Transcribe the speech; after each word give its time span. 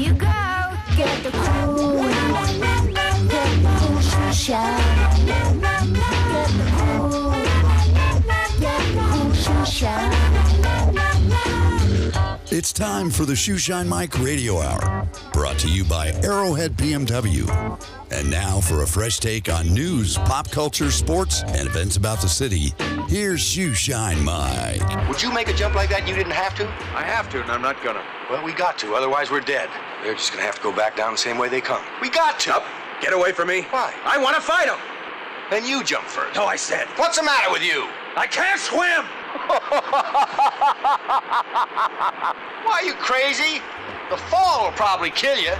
you 0.00 0.14
go. 0.14 0.26
Get 0.96 1.22
the 1.22 1.30
cool. 1.30 2.02
Get 2.02 2.88
the 3.28 3.70
cool 3.78 4.00
shoe 4.00 4.32
shine. 4.32 5.26
Get 5.26 5.60
the 5.60 5.76
cool. 6.78 7.32
Get 8.60 8.80
the 8.94 9.02
cool 9.12 9.32
shoe 9.34 9.66
shine. 9.66 10.30
It's 12.52 12.72
time 12.72 13.10
for 13.10 13.24
the 13.24 13.36
Shoe 13.36 13.58
Shine 13.58 13.88
Mike 13.88 14.18
Radio 14.18 14.58
Hour, 14.58 15.08
brought 15.32 15.56
to 15.60 15.68
you 15.68 15.84
by 15.84 16.08
Arrowhead 16.24 16.76
BMW. 16.76 17.48
And 18.10 18.28
now 18.28 18.60
for 18.60 18.82
a 18.82 18.86
fresh 18.86 19.20
take 19.20 19.48
on 19.48 19.72
news, 19.72 20.18
pop 20.18 20.50
culture, 20.50 20.90
sports, 20.90 21.44
and 21.44 21.68
events 21.68 21.96
about 21.96 22.20
the 22.20 22.28
city. 22.28 22.74
Here's 23.08 23.40
Shoe 23.40 23.72
Shine 23.72 24.24
Mike. 24.24 25.08
Would 25.08 25.22
you 25.22 25.32
make 25.32 25.48
a 25.48 25.54
jump 25.54 25.76
like 25.76 25.90
that? 25.90 26.08
You 26.08 26.14
didn't 26.14 26.32
have 26.32 26.56
to? 26.56 26.66
I 26.66 27.04
have 27.04 27.30
to, 27.30 27.40
and 27.40 27.52
I'm 27.52 27.62
not 27.62 27.82
gonna. 27.84 28.02
Well, 28.28 28.44
we 28.44 28.52
got 28.52 28.78
to, 28.78 28.94
otherwise 28.94 29.30
we're 29.30 29.40
dead. 29.40 29.70
They're 30.02 30.14
just 30.14 30.30
gonna 30.32 30.42
have 30.44 30.56
to 30.56 30.62
go 30.62 30.72
back 30.72 30.96
down 30.96 31.12
the 31.12 31.18
same 31.18 31.36
way 31.38 31.48
they 31.48 31.60
come. 31.60 31.82
We 32.00 32.08
got 32.10 32.38
to. 32.40 32.56
Up. 32.56 32.64
Get 33.00 33.12
away 33.12 33.32
from 33.32 33.48
me. 33.48 33.62
Why? 33.70 33.94
I 34.04 34.18
want 34.18 34.36
to 34.36 34.42
fight 34.42 34.68
him. 34.68 34.76
Then 35.50 35.64
you 35.66 35.82
jump 35.82 36.04
first. 36.06 36.36
No, 36.36 36.44
I 36.44 36.56
said. 36.56 36.86
What's 36.96 37.16
the 37.18 37.22
matter 37.24 37.50
with 37.50 37.62
you? 37.62 37.88
I 38.16 38.26
can't 38.26 38.60
swim. 38.60 39.04
Why, 42.64 42.80
are 42.80 42.84
you 42.84 42.94
crazy? 42.94 43.60
The 44.10 44.16
fall 44.16 44.64
will 44.64 44.72
probably 44.72 45.10
kill 45.10 45.36
you. 45.38 45.50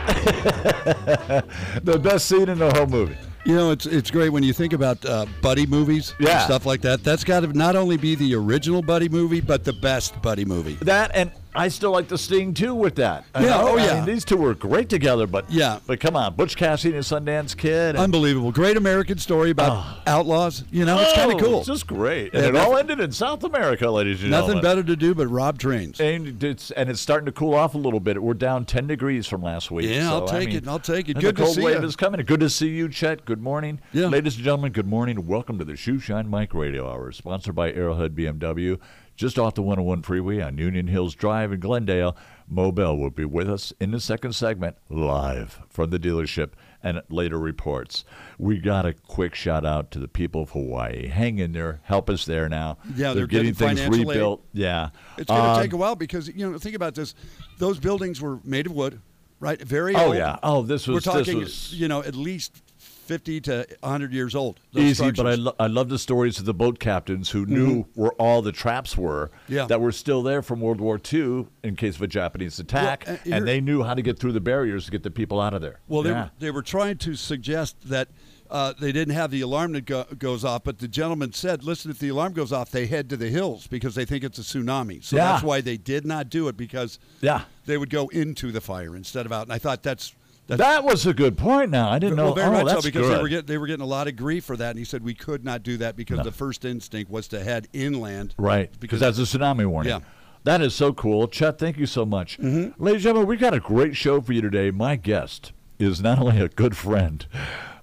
the 1.83 1.99
best 2.03 2.27
scene 2.27 2.49
in 2.49 2.59
the 2.59 2.71
whole 2.75 2.87
movie. 2.87 3.17
You 3.47 3.55
know, 3.55 3.71
it's 3.71 3.87
it's 3.87 4.11
great 4.11 4.29
when 4.31 4.43
you 4.43 4.53
think 4.53 4.73
about 4.75 5.05
uh, 5.07 5.25
buddy 5.41 5.67
movies 5.67 6.15
and 6.19 6.29
Yeah. 6.29 6.45
stuff 6.45 6.67
like 6.67 6.83
that. 6.83 7.03
That's 7.03 7.25
got 7.25 7.41
to 7.41 7.47
not 7.49 7.75
only 7.75 7.97
be 7.97 8.15
the 8.15 8.35
original 8.35 8.83
buddy 8.83 9.09
movie, 9.09 9.41
but 9.41 9.65
the 9.65 9.73
best 9.73 10.21
buddy 10.21 10.45
movie. 10.45 10.75
That 10.83 11.11
and 11.15 11.31
I 11.55 11.69
still 11.69 11.91
like 11.91 12.07
the 12.09 12.17
Sting 12.17 12.55
too 12.55 12.75
with 12.75 12.95
that. 12.97 13.25
Yeah, 13.35 13.61
oh, 13.61 13.77
I 13.77 13.85
yeah. 13.85 13.95
mean, 13.97 14.05
these 14.05 14.25
two 14.25 14.37
were 14.37 14.55
great 14.55 14.89
together, 14.89 15.27
but 15.27 15.51
Yeah. 15.51 15.81
but 15.87 15.99
come 15.99 16.15
on, 16.15 16.35
Butch 16.35 16.57
Cassidy 16.57 16.95
and 16.95 17.05
Sundance 17.05 17.57
Kid. 17.57 17.91
And, 17.97 17.99
Unbelievable, 17.99 18.53
great 18.53 18.77
American 18.77 19.19
story 19.19 19.51
about 19.51 19.85
outlaws. 20.07 20.63
You 20.71 20.85
know, 20.85 20.99
it's 21.01 21.13
kind 21.15 21.33
Oh, 21.33 21.37
of 21.37 21.43
cool. 21.43 21.59
It's 21.59 21.67
just 21.67 21.87
great, 21.89 22.33
and 22.35 22.45
it 22.45 22.57
all 22.57 22.77
ended 22.77 23.01
in 23.01 23.11
South 23.11 23.43
America, 23.43 23.91
ladies 23.91 24.23
and 24.23 24.31
Nothing 24.31 24.47
gentlemen. 24.61 24.63
Nothing 24.65 24.77
better 24.83 24.87
to 24.87 24.97
do 24.97 25.15
but 25.15 25.27
rob 25.27 25.59
trains. 25.59 26.01
And 26.01 26.43
it's 26.43 26.71
and 26.71 26.89
it's 26.89 27.01
starting 27.01 27.27
to 27.27 27.33
cool 27.33 27.55
off 27.55 27.75
a 27.75 27.79
little 27.79 28.01
bit. 28.01 28.23
We're 28.23 28.35
down 28.35 28.65
ten 28.65 28.87
degrees 28.87 29.27
from 29.27 29.43
last 29.43 29.71
week. 29.73 29.91
Yeah, 29.91 30.11
I'll 30.13 30.29
so, 30.29 30.35
I 30.37 30.39
take 30.41 30.49
mean, 30.51 30.57
it. 30.59 30.69
I'll 30.69 30.79
take 30.79 31.09
it. 31.09 31.15
Good 31.19 31.35
the 31.37 31.41
to 31.41 31.43
cold 31.45 31.55
see 31.57 31.63
wave 31.63 31.83
is 31.83 31.97
coming. 31.97 32.25
Good 32.25 32.41
to 32.41 32.51
see 32.51 32.69
you, 32.69 32.89
Chet. 32.89 33.25
Good 33.25 33.43
morning, 33.43 33.81
Yeah. 33.93 34.07
ladies 34.07 34.37
and 34.37 34.45
gentlemen. 34.45 34.71
Good 34.73 34.87
morning. 34.87 35.27
Welcome 35.27 35.59
to 35.59 35.65
the 35.65 35.75
Shoe 35.77 35.99
Shine 35.99 36.29
Mike 36.29 36.55
Radio 36.55 36.89
Hour, 36.89 37.11
sponsored 37.13 37.57
by 37.57 37.73
Arrowhead 37.73 38.15
BMW, 38.15 38.79
just 39.21 39.39
off 39.39 39.55
the 39.55 39.61
101 39.61 40.01
freeway 40.01 40.41
on 40.41 40.57
Union 40.57 40.87
Hills 40.87 41.15
Drive 41.15 41.53
in 41.53 41.61
Glendale. 41.61 42.17
Mo 42.49 42.73
Bell 42.73 42.97
will 42.97 43.11
be 43.11 43.27
with 43.27 43.51
us 43.51 43.71
in 43.79 43.91
the 43.91 44.01
second 44.01 44.33
segment, 44.33 44.77
live 44.89 45.61
from 45.69 45.91
the 45.91 45.99
dealership, 45.99 46.53
and 46.83 47.03
later 47.11 47.39
reports. 47.39 48.07
We 48.39 48.57
got 48.59 48.87
a 48.87 48.95
quick 48.95 49.35
shout 49.35 49.67
out 49.67 49.91
to 49.91 49.99
the 49.99 50.09
people 50.09 50.43
of 50.45 50.51
Hawaii. 50.53 51.07
Hang 51.09 51.39
in 51.39 51.53
there, 51.53 51.81
help 51.85 52.09
us 52.09 52.25
there 52.25 52.49
now. 52.49 52.79
Yeah, 52.97 53.13
they're 53.13 53.27
getting 53.27 53.53
getting 53.53 53.55
things 53.77 53.81
financial 53.81 54.01
aid. 54.01 54.09
rebuilt. 54.09 54.43
Yeah, 54.55 54.89
It's 55.19 55.29
going 55.29 55.43
to 55.43 55.49
Um, 55.51 55.63
take 55.63 55.75
a 55.75 55.77
while 55.77 55.97
because 55.97 56.29
you 56.29 56.51
know 56.51 56.57
think 56.59 56.75
about 56.75 56.95
this. 56.95 57.15
Those 57.59 57.79
buildings 57.79 58.23
were 58.23 58.41
made 58.43 58.65
of 58.67 58.73
wood, 58.73 59.01
right? 59.39 59.61
Very 59.61 59.95
Oh 59.95 60.07
old. 60.07 60.17
yeah. 60.17 60.39
Oh, 60.43 60.63
this 60.63 60.89
was 60.89 61.05
We're 61.07 61.13
talking, 61.13 61.41
this 61.41 61.71
was 61.71 61.75
you 61.79 61.89
know, 61.89 62.03
at 62.03 62.15
least 62.17 62.63
fifty 63.11 63.41
to 63.41 63.67
hundred 63.83 64.13
years 64.13 64.35
old. 64.35 64.61
easy, 64.75 65.11
but 65.11 65.27
I, 65.27 65.35
lo- 65.35 65.55
I 65.59 65.67
love 65.67 65.89
the 65.89 65.99
stories 65.99 66.39
of 66.39 66.45
the 66.45 66.55
boat 66.55 66.79
captains 66.79 67.31
who 67.31 67.45
knew 67.45 67.85
where 67.95 68.13
all 68.13 68.41
the 68.43 68.53
traps 68.53 68.97
were 68.97 69.11
Mm-hmm. 69.11 69.53
Yeah. 69.55 69.67
that 69.67 69.81
were 69.81 69.93
still 69.93 70.23
there 70.23 70.43
from 70.43 70.61
World 70.61 70.81
War 70.81 71.01
II 71.13 71.47
in 71.65 71.75
case 71.77 71.97
of 71.97 72.03
a 72.03 72.07
Japanese 72.07 72.59
attack, 72.61 73.05
Well, 73.07 73.17
uh, 73.27 73.35
and 73.37 73.47
they 73.49 73.61
knew 73.61 73.83
how 73.83 73.95
to 73.95 74.03
get 74.03 74.19
through 74.19 74.33
the 74.33 74.41
barriers 74.41 74.85
to 74.85 74.91
get 74.91 75.03
the 75.03 75.11
people 75.11 75.41
out 75.41 75.55
of 75.55 75.61
there. 75.61 75.81
Well, 75.89 76.03
they, 76.03 76.11
yeah. 76.11 76.25
were, 76.25 76.31
they 76.39 76.51
were 76.51 76.63
trying 76.63 76.99
to 76.99 77.15
suggest 77.17 77.77
that 77.89 78.09
uh, 78.51 78.73
they 78.81 78.93
didn't 78.93 79.15
have 79.15 79.31
the 79.31 79.41
alarm 79.41 79.73
that 79.73 79.87
go, 79.87 80.05
goes 80.19 80.45
off, 80.45 80.65
but 80.65 80.79
the 80.79 80.89
gentleman 80.89 81.33
said, 81.33 81.63
listen, 81.65 81.91
if 81.91 81.99
the 81.99 82.09
alarm 82.09 82.33
goes 82.33 82.53
off, 82.53 82.71
they 82.71 82.87
head 82.87 83.09
to 83.11 83.17
the 83.17 83.29
hills 83.29 83.67
because 83.67 83.95
they 83.95 84.05
think 84.05 84.23
it's 84.25 84.39
a 84.39 84.43
tsunami. 84.43 85.03
So 85.03 85.17
Yeah. 85.17 85.33
that's 85.33 85.45
why 85.45 85.61
they 85.61 85.77
did 85.77 86.05
not 86.07 86.29
do 86.31 86.49
it 86.49 86.57
because 86.57 86.99
yeah. 87.21 87.43
they 87.67 87.77
would 87.79 87.91
go 87.91 88.09
into 88.09 88.53
the 88.53 88.61
fire 88.61 88.95
instead 88.97 89.27
of 89.27 89.33
out. 89.33 89.43
And 89.45 89.53
I 89.53 89.59
thought 89.59 89.83
that's. 89.83 90.15
That's 90.47 90.59
That 90.59 90.85
was 90.85 91.07
a 91.07 91.15
good 91.15 91.39
point. 91.39 91.71
Now 91.71 91.91
I 91.91 91.99
didn't 91.99 92.17
know. 92.17 92.27
well, 92.27 92.35
very 92.35 92.49
oh, 92.49 92.65
much 92.65 92.77
so 92.77 92.83
because 92.83 93.07
good. 93.07 93.17
they 93.19 93.23
were 93.23 93.29
getting 93.29 93.47
they 93.47 93.59
were 93.59 93.67
getting 93.67 93.85
a 93.85 93.89
lot 93.89 94.09
of 94.09 94.17
grief 94.17 94.45
for 94.45 94.57
that, 94.57 94.71
and 94.71 94.79
he 94.79 94.85
said 94.85 95.03
we 95.03 95.15
could 95.15 95.45
not 95.45 95.63
do 95.63 95.77
that 95.79 95.97
because 95.97 96.25
the 96.25 96.33
first 96.33 96.65
instinct 96.65 97.11
was 97.11 97.29
to 97.29 97.43
head 97.43 97.69
inland. 97.73 98.35
Right, 98.39 98.71
because 98.81 99.01
that's 99.01 99.19
a 99.19 99.23
tsunami 99.23 99.67
warning. 99.67 99.91
Yeah. 99.91 99.99
Mm-hmm. 99.99 100.09
That 100.45 100.63
is 100.63 100.75
so 100.75 100.95
cool. 100.95 101.29
Chet, 101.29 101.59
thank 101.59 101.77
you 101.77 101.85
so 101.85 102.07
much. 102.07 102.39
Ladies 102.39 102.75
and 102.79 103.01
gentlemen, 103.01 103.29
We've 103.29 103.39
got 103.39 103.53
a 103.53 103.61
great 103.61 103.95
show 103.95 104.23
for 104.23 104.33
you 104.33 104.41
today. 104.41 104.71
My 104.71 104.97
guest 104.97 105.53
is 105.79 106.01
not 106.01 106.19
only 106.19 106.41
a 106.41 106.49
good 106.49 106.77
friend, 106.77 107.27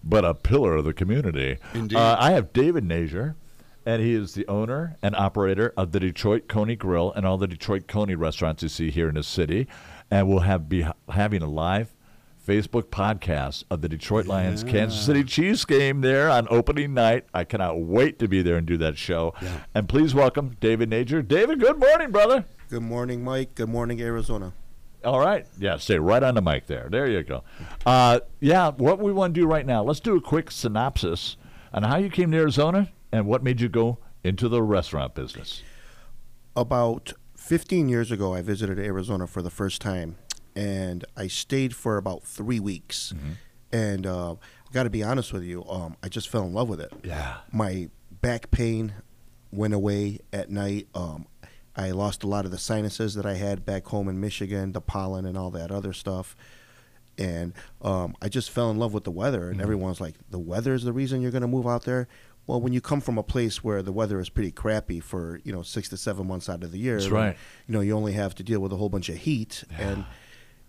but 0.04 0.26
a 0.26 0.34
pillar 0.34 0.76
of 0.76 0.86
the 0.86 0.94
community. 0.94 1.58
Indeed. 1.74 1.96
Uh, 1.96 2.18
I 2.20 2.32
have 2.32 2.54
David 2.54 2.84
Nazier, 2.84 3.36
and 3.86 4.02
he 4.02 4.14
is 4.14 4.34
the 4.34 4.48
owner 4.48 4.98
and 5.02 5.16
operator 5.16 5.74
of 5.78 5.92
the 5.92 6.00
Detroit 6.00 6.48
Coney 6.48 6.76
Grill 6.76 7.12
and 7.14 7.26
all 7.26 7.38
the 7.38 7.48
Detroit 7.48 7.88
Coney 7.88 8.16
restaurants 8.16 8.64
you 8.64 8.70
see 8.70 8.90
here 8.90 9.10
in 9.10 9.16
the 9.16 9.24
city. 9.24 9.68
And 10.10 10.28
we'll 10.28 10.40
have 10.40 10.68
be 10.68 10.86
having 11.10 11.42
a 11.42 11.48
live 11.48 11.94
Facebook 12.48 12.84
podcast 12.84 13.66
of 13.70 13.82
the 13.82 13.90
Detroit 13.90 14.26
Lions 14.26 14.64
Kansas 14.64 15.06
City 15.06 15.26
Chiefs 15.26 15.66
game 15.66 16.00
there 16.00 16.30
on 16.30 16.48
opening 16.50 16.94
night. 16.94 17.26
I 17.34 17.44
cannot 17.44 17.82
wait 17.82 18.20
to 18.20 18.30
be 18.30 18.42
there 18.42 18.56
and 18.56 18.66
do 18.66 18.78
that 18.78 18.98
show. 18.98 19.34
And 19.76 19.90
please 19.90 20.16
welcome 20.16 20.56
David 20.62 20.90
Nazier. 20.90 21.28
David, 21.28 21.60
good 21.60 21.78
morning, 21.78 22.10
brother. 22.10 22.46
Good 22.70 22.84
morning, 22.84 23.22
Mike. 23.22 23.54
Good 23.56 23.68
morning, 23.68 24.00
Arizona. 24.02 24.54
All 25.04 25.20
right. 25.20 25.46
Yeah, 25.60 25.76
stay 25.76 26.00
right 26.00 26.24
on 26.24 26.36
the 26.36 26.42
mic 26.42 26.68
there. 26.68 26.88
There 26.90 27.06
you 27.06 27.22
go. 27.22 27.44
Uh, 27.86 28.22
yeah, 28.40 28.72
what 28.72 29.00
we 29.00 29.12
want 29.12 29.36
to 29.36 29.42
do 29.42 29.46
right 29.46 29.66
now, 29.66 29.84
let's 29.84 30.00
do 30.00 30.16
a 30.16 30.22
quick 30.22 30.50
synopsis 30.50 31.36
on 31.74 31.84
how 31.84 31.98
you 31.98 32.10
came 32.10 32.32
to 32.32 32.38
Arizona 32.38 32.94
and 33.12 33.28
what 33.28 33.44
made 33.44 33.60
you 33.60 33.68
go 33.68 33.98
into 34.24 34.48
the 34.48 34.64
restaurant 34.64 35.16
business. 35.16 35.64
About 36.56 37.12
15 37.36 37.90
years 37.90 38.10
ago, 38.10 38.34
I 38.34 38.42
visited 38.42 38.80
Arizona 38.80 39.28
for 39.28 39.42
the 39.42 39.50
first 39.50 39.82
time, 39.82 40.16
and 40.58 41.06
I 41.16 41.28
stayed 41.28 41.76
for 41.76 41.98
about 41.98 42.24
three 42.24 42.60
weeks. 42.60 43.14
And 43.72 44.08
uh, 44.08 44.34
I 44.34 44.74
got 44.74 44.84
to 44.84 44.90
be 44.90 45.04
honest 45.04 45.32
with 45.32 45.44
you, 45.44 45.64
um, 45.70 45.96
I 46.02 46.10
just 46.10 46.30
fell 46.30 46.44
in 46.44 46.54
love 46.54 46.68
with 46.68 46.82
it. 46.82 46.92
Yeah. 47.04 47.38
My 47.52 47.90
back 48.22 48.50
pain 48.50 48.94
went 49.52 49.74
away 49.76 50.20
at 50.34 50.50
night. 50.50 50.88
Um, 50.96 51.28
I 51.76 51.92
lost 51.92 52.24
a 52.24 52.28
lot 52.28 52.46
of 52.46 52.52
the 52.52 52.58
sinuses 52.58 53.14
that 53.14 53.26
I 53.26 53.36
had 53.36 53.66
back 53.66 53.86
home 53.86 54.10
in 54.10 54.20
Michigan, 54.20 54.72
the 54.72 54.82
pollen 54.82 55.26
and 55.28 55.38
all 55.38 55.52
that 55.52 55.70
other 55.70 55.94
stuff. 55.94 56.36
And 57.20 57.54
um, 57.84 58.16
I 58.20 58.30
just 58.30 58.50
fell 58.50 58.72
in 58.72 58.80
love 58.80 58.94
with 58.94 59.04
the 59.04 59.12
weather. 59.12 59.50
And 59.50 59.62
everyone's 59.62 60.02
like, 60.02 60.16
the 60.32 60.40
weather 60.40 60.74
is 60.74 60.84
the 60.84 60.94
reason 60.94 61.22
you're 61.22 61.32
going 61.32 61.42
to 61.42 61.48
move 61.48 61.68
out 61.68 61.84
there. 61.84 62.08
Well, 62.48 62.62
when 62.62 62.74
you 62.74 62.82
come 62.82 63.02
from 63.02 63.18
a 63.18 63.24
place 63.24 63.64
where 63.64 63.84
the 63.84 63.92
weather 63.92 64.20
is 64.20 64.30
pretty 64.30 64.52
crappy 64.52 65.02
for 65.02 65.42
you 65.44 65.52
know 65.52 65.62
six 65.64 65.90
to 65.90 65.98
seven 65.98 66.26
months 66.26 66.48
out 66.48 66.64
of 66.64 66.72
the 66.72 66.78
year, 66.80 66.96
That's 66.98 67.10
right. 67.12 67.38
You 67.68 67.74
know, 67.74 67.82
you 67.82 67.94
only 67.96 68.14
have 68.14 68.34
to 68.36 68.44
deal 68.44 68.62
with 68.62 68.72
a 68.72 68.78
whole 68.78 68.88
bunch 68.88 69.10
of 69.10 69.18
heat, 69.18 69.66
and 69.78 70.06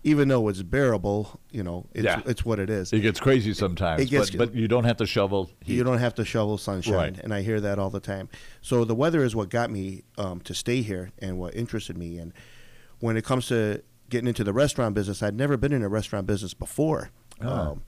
even 0.03 0.27
though 0.29 0.47
it's 0.47 0.61
bearable, 0.61 1.39
you 1.51 1.61
know, 1.63 1.85
it's 1.93 2.05
Yeah. 2.05 2.21
it's 2.25 2.45
what 2.45 2.59
it 2.59 2.69
is. 2.69 2.93
It 2.93 3.01
gets 3.01 3.19
crazy 3.19 3.53
sometimes, 3.53 4.01
It 4.01 4.05
gets- 4.09 4.29
but, 4.31 4.51
but 4.51 4.55
you 4.55 4.67
don't 4.67 4.85
have 4.85 4.97
to 4.97 5.05
shovel. 5.05 5.49
Heat. 5.63 5.75
You 5.75 5.83
don't 5.83 5.97
have 5.99 6.15
to 6.15 6.25
shovel 6.25 6.57
sunshine, 6.57 6.93
Right. 6.95 7.19
and 7.23 7.33
I 7.33 7.41
hear 7.41 7.59
that 7.61 7.79
all 7.79 7.89
the 7.89 7.99
time. 7.99 8.29
So 8.61 8.85
the 8.85 8.95
weather 8.95 9.23
is 9.23 9.35
what 9.35 9.49
got 9.49 9.69
me 9.71 10.03
um, 10.17 10.39
to 10.41 10.53
stay 10.53 10.81
here 10.81 11.11
and 11.19 11.37
what 11.37 11.53
interested 11.55 11.97
me. 11.97 12.17
And 12.17 12.31
when 12.99 13.17
it 13.17 13.25
comes 13.25 13.47
to 13.47 13.81
getting 14.09 14.27
into 14.27 14.43
the 14.43 14.53
restaurant 14.53 14.95
business, 14.95 15.21
I'd 15.21 15.35
never 15.35 15.57
been 15.57 15.73
in 15.73 15.83
a 15.83 15.89
restaurant 15.89 16.27
business 16.27 16.53
before. 16.53 17.11
Ah. 17.41 17.71
Um, 17.71 17.81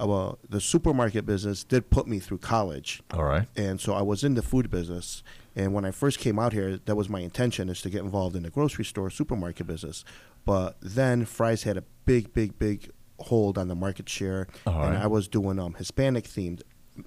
uh, 0.00 0.06
well, 0.06 0.38
the 0.48 0.60
supermarket 0.60 1.26
business 1.26 1.64
did 1.64 1.90
put 1.90 2.06
me 2.06 2.18
through 2.20 2.38
college, 2.38 3.02
All 3.12 3.24
right. 3.24 3.48
and 3.56 3.80
so 3.80 3.94
I 3.94 4.02
was 4.02 4.22
in 4.22 4.34
the 4.34 4.42
food 4.42 4.70
business. 4.70 5.22
And 5.56 5.74
when 5.74 5.84
I 5.84 5.90
first 5.90 6.20
came 6.20 6.38
out 6.38 6.52
here, 6.52 6.78
that 6.84 6.94
was 6.94 7.08
my 7.08 7.18
intention 7.18 7.68
is 7.68 7.82
to 7.82 7.90
get 7.90 8.02
involved 8.02 8.36
in 8.36 8.44
the 8.44 8.50
grocery 8.50 8.84
store 8.84 9.10
supermarket 9.10 9.66
business. 9.66 10.04
But 10.44 10.76
then 10.80 11.24
Fry's 11.24 11.62
had 11.64 11.76
a 11.76 11.84
big, 12.04 12.32
big, 12.32 12.58
big 12.58 12.90
hold 13.20 13.58
on 13.58 13.68
the 13.68 13.74
market 13.74 14.08
share, 14.08 14.46
All 14.66 14.82
and 14.82 14.94
right. 14.94 15.02
I 15.04 15.06
was 15.06 15.28
doing 15.28 15.58
um, 15.58 15.74
Hispanic 15.74 16.24
themed 16.24 16.62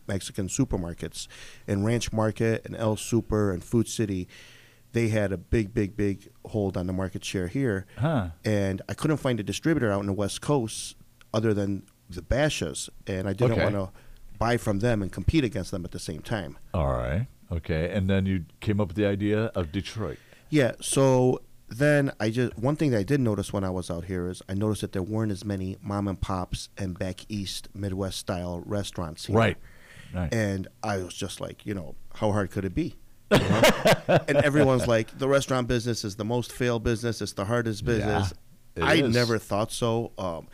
Mexican 0.07 0.47
supermarkets. 0.47 1.27
And 1.67 1.85
Ranch 1.85 2.11
Market 2.13 2.65
and 2.65 2.75
El 2.75 2.95
Super 2.97 3.51
and 3.51 3.63
Food 3.63 3.87
City, 3.87 4.27
they 4.93 5.07
had 5.09 5.31
a 5.31 5.37
big, 5.37 5.73
big, 5.73 5.95
big 5.97 6.29
hold 6.45 6.77
on 6.77 6.87
the 6.87 6.93
market 6.93 7.23
share 7.25 7.47
here. 7.47 7.85
Huh. 7.97 8.29
And 8.45 8.81
I 8.89 8.93
couldn't 8.93 9.17
find 9.17 9.39
a 9.39 9.43
distributor 9.43 9.91
out 9.91 10.01
in 10.01 10.05
the 10.07 10.13
West 10.13 10.41
Coast 10.41 10.95
other 11.33 11.53
than 11.53 11.83
the 12.09 12.21
Bashas, 12.21 12.89
and 13.07 13.27
I 13.27 13.33
didn't 13.33 13.53
Okay. 13.53 13.63
want 13.63 13.75
to 13.75 13.89
buy 14.37 14.57
from 14.57 14.79
them 14.79 15.01
and 15.01 15.11
compete 15.11 15.43
against 15.45 15.71
them 15.71 15.85
at 15.85 15.91
the 15.91 15.99
same 15.99 16.21
time. 16.21 16.57
All 16.73 16.91
right. 16.93 17.27
Okay. 17.51 17.89
And 17.91 18.09
then 18.09 18.25
you 18.25 18.45
came 18.59 18.81
up 18.81 18.89
with 18.89 18.97
the 18.97 19.05
idea 19.05 19.45
of 19.55 19.71
Detroit. 19.71 20.17
Yeah, 20.49 20.73
so 20.81 21.41
then 21.71 22.11
I 22.19 22.29
just 22.29 22.57
one 22.57 22.75
thing 22.75 22.91
that 22.91 22.99
I 22.99 23.03
did 23.03 23.21
notice 23.21 23.53
when 23.53 23.63
I 23.63 23.69
was 23.69 23.89
out 23.89 24.05
here 24.05 24.27
is 24.29 24.41
I 24.49 24.53
noticed 24.53 24.81
that 24.81 24.91
there 24.91 25.01
weren't 25.01 25.31
as 25.31 25.45
many 25.45 25.77
mom 25.81 26.07
and 26.07 26.19
pops 26.19 26.69
and 26.77 26.97
back 26.99 27.25
east 27.29 27.69
Midwest 27.73 28.17
style 28.17 28.61
restaurants 28.65 29.25
here. 29.25 29.35
Right. 29.35 29.57
Right. 30.13 30.33
And 30.33 30.67
I 30.83 30.97
was 30.97 31.13
just 31.13 31.39
like, 31.39 31.65
you 31.65 31.73
know, 31.73 31.95
how 32.15 32.33
hard 32.33 32.51
could 32.51 32.65
it 32.65 32.75
be? 32.75 32.95
You 33.31 33.39
know? 33.39 33.61
and 34.27 34.37
everyone's 34.37 34.87
like, 34.87 35.17
the 35.17 35.29
restaurant 35.29 35.69
business 35.69 36.03
is 36.03 36.17
the 36.17 36.25
most 36.25 36.51
failed 36.51 36.83
business. 36.83 37.21
It's 37.21 37.31
the 37.31 37.45
hardest 37.45 37.85
business. 37.85 38.33
It 38.75 38.83
I 38.83 38.95
is. 38.95 39.13
never 39.13 39.37
thought 39.37 39.71
so. 39.71 40.11
Um, 40.17 40.49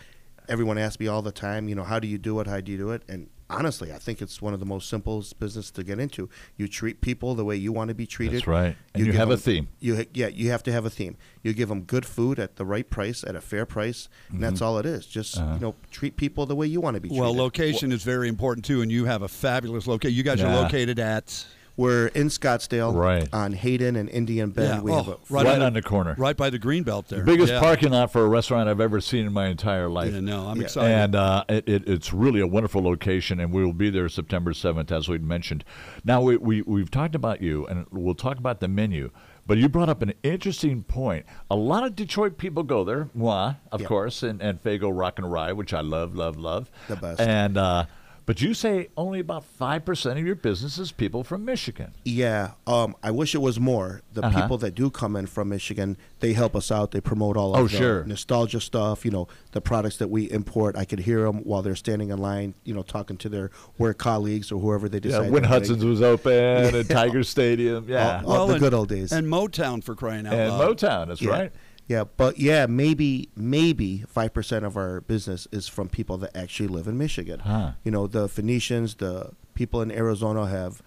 everyone 0.47 0.77
asks 0.77 0.99
me 0.99 1.07
all 1.07 1.23
the 1.23 1.31
time, 1.31 1.67
you 1.67 1.73
know, 1.73 1.83
how 1.83 1.99
do 1.99 2.07
you 2.07 2.19
do 2.19 2.39
it? 2.39 2.47
How 2.47 2.61
do 2.61 2.71
you 2.71 2.77
do 2.77 2.91
it? 2.91 3.01
And 3.07 3.29
honestly, 3.49 3.91
I 3.93 3.97
think 3.97 4.21
it's 4.21 4.41
one 4.41 4.53
of 4.53 4.59
the 4.59 4.65
most 4.65 4.89
simplest 4.89 5.39
business 5.39 5.71
to 5.71 5.83
get 5.83 5.99
into. 5.99 6.29
You 6.57 6.67
treat 6.67 7.01
people 7.01 7.35
the 7.35 7.45
way 7.45 7.55
you 7.55 7.71
want 7.71 7.87
to 7.89 7.95
be 7.95 8.05
treated. 8.05 8.35
That's 8.41 8.47
right. 8.47 8.75
And 8.93 9.05
you 9.05 9.11
give 9.11 9.15
have 9.19 9.29
a 9.29 9.37
theme. 9.37 9.67
You 9.79 9.95
ha- 9.97 10.09
yeah, 10.13 10.27
you 10.27 10.49
have 10.51 10.63
to 10.63 10.71
have 10.71 10.85
a 10.85 10.89
theme. 10.89 11.15
You 11.43 11.53
give 11.53 11.69
them 11.69 11.83
good 11.83 12.05
food 12.05 12.39
at 12.39 12.57
the 12.57 12.65
right 12.65 12.89
price 12.89 13.23
at 13.23 13.35
a 13.35 13.41
fair 13.41 13.65
price, 13.65 14.09
and 14.29 14.43
that's 14.43 14.55
Mm-hmm. 14.55 14.63
all 14.65 14.77
it 14.79 14.85
is. 14.85 15.05
Just 15.05 15.37
Uh-huh. 15.37 15.53
you 15.53 15.59
know, 15.59 15.75
treat 15.91 16.17
people 16.17 16.45
the 16.45 16.55
way 16.55 16.67
you 16.67 16.81
want 16.81 16.95
to 16.95 17.01
be 17.01 17.09
treated. 17.09 17.21
Well, 17.21 17.35
location 17.35 17.91
is 17.91 18.03
very 18.03 18.27
important 18.27 18.65
too, 18.65 18.81
and 18.81 18.91
you 18.91 19.05
have 19.05 19.21
a 19.21 19.27
fabulous 19.27 19.87
location. 19.87 20.15
You 20.15 20.23
guys 20.23 20.39
Yeah. 20.39 20.53
are 20.57 20.63
located 20.63 20.99
at 20.99 21.45
We're 21.77 22.07
in 22.07 22.27
Scottsdale, 22.29 22.93
Right. 22.95 23.29
on 23.31 23.53
Hayden 23.53 23.95
and 23.95 24.09
Indian 24.09 24.49
Bend. 24.49 24.67
Yeah. 24.67 24.81
We 24.81 24.91
Oh, 24.91 24.95
have 24.97 25.07
a 25.07 25.11
right 25.29 25.45
Right 25.45 25.55
on 25.57 25.61
on 25.61 25.73
the- 25.73 25.81
the 25.81 25.87
corner. 25.87 26.15
right 26.17 26.35
by 26.35 26.49
the 26.49 26.57
Greenbelt 26.57 27.07
there. 27.07 27.23
Biggest 27.23 27.53
Yeah. 27.53 27.59
parking 27.59 27.91
lot 27.91 28.11
for 28.11 28.25
a 28.25 28.27
restaurant 28.27 28.67
I've 28.67 28.81
ever 28.81 28.99
seen 28.99 29.27
in 29.27 29.31
my 29.33 29.45
entire 29.47 29.87
life. 29.87 30.11
Yeah, 30.11 30.21
no, 30.21 30.47
I'm 30.47 30.57
Yeah. 30.57 30.63
excited. 30.63 30.91
And 30.95 31.15
uh, 31.15 31.43
it, 31.47 31.69
it, 31.69 31.87
it's 31.87 32.11
really 32.11 32.39
a 32.39 32.47
wonderful 32.47 32.81
location, 32.81 33.39
and 33.39 33.53
we 33.53 33.63
will 33.63 33.73
be 33.73 33.91
there 33.91 34.09
September 34.09 34.53
7th, 34.53 34.91
as 34.91 35.07
we 35.07 35.19
mentioned. 35.19 35.63
Now, 36.03 36.19
we, 36.21 36.37
we, 36.37 36.63
we've 36.63 36.89
talked 36.89 37.13
about 37.13 37.41
you, 37.41 37.67
and 37.67 37.85
we'll 37.91 38.15
talk 38.15 38.39
about 38.39 38.59
the 38.59 38.67
menu, 38.67 39.11
but 39.45 39.59
you 39.59 39.69
brought 39.69 39.87
up 39.87 40.01
an 40.01 40.13
interesting 40.23 40.81
point. 40.81 41.25
A 41.51 41.55
lot 41.55 41.83
of 41.85 41.95
Detroit 41.95 42.39
people 42.39 42.63
go 42.63 42.83
there, 42.83 43.09
moi, 43.13 43.53
of 43.71 43.81
Yeah. 43.81 43.87
course, 43.87 44.23
and, 44.23 44.41
and 44.41 44.61
Faygo 44.63 44.89
Rock 44.91 45.19
and 45.19 45.31
Rye, 45.31 45.51
which 45.53 45.73
I 45.75 45.81
love, 45.81 46.15
love, 46.15 46.37
love. 46.37 46.71
The 46.87 46.95
best. 46.95 47.21
And, 47.21 47.55
uh, 47.55 47.85
but 48.27 48.41
you 48.41 48.53
say 48.53 48.89
only 48.95 49.19
about 49.19 49.43
5% 49.59 50.11
of 50.11 50.23
your 50.25 50.35
business 50.35 50.77
is 50.77 50.91
people 50.91 51.23
from 51.23 51.43
Michigan. 51.45 51.93
Yeah, 52.05 52.51
um, 52.67 52.95
I 53.01 53.09
wish 53.09 53.33
it 53.33 53.39
was 53.41 53.59
more. 53.59 54.01
The 54.13 54.21
Uh-huh. 54.23 54.41
people 54.41 54.57
that 54.59 54.75
do 54.75 54.91
come 54.91 55.15
in 55.15 55.25
from 55.25 55.49
Michigan, 55.49 55.97
they 56.19 56.33
help 56.33 56.55
us 56.55 56.69
out. 56.71 56.91
They 56.91 57.01
promote 57.01 57.37
all 57.37 57.55
of 57.55 57.61
Oh, 57.61 57.67
the 57.67 57.77
sure. 57.77 58.03
nostalgia 58.03 58.59
stuff. 58.59 59.03
You 59.05 59.11
know, 59.11 59.27
the 59.53 59.61
products 59.61 59.97
that 59.97 60.09
we 60.09 60.29
import. 60.29 60.75
I 60.77 60.85
could 60.85 60.99
hear 60.99 61.23
them 61.23 61.37
while 61.45 61.61
they're 61.61 61.75
standing 61.75 62.09
in 62.09 62.17
line. 62.19 62.53
You 62.65 62.73
know, 62.75 62.83
talking 62.83 63.17
to 63.17 63.29
their 63.29 63.49
work 63.77 63.97
colleagues 63.97 64.51
or 64.51 64.59
whoever 64.59 64.87
they 64.89 64.99
decide. 64.99 65.25
Yeah, 65.25 65.29
when 65.31 65.43
Hudson's 65.45 65.79
bring. 65.79 65.89
was 65.89 66.01
open, 66.01 66.33
and 66.75 66.87
Tiger 66.89 67.23
Stadium, 67.23 67.85
yeah. 67.87 68.21
All- 68.25 68.31
all 68.41 68.47
the 68.47 68.53
and- 68.53 68.61
good 68.61 68.73
old 68.73 68.89
days. 68.89 69.11
And 69.13 69.27
Motown 69.27 69.83
for 69.83 69.95
crying 69.95 70.27
out 70.27 70.33
and 70.33 70.51
loud. 70.57 70.77
Motown, 70.77 71.07
that's 71.07 71.21
yeah. 71.21 71.29
right. 71.31 71.51
Yeah, 71.87 72.03
but 72.17 72.37
yeah, 72.37 72.65
maybe 72.65 73.29
maybe 73.35 74.03
five 74.09 74.33
percent 74.33 74.65
of 74.65 74.75
our 74.75 75.01
business 75.01 75.47
is 75.51 75.67
from 75.69 75.87
people 75.87 76.17
that 76.17 76.35
actually 76.35 76.67
live 76.67 76.87
in 76.87 76.97
Michigan. 76.97 77.39
Huh. 77.39 77.71
You 77.83 77.91
know, 77.91 78.07
the 78.07 78.27
Phoenicians, 78.27 78.95
the 78.95 79.31
people 79.53 79.81
in 79.81 79.89
Arizona 79.91 80.47
have 80.47 80.81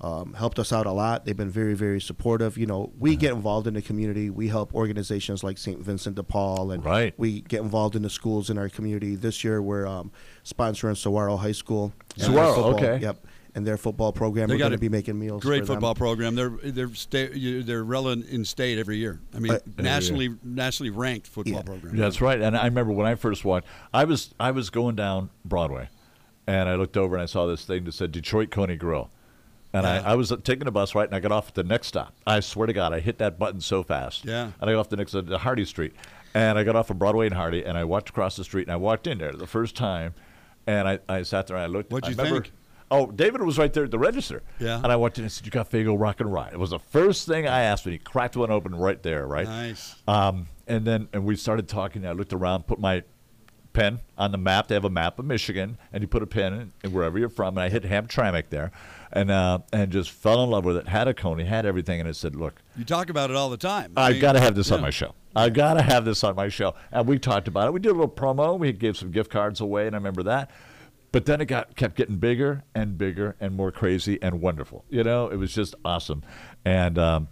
um, 0.00 0.34
helped 0.34 0.58
us 0.58 0.72
out 0.72 0.84
a 0.86 0.92
lot. 0.92 1.24
They've 1.24 1.36
been 1.36 1.48
very, 1.48 1.74
very 1.74 2.00
supportive. 2.00 2.58
You 2.58 2.66
know, 2.66 2.92
we 2.98 3.16
get 3.16 3.32
involved 3.32 3.66
in 3.66 3.74
the 3.74 3.80
community. 3.82 4.28
We 4.28 4.48
help 4.48 4.74
organizations 4.74 5.42
like 5.42 5.56
St. 5.56 5.80
Vincent 5.80 6.16
de 6.16 6.22
Paul, 6.22 6.72
and 6.72 6.84
Right. 6.84 7.14
we 7.16 7.40
get 7.40 7.60
involved 7.62 7.96
in 7.96 8.02
the 8.02 8.10
schools 8.10 8.50
in 8.50 8.58
our 8.58 8.68
community. 8.68 9.14
This 9.16 9.42
year, 9.44 9.62
we're 9.62 9.86
um, 9.86 10.10
sponsoring 10.44 10.96
Saguaro 10.96 11.36
High 11.36 11.52
School. 11.52 11.94
Saguaro, 12.18 12.74
okay. 12.74 12.98
Yep, 13.00 13.26
and 13.54 13.66
their 13.66 13.76
football 13.76 14.12
program. 14.12 14.48
They 14.48 14.54
we're 14.54 14.58
got 14.58 14.64
going 14.64 14.72
to 14.72 14.78
be 14.78 14.88
making 14.88 15.18
meals. 15.18 15.42
Great 15.42 15.60
for 15.60 15.66
them. 15.66 15.76
football 15.76 15.94
program. 15.94 16.34
They're 16.34 16.50
they're 16.50 16.94
sta- 16.94 17.62
they're 17.62 17.84
relevant 17.84 18.28
in 18.28 18.44
state 18.44 18.78
every 18.78 18.96
year. 18.96 19.20
I 19.34 19.38
mean, 19.38 19.52
Uh, 19.52 19.58
nationally 19.78 20.30
nationally 20.42 20.90
ranked 20.90 21.26
football 21.26 21.54
Yeah. 21.54 21.62
program. 21.62 21.96
That's 21.96 22.20
right. 22.20 22.40
And 22.40 22.56
I 22.56 22.64
remember 22.64 22.92
when 22.92 23.06
I 23.06 23.14
first 23.14 23.44
walked, 23.44 23.66
I 23.92 24.04
was 24.04 24.34
I 24.40 24.50
was 24.50 24.70
going 24.70 24.96
down 24.96 25.30
Broadway, 25.44 25.88
and 26.46 26.68
I 26.68 26.74
looked 26.74 26.96
over 26.96 27.14
and 27.14 27.22
I 27.22 27.26
saw 27.26 27.46
this 27.46 27.64
thing 27.64 27.84
that 27.84 27.92
said 27.92 28.10
Detroit 28.12 28.50
Coney 28.50 28.76
Grill, 28.76 29.10
and 29.72 29.84
Yeah. 29.84 30.02
I, 30.04 30.12
I 30.12 30.14
was 30.16 30.32
taking 30.42 30.64
the 30.64 30.72
bus 30.72 30.94
right, 30.94 31.06
and 31.06 31.14
I 31.14 31.20
got 31.20 31.32
off 31.32 31.48
at 31.48 31.54
the 31.54 31.64
next 31.64 31.86
stop. 31.88 32.12
I 32.26 32.40
swear 32.40 32.66
to 32.66 32.72
God, 32.72 32.92
I 32.92 33.00
hit 33.00 33.18
that 33.18 33.38
button 33.38 33.60
so 33.60 33.82
fast. 33.82 34.24
Yeah. 34.24 34.50
And 34.60 34.70
I 34.70 34.72
got 34.72 34.80
off 34.80 34.88
the 34.88 34.96
next 34.96 35.14
uh, 35.14 35.38
Hardy 35.38 35.64
Street, 35.64 35.92
and 36.34 36.58
I 36.58 36.64
got 36.64 36.74
off 36.74 36.90
of 36.90 36.98
Broadway 36.98 37.26
and 37.26 37.34
Hardy, 37.36 37.64
and 37.64 37.78
I 37.78 37.84
walked 37.84 38.08
across 38.08 38.34
the 38.36 38.42
street, 38.44 38.66
and 38.66 38.72
I 38.72 38.76
walked 38.76 39.06
in 39.06 39.18
there 39.18 39.32
the 39.32 39.46
first 39.46 39.76
time, 39.76 40.14
and 40.66 40.88
I, 40.88 40.98
I 41.08 41.22
sat 41.22 41.46
there 41.46 41.56
and 41.56 41.62
I 41.62 41.66
looked. 41.66 41.92
What'd 41.92 42.06
I 42.08 42.10
you 42.10 42.16
remember- 42.16 42.42
think? 42.42 42.54
Oh, 42.94 43.10
David 43.10 43.42
was 43.42 43.58
right 43.58 43.72
there 43.72 43.84
at 43.84 43.90
the 43.90 43.98
register. 43.98 44.42
Yeah. 44.58 44.76
And 44.82 44.86
I 44.92 44.96
walked 44.96 45.18
in 45.18 45.24
and 45.24 45.32
said, 45.32 45.44
"You 45.44 45.50
got 45.50 45.70
Faygo 45.70 45.98
Rock 45.98 46.20
and 46.20 46.32
Rye." 46.32 46.50
It 46.52 46.58
was 46.58 46.70
the 46.70 46.78
first 46.78 47.26
thing 47.26 47.46
I 47.46 47.62
asked 47.62 47.84
when 47.84 47.92
he 47.92 47.98
cracked 47.98 48.36
one 48.36 48.50
open 48.50 48.74
right 48.74 49.02
there, 49.02 49.26
right? 49.26 49.46
Nice. 49.46 49.96
Um, 50.06 50.46
and 50.66 50.84
then 50.86 51.08
and 51.12 51.24
we 51.24 51.36
started 51.36 51.68
talking. 51.68 52.06
I 52.06 52.12
looked 52.12 52.32
around, 52.32 52.66
put 52.66 52.78
my 52.78 53.02
pen 53.72 54.00
on 54.16 54.30
the 54.32 54.38
map. 54.38 54.68
They 54.68 54.74
have 54.74 54.84
a 54.84 54.90
map 54.90 55.18
of 55.18 55.24
Michigan, 55.26 55.76
and 55.92 56.02
you 56.02 56.08
put 56.08 56.22
a 56.22 56.26
pen 56.26 56.72
in, 56.82 56.92
wherever 56.92 57.18
you're 57.18 57.28
from. 57.28 57.58
And 57.58 57.64
I 57.64 57.68
hit 57.68 57.82
Hamtramck 57.82 58.48
there, 58.48 58.70
and 59.12 59.30
uh, 59.30 59.58
and 59.72 59.90
just 59.92 60.10
fell 60.10 60.42
in 60.44 60.50
love 60.50 60.64
with 60.64 60.76
it. 60.76 60.88
Had 60.88 61.08
a 61.08 61.14
coney, 61.14 61.44
had 61.44 61.66
everything, 61.66 62.00
and 62.00 62.08
it 62.08 62.14
said, 62.16 62.34
"Look, 62.34 62.62
You 62.76 62.84
talk 62.84 63.10
about 63.10 63.30
it 63.30 63.36
all 63.36 63.50
the 63.50 63.56
time. 63.56 63.92
I 63.96 64.12
mean, 64.12 64.20
got 64.20 64.32
to 64.32 64.40
have 64.40 64.54
this 64.54 64.70
on 64.70 64.80
my 64.80 64.90
show. 64.90 65.14
I 65.36 65.50
got 65.50 65.74
to 65.74 65.82
have 65.82 66.04
this 66.04 66.24
on 66.24 66.36
my 66.36 66.48
show." 66.48 66.74
And 66.92 67.06
we 67.06 67.18
talked 67.18 67.48
about 67.48 67.66
it. 67.66 67.72
We 67.72 67.80
did 67.80 67.90
a 67.90 67.94
little 67.94 68.08
promo. 68.08 68.58
We 68.58 68.72
gave 68.72 68.96
some 68.96 69.10
gift 69.10 69.30
cards 69.30 69.60
away, 69.60 69.86
and 69.86 69.94
I 69.94 69.98
remember 69.98 70.22
that. 70.22 70.50
But 71.14 71.26
then 71.26 71.40
it 71.40 71.44
got 71.44 71.76
kept 71.76 71.94
getting 71.94 72.16
bigger 72.16 72.64
and 72.74 72.98
bigger 72.98 73.36
and 73.38 73.54
more 73.54 73.70
crazy 73.70 74.20
and 74.20 74.40
wonderful. 74.40 74.84
You 74.90 75.04
know, 75.04 75.28
it 75.28 75.36
was 75.36 75.54
just 75.54 75.76
awesome. 75.84 76.24
And 76.64 76.98
um, 76.98 77.28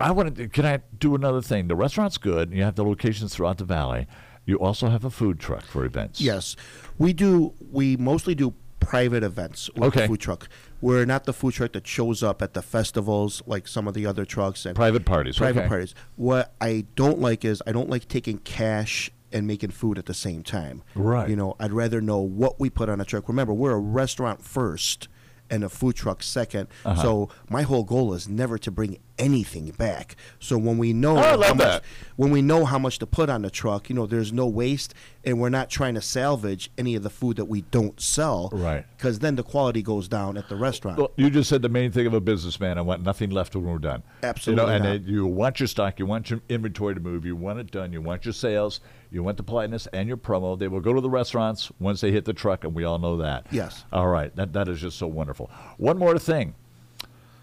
I 0.00 0.10
wanted. 0.10 0.34
To, 0.34 0.48
can 0.48 0.66
I 0.66 0.80
do 0.98 1.14
another 1.14 1.40
thing? 1.40 1.68
The 1.68 1.76
restaurant's 1.76 2.18
good. 2.18 2.48
And 2.48 2.58
you 2.58 2.64
have 2.64 2.74
the 2.74 2.84
locations 2.84 3.32
throughout 3.32 3.58
the 3.58 3.64
valley. 3.64 4.08
You 4.44 4.58
also 4.58 4.88
have 4.88 5.04
a 5.04 5.10
food 5.10 5.38
truck 5.38 5.64
for 5.64 5.84
events. 5.84 6.20
Yes, 6.20 6.56
we 6.98 7.12
do. 7.12 7.54
We 7.70 7.96
mostly 7.96 8.34
do 8.34 8.54
private 8.80 9.22
events 9.22 9.70
with 9.76 9.84
Okay. 9.84 10.00
the 10.00 10.06
food 10.08 10.20
truck. 10.20 10.48
We're 10.80 11.04
not 11.04 11.22
the 11.26 11.32
food 11.32 11.54
truck 11.54 11.72
that 11.74 11.86
shows 11.86 12.24
up 12.24 12.42
at 12.42 12.54
the 12.54 12.62
festivals 12.62 13.40
like 13.46 13.68
some 13.68 13.86
of 13.86 13.94
the 13.94 14.04
other 14.04 14.24
trucks 14.24 14.66
and 14.66 14.74
Private 14.74 15.04
parties, 15.04 15.38
Private 15.38 15.60
okay. 15.60 15.68
parties. 15.68 15.94
What 16.16 16.52
I 16.60 16.86
don't 16.96 17.20
like 17.20 17.44
is 17.44 17.62
I 17.68 17.70
don't 17.70 17.88
like 17.88 18.08
taking 18.08 18.38
cash 18.38 19.12
and 19.32 19.46
making 19.46 19.70
food 19.70 19.98
at 19.98 20.06
the 20.06 20.14
same 20.14 20.42
time. 20.42 20.82
Right. 20.94 21.28
You 21.28 21.36
know, 21.36 21.56
I'd 21.58 21.72
rather 21.72 22.00
know 22.00 22.18
what 22.18 22.60
we 22.60 22.70
put 22.70 22.88
on 22.88 23.00
a 23.00 23.04
truck. 23.04 23.28
Remember, 23.28 23.52
we're 23.52 23.72
a 23.72 23.78
restaurant 23.78 24.42
first 24.42 25.08
and 25.50 25.62
a 25.64 25.68
food 25.68 25.94
truck 25.94 26.20
2nd 26.20 26.66
Uh-huh. 26.84 27.02
So 27.02 27.28
my 27.50 27.62
whole 27.62 27.84
goal 27.84 28.14
is 28.14 28.26
never 28.26 28.56
to 28.58 28.70
bring 28.70 28.98
anything 29.18 29.70
back. 29.72 30.16
So 30.40 30.56
when 30.56 30.78
we 30.78 30.94
know 30.94 31.18
I 31.18 31.34
love 31.34 31.48
how 31.48 31.54
much, 31.54 31.66
that. 31.66 31.82
when 32.16 32.30
we 32.30 32.40
know 32.40 32.64
how 32.64 32.78
much 32.78 32.98
to 33.00 33.06
put 33.06 33.28
on 33.28 33.42
the 33.42 33.50
truck, 33.50 33.90
you 33.90 33.94
know, 33.94 34.06
there's 34.06 34.32
no 34.32 34.46
waste, 34.46 34.94
and 35.24 35.38
we're 35.38 35.50
not 35.50 35.68
trying 35.68 35.94
to 35.94 36.00
salvage 36.00 36.70
any 36.78 36.94
of 36.94 37.02
the 37.02 37.10
food 37.10 37.36
that 37.36 37.44
we 37.44 37.60
don't 37.60 38.00
sell. 38.00 38.48
Right. 38.50 38.86
Because 38.96 39.18
then 39.18 39.36
the 39.36 39.42
quality 39.42 39.82
goes 39.82 40.08
down 40.08 40.38
at 40.38 40.48
the 40.48 40.56
restaurant. 40.56 40.96
Well, 40.98 41.12
you 41.16 41.28
just 41.28 41.50
said 41.50 41.60
the 41.60 41.68
main 41.68 41.92
thing 41.92 42.06
of 42.06 42.14
a 42.14 42.20
businessman. 42.20 42.78
I 42.78 42.80
want 42.80 43.02
nothing 43.02 43.30
left 43.30 43.54
when 43.54 43.64
we're 43.64 43.78
done. 43.78 44.02
Absolutely 44.22 44.72
You 44.72 44.78
know, 44.78 44.84
and 44.86 45.06
you 45.06 45.26
want 45.26 45.60
your 45.60 45.66
stock, 45.66 45.98
you 45.98 46.06
want 46.06 46.30
your 46.30 46.40
inventory 46.48 46.94
to 46.94 47.00
move, 47.00 47.26
you 47.26 47.36
want 47.36 47.58
it 47.58 47.70
done, 47.70 47.92
you 47.92 48.00
want 48.00 48.24
your 48.24 48.32
sales, 48.32 48.80
you 49.12 49.22
went 49.22 49.36
to 49.36 49.42
politeness 49.42 49.86
and 49.92 50.08
your 50.08 50.16
promo. 50.16 50.58
They 50.58 50.68
will 50.68 50.80
go 50.80 50.94
to 50.94 51.00
the 51.00 51.10
restaurants 51.10 51.70
once 51.78 52.00
they 52.00 52.10
hit 52.10 52.24
the 52.24 52.32
truck, 52.32 52.64
and 52.64 52.74
we 52.74 52.84
all 52.84 52.98
know 52.98 53.18
that. 53.18 53.46
Yes. 53.50 53.84
All 53.92 54.08
right. 54.08 54.34
That 54.36 54.54
that 54.54 54.68
is 54.68 54.80
just 54.80 54.98
so 54.98 55.06
wonderful. 55.06 55.50
One 55.76 55.98
more 55.98 56.18
thing, 56.18 56.54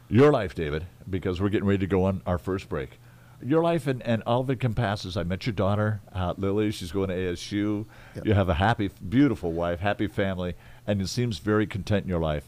your 0.10 0.32
life, 0.32 0.56
David, 0.56 0.88
because 1.10 1.40
we're 1.40 1.50
getting 1.50 1.68
ready 1.68 1.80
to 1.80 1.88
go 1.88 2.06
on 2.06 2.22
our 2.26 2.40
first 2.40 2.68
break. 2.68 3.00
Your 3.42 3.64
life 3.64 3.88
and, 3.88 4.02
and 4.04 4.22
all 4.26 4.42
of 4.42 4.50
it 4.50 4.60
compasses. 4.60 5.16
I 5.16 5.24
met 5.24 5.46
your 5.46 5.54
daughter, 5.54 6.02
uh, 6.14 6.34
Lily. 6.38 6.72
She's 6.72 6.92
going 6.92 7.08
to 7.10 7.16
ASU. 7.16 7.86
Yep. 8.16 8.26
You 8.26 8.34
have 8.34 8.50
a 8.50 8.56
happy, 8.56 8.90
beautiful 9.08 9.54
wife, 9.54 9.80
happy 9.80 10.08
family, 10.08 10.56
and 10.86 11.02
it 11.02 11.08
seems 11.08 11.38
very 11.38 11.66
content 11.66 12.04
in 12.04 12.10
your 12.10 12.20
life. 12.20 12.44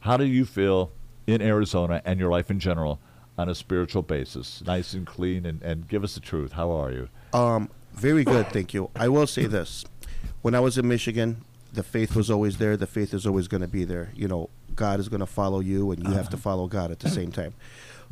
How 0.00 0.16
do 0.16 0.24
you 0.24 0.46
feel 0.46 0.92
in 1.26 1.42
Arizona 1.42 2.00
and 2.06 2.18
your 2.18 2.30
life 2.30 2.50
in 2.50 2.58
general 2.58 3.00
on 3.36 3.50
a 3.50 3.54
spiritual 3.54 4.00
basis? 4.00 4.62
Nice 4.64 4.94
and 4.94 5.06
clean, 5.06 5.44
and, 5.44 5.60
and 5.60 5.88
give 5.88 6.04
us 6.04 6.14
the 6.14 6.20
truth. 6.20 6.52
How 6.52 6.70
are 6.70 6.90
you? 6.90 7.08
Um, 7.34 7.68
very 7.94 8.24
good, 8.24 8.48
thank 8.48 8.72
you. 8.74 8.90
I 8.96 9.08
will 9.08 9.26
say 9.26 9.46
this: 9.46 9.84
when 10.42 10.54
I 10.54 10.60
was 10.60 10.78
in 10.78 10.86
Michigan, 10.88 11.42
the 11.72 11.82
faith 11.82 12.14
was 12.16 12.30
always 12.30 12.58
there. 12.58 12.76
The 12.76 12.86
faith 12.86 13.12
is 13.14 13.26
always 13.26 13.48
going 13.48 13.62
to 13.62 13.68
be 13.68 13.84
there. 13.84 14.10
You 14.14 14.28
know, 14.28 14.50
God 14.74 15.00
is 15.00 15.08
going 15.08 15.20
to 15.20 15.26
follow 15.26 15.60
you, 15.60 15.90
and 15.92 16.02
you 16.02 16.12
have 16.12 16.28
to 16.30 16.36
follow 16.36 16.66
God 16.66 16.90
at 16.90 17.00
the 17.00 17.10
same 17.10 17.30
time. 17.32 17.54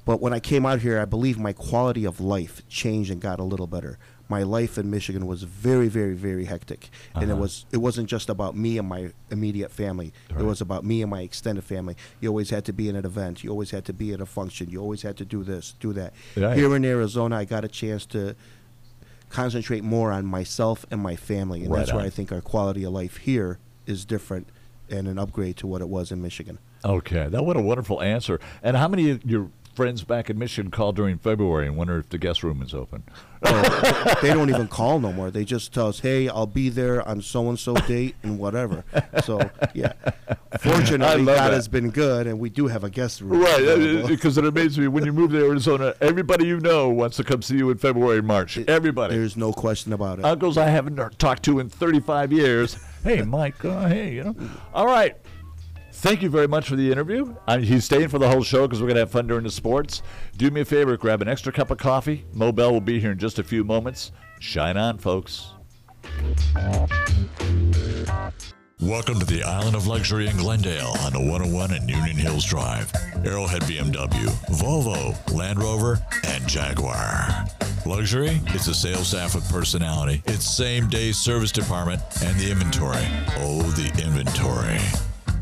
But 0.04 0.20
when 0.23 0.32
I 0.32 0.40
came 0.40 0.64
out 0.64 0.80
here, 0.80 0.99
I 1.00 1.04
believe 1.04 1.38
my 1.38 1.52
quality 1.52 2.06
of 2.06 2.18
life 2.20 2.62
changed 2.68 3.11
and 3.11 3.20
got 3.20 3.40
a 3.40 3.44
little 3.44 3.66
better. 3.66 3.99
My 4.30 4.42
life 4.42 4.76
in 4.78 4.90
Michigan 4.90 5.26
was 5.26 5.42
very, 5.42 5.88
very, 5.88 6.14
very 6.14 6.44
hectic, 6.44 6.90
and 7.14 7.25
it 7.25 7.32
Uh-huh. 7.32 7.40
was 7.42 7.66
it 7.73 7.78
wasn't 7.78 8.08
just 8.08 8.28
about 8.28 8.54
me 8.56 8.76
and 8.78 8.87
my 8.88 9.12
immediate 9.30 9.70
family. 9.70 10.12
Right. 10.30 10.40
It 10.40 10.44
was 10.44 10.61
about 10.61 10.85
me 10.85 11.00
and 11.02 11.11
my 11.11 11.23
extended 11.23 11.64
family. 11.64 11.97
You 12.20 12.28
always 12.28 12.50
had 12.50 12.64
to 12.66 12.73
be 12.73 12.88
in 12.90 12.97
an 12.97 13.06
event. 13.06 13.42
You 13.42 13.50
always 13.50 13.70
had 13.70 13.85
to 13.87 13.92
be 13.94 14.12
at 14.12 14.20
a 14.20 14.26
function. 14.26 14.70
You 14.70 14.80
always 14.80 15.02
had 15.02 15.16
to 15.16 15.25
do 15.25 15.42
this, 15.44 15.75
do 15.80 15.92
that. 15.94 16.12
Right. 16.37 16.56
Here 16.56 16.75
in 16.76 16.85
Arizona, 16.85 17.37
I 17.37 17.44
got 17.47 17.64
a 17.64 17.68
chance 17.68 18.04
to 18.06 18.35
concentrate 19.28 19.85
more 19.85 20.12
on 20.12 20.25
myself 20.25 20.87
and 20.90 21.00
my 21.00 21.16
family, 21.16 21.62
and 21.62 21.70
Right 21.70 21.80
that's 21.80 21.92
why 21.92 22.00
on. 22.00 22.06
I 22.06 22.11
think 22.11 22.32
our 22.32 22.40
quality 22.40 22.85
of 22.85 22.92
life 22.92 23.18
here 23.18 23.58
is 23.87 24.04
different 24.04 24.49
and 24.90 25.06
an 25.06 25.18
upgrade 25.18 25.56
to 25.58 25.66
what 25.66 25.80
it 25.80 25.88
was 25.88 26.11
in 26.11 26.23
Michigan. 26.23 26.58
Okay, 26.85 27.28
that 27.28 27.44
what 27.44 27.56
a 27.56 27.61
wonderful 27.61 28.00
answer. 28.00 28.40
And 28.62 28.76
how 28.76 28.88
many 28.88 29.11
of 29.11 29.25
your 29.25 29.50
friends 29.78 30.02
back 30.02 30.28
in 30.28 30.37
Michigan 30.37 30.73
call 30.73 30.90
during 30.90 31.18
February 31.18 31.64
and 31.64 31.76
wonder 31.76 31.99
if 31.99 32.08
the 32.08 32.18
guest 32.18 32.42
room 32.42 32.62
is 32.62 32.75
open. 32.75 33.04
they 34.20 34.35
don't 34.35 34.50
even 34.50 34.66
call 34.66 34.99
no 34.99 35.12
more. 35.12 35.30
They 35.30 35.44
just 35.44 35.73
tell 35.73 35.87
us, 35.87 36.00
"Hey, 36.00 36.28
I'll 36.28 36.49
be 36.49 36.68
there 36.68 37.00
on 37.06 37.23
so 37.23 37.49
and 37.49 37.56
so 37.56 37.75
date 37.75 38.16
and 38.25 38.40
whatever." 38.40 38.82
So 39.25 39.49
yeah, 39.75 39.92
fortunately, 40.58 41.25
God 41.25 41.26
that. 41.26 41.52
has 41.52 41.68
been 41.68 41.90
good, 41.90 42.26
and 42.26 42.40
we 42.40 42.50
do 42.50 42.66
have 42.66 42.82
a 42.82 42.90
guest 42.90 43.20
room. 43.20 43.40
Right, 43.40 43.62
available. 43.62 44.08
because 44.08 44.37
it 44.37 44.44
amazes 44.44 44.80
me 44.80 44.88
when 44.88 45.04
you 45.04 45.12
move 45.12 45.30
to 45.30 45.47
Arizona, 45.47 45.94
everybody 46.00 46.47
you 46.47 46.58
know 46.58 46.88
wants 46.88 47.16
to 47.18 47.23
come 47.23 47.40
see 47.40 47.58
you 47.58 47.70
in 47.70 47.78
February, 47.78 48.20
March. 48.20 48.58
Everybody. 48.58 49.14
There's 49.14 49.37
no 49.37 49.52
question 49.52 49.92
about 49.92 50.18
it. 50.18 50.25
uncles 50.25 50.58
I 50.58 50.70
haven't 50.70 51.20
talked 51.20 51.44
to 51.44 51.61
in 51.61 51.68
35 51.68 52.32
years. 52.32 52.76
Hey, 53.04 53.23
Mike. 53.23 53.64
Uh, 53.64 53.87
hey, 53.87 54.14
you 54.14 54.25
know. 54.25 54.35
All 54.75 54.87
right. 54.87 55.16
Thank 56.00 56.23
you 56.23 56.31
very 56.31 56.47
much 56.47 56.69
for 56.69 56.76
the 56.76 56.93
interview. 56.93 57.35
Uh, 57.49 57.59
he's 57.59 57.85
staying 57.85 58.07
for 58.07 58.21
the 58.21 58.28
whole 58.28 58.45
show 58.45 58.69
because 58.69 58.81
we're 58.81 58.87
going 58.87 58.95
to 58.95 59.00
have 59.00 59.11
fun 59.11 59.26
during 59.26 59.43
the 59.43 59.50
sports. 59.50 60.00
Do 60.37 60.49
me 60.49 60.61
a 60.61 60.64
favor, 60.64 60.97
grab 60.97 61.23
an 61.23 61.26
extra 61.26 61.52
cup 61.52 61.73
of 61.73 61.78
coffee. 61.78 62.25
Mo 62.33 62.52
Bell 62.52 62.71
will 62.71 62.81
be 62.81 63.00
here 63.00 63.11
in 63.11 63.19
just 63.19 63.40
a 63.40 63.43
few 63.43 63.64
moments. 63.64 64.12
Shine 64.38 64.76
on, 64.76 64.99
folks. 64.99 65.55
Welcome 68.81 69.19
to 69.19 69.26
the 69.26 69.43
Island 69.45 69.75
of 69.75 69.88
Luxury 69.88 70.28
in 70.28 70.37
Glendale 70.37 70.95
on 71.00 71.14
the 71.14 71.19
101 71.19 71.73
and 71.73 71.90
Union 71.90 72.17
Hills 72.17 72.45
Drive. 72.45 72.93
Arrowhead 73.25 73.62
BMW, 73.62 74.28
Volvo, 74.57 75.35
Land 75.35 75.61
Rover, 75.61 75.99
and 76.28 76.47
Jaguar. 76.47 77.45
Luxury? 77.85 78.40
It's 78.55 78.69
a 78.69 78.75
sales 78.75 79.09
staff 79.09 79.35
with 79.35 79.50
personality. 79.50 80.23
It's 80.26 80.49
same 80.49 80.88
day 80.88 81.11
service 81.11 81.50
department 81.50 82.00
and 82.23 82.38
the 82.38 82.52
inventory. 82.52 83.05
Oh, 83.38 83.62
the 83.73 83.88
inventory. 84.00 84.78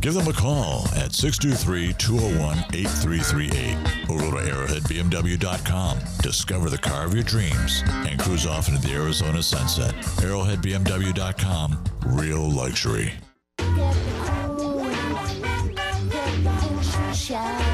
Give 0.00 0.14
them 0.14 0.28
a 0.28 0.32
call 0.32 0.86
at 0.94 1.12
623 1.12 1.94
201 1.94 2.58
8338 2.74 4.10
or 4.10 4.18
go 4.18 4.30
to 4.30 4.50
arrowheadbmw.com. 4.50 5.98
Discover 6.22 6.70
the 6.70 6.78
car 6.78 7.06
of 7.06 7.14
your 7.14 7.24
dreams 7.24 7.82
and 7.88 8.18
cruise 8.18 8.46
off 8.46 8.68
into 8.68 8.80
the 8.80 8.94
Arizona 8.94 9.42
sunset. 9.42 9.94
Arrowheadbmw.com. 10.20 11.84
Real 12.06 12.50
luxury. 12.50 13.12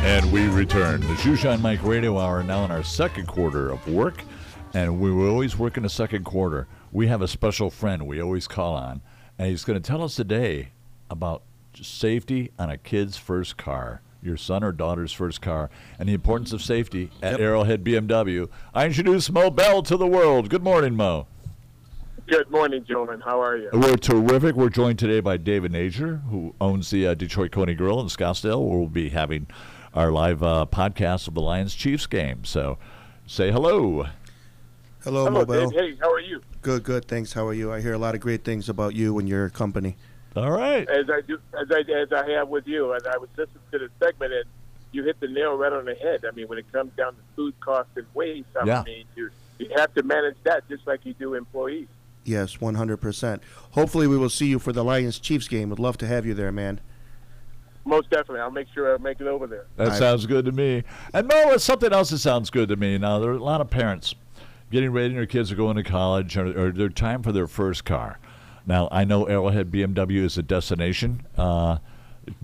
And 0.05 0.33
we 0.33 0.49
return. 0.49 1.01
The 1.01 1.15
Shoeshine 1.15 1.61
Mike 1.61 1.83
Radio 1.83 2.19
Hour 2.19 2.43
now 2.43 2.65
in 2.65 2.71
our 2.71 2.83
second 2.83 3.27
quarter 3.27 3.71
of 3.71 3.87
work. 3.87 4.23
And 4.75 4.99
we 4.99 5.11
always 5.11 5.59
work 5.59 5.77
in 5.77 5.83
the 5.83 5.91
second 5.91 6.25
quarter. 6.25 6.67
We 6.91 7.09
have 7.09 7.21
a 7.21 7.29
special 7.29 7.69
friend 7.71 8.07
we 8.07 8.21
always 8.23 8.49
call 8.49 8.75
on. 8.75 9.03
And 9.39 9.49
he's 9.49 9.65
going 9.65 9.81
to 9.81 9.87
tell 9.87 10.03
us 10.03 10.17
today 10.17 10.71
about 11.11 11.43
safety 11.83 12.51
on 12.59 12.71
a 12.71 12.77
kid's 12.77 13.17
first 13.17 13.57
car, 13.57 14.01
your 14.23 14.37
son 14.37 14.63
or 14.63 14.73
daughter's 14.73 15.13
first 15.13 15.41
car, 15.41 15.71
and 15.99 16.09
the 16.09 16.15
importance 16.15 16.53
of 16.53 16.63
safety 16.63 17.11
at 17.23 17.41
Arrowhead 17.41 17.85
BMW. 17.85 18.49
I 18.75 18.87
introduce 18.87 19.31
Mo 19.31 19.51
Bell 19.51 19.83
to 19.83 19.97
the 19.97 20.07
world. 20.07 20.49
Good 20.49 20.63
morning, 20.63 20.95
Mo. 20.97 21.27
Good 22.29 22.51
morning, 22.51 22.85
gentlemen. 22.85 23.21
How 23.21 23.43
are 23.43 23.57
you? 23.57 23.69
We're 23.73 23.97
terrific. 23.97 24.55
We're 24.55 24.69
joined 24.69 24.99
today 24.99 25.21
by 25.21 25.37
David 25.37 25.73
Nager, 25.73 26.23
who 26.31 26.55
owns 26.61 26.91
the 26.91 27.09
uh, 27.09 27.15
Detroit 27.15 27.51
Coney 27.51 27.75
Grill 27.75 28.01
in 28.01 28.07
Scottsdale, 28.07 28.65
where 28.67 28.79
we'll 28.79 28.89
be 28.89 29.09
having 29.11 29.49
our 29.93 30.11
live 30.11 30.43
uh, 30.43 30.67
podcast 30.71 31.29
of 31.29 31.35
the 31.35 31.41
Lions 31.41 31.75
Chiefs 31.75 32.07
game. 32.07 32.45
So 32.45 32.79
say 33.27 33.51
hello. 33.51 34.07
Hello, 35.03 35.25
Hello, 35.25 35.31
Mo 35.31 35.45
Bell. 35.45 35.69
Dave. 35.71 35.79
Hey, 35.79 35.97
how 36.01 36.13
are 36.13 36.21
you? 36.21 36.41
Good, 36.63 36.85
good. 36.85 37.07
Thanks. 37.07 37.33
How 37.33 37.47
are 37.49 37.53
you? 37.53 37.73
I 37.73 37.81
hear 37.81 37.93
a 37.93 37.99
lot 37.99 38.15
of 38.15 38.21
great 38.21 38.45
things 38.45 38.69
about 38.69 38.95
you 38.95 39.19
and 39.19 39.29
your 39.29 39.51
company. 39.51 39.97
All 40.37 40.51
right. 40.51 40.89
As 40.89 41.11
I 41.11 41.21
do, 41.21 41.39
as 41.61 41.69
I 41.71 41.81
as 41.93 42.13
I 42.13 42.31
have 42.33 42.49
with 42.49 42.67
you, 42.67 42.93
and 42.93 43.07
I 43.07 43.19
was 43.19 43.29
listening 43.37 43.63
to 43.73 43.79
the 43.79 43.89
segment, 44.03 44.33
and 44.33 44.45
you 44.93 45.05
hit 45.05 45.21
the 45.21 45.29
nail 45.29 45.55
right 45.57 45.73
on 45.73 45.85
the 45.85 45.95
head. 45.95 46.25
I 46.27 46.35
mean, 46.35 46.49
when 46.49 46.59
it 46.59 46.71
comes 46.73 46.93
down 46.97 47.13
to 47.15 47.21
food 47.37 47.55
costs 47.61 47.93
and 47.97 48.07
waste, 48.15 48.49
I 48.61 48.65
Yeah. 48.67 48.83
mean, 48.85 49.05
you 49.17 49.31
you 49.59 49.69
have 49.77 49.93
to 49.95 50.03
manage 50.03 50.37
that 50.45 50.67
just 50.69 50.87
like 50.87 51.05
you 51.05 51.15
do 51.15 51.35
employees. 51.35 51.87
Yes, 52.25 52.61
100%. 52.61 53.41
Hopefully, 53.73 54.07
we 54.07 54.17
will 54.17 54.31
see 54.31 54.47
you 54.47 54.59
for 54.59 54.73
the 54.73 54.83
Lions 54.85 55.19
Chiefs 55.19 55.49
game. 55.49 55.71
Would 55.71 55.79
love 55.79 55.99
to 55.99 56.07
have 56.07 56.25
you 56.25 56.35
there, 56.35 56.53
man. 56.53 56.81
Most 57.85 58.11
definitely, 58.11 58.41
I'll 58.41 58.51
make 58.53 58.69
sure 58.73 58.95
I 58.95 58.99
make 58.99 59.21
it 59.21 59.27
over 59.27 59.47
there. 59.49 59.67
That 59.77 59.89
I- 59.89 59.99
sounds 59.99 60.27
good 60.27 60.45
to 60.45 60.53
me. 60.53 60.85
And 61.13 61.27
Mo, 61.27 61.35
it's 61.53 61.65
something 61.65 61.93
else 61.93 62.11
that 62.11 62.19
sounds 62.19 62.49
good 62.51 62.69
to 62.69 62.77
me. 62.77 62.97
Now, 62.97 63.19
there 63.19 63.31
are 63.31 63.35
a 63.35 63.43
lot 63.43 63.61
of 63.61 63.71
parents 63.71 64.15
getting 64.71 64.93
ready, 64.93 65.09
and 65.09 65.17
their 65.17 65.27
kids 65.27 65.51
are 65.53 65.57
going 65.57 65.77
to 65.77 65.83
college, 65.83 66.37
or, 66.37 66.47
or 66.59 66.71
they're 66.71 66.89
time 66.89 67.23
for 67.23 67.33
their 67.33 67.49
first 67.49 67.85
car. 67.85 68.19
Now, 68.67 68.89
I 68.93 69.05
know 69.05 69.25
Arrowhead 69.25 69.71
BMW 69.71 70.23
is 70.25 70.39
a 70.39 70.43
destination 70.43 71.27
uh, 71.37 71.79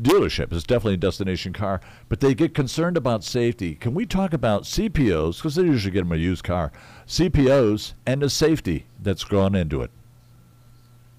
dealership. 0.01 0.53
It's 0.53 0.65
definitely 0.65 0.95
a 0.95 0.99
destination 0.99 1.53
car, 1.53 1.81
but 2.09 2.21
they 2.21 2.35
get 2.35 2.55
concerned 2.55 2.97
about 2.97 3.23
safety. 3.23 3.75
Can 3.75 3.95
we 3.95 4.07
talk 4.07 4.33
about 4.33 4.65
CPOs, 4.65 5.37
because 5.37 5.55
they 5.55 5.63
usually 5.63 5.93
get 5.93 6.01
them 6.01 6.13
a 6.13 6.17
used 6.17 6.45
car, 6.45 6.73
CPOs, 7.07 7.93
and 8.07 8.23
the 8.23 8.31
safety 8.31 8.87
that's 9.01 9.25
gone 9.25 9.55
into 9.55 9.83
it? 9.83 9.91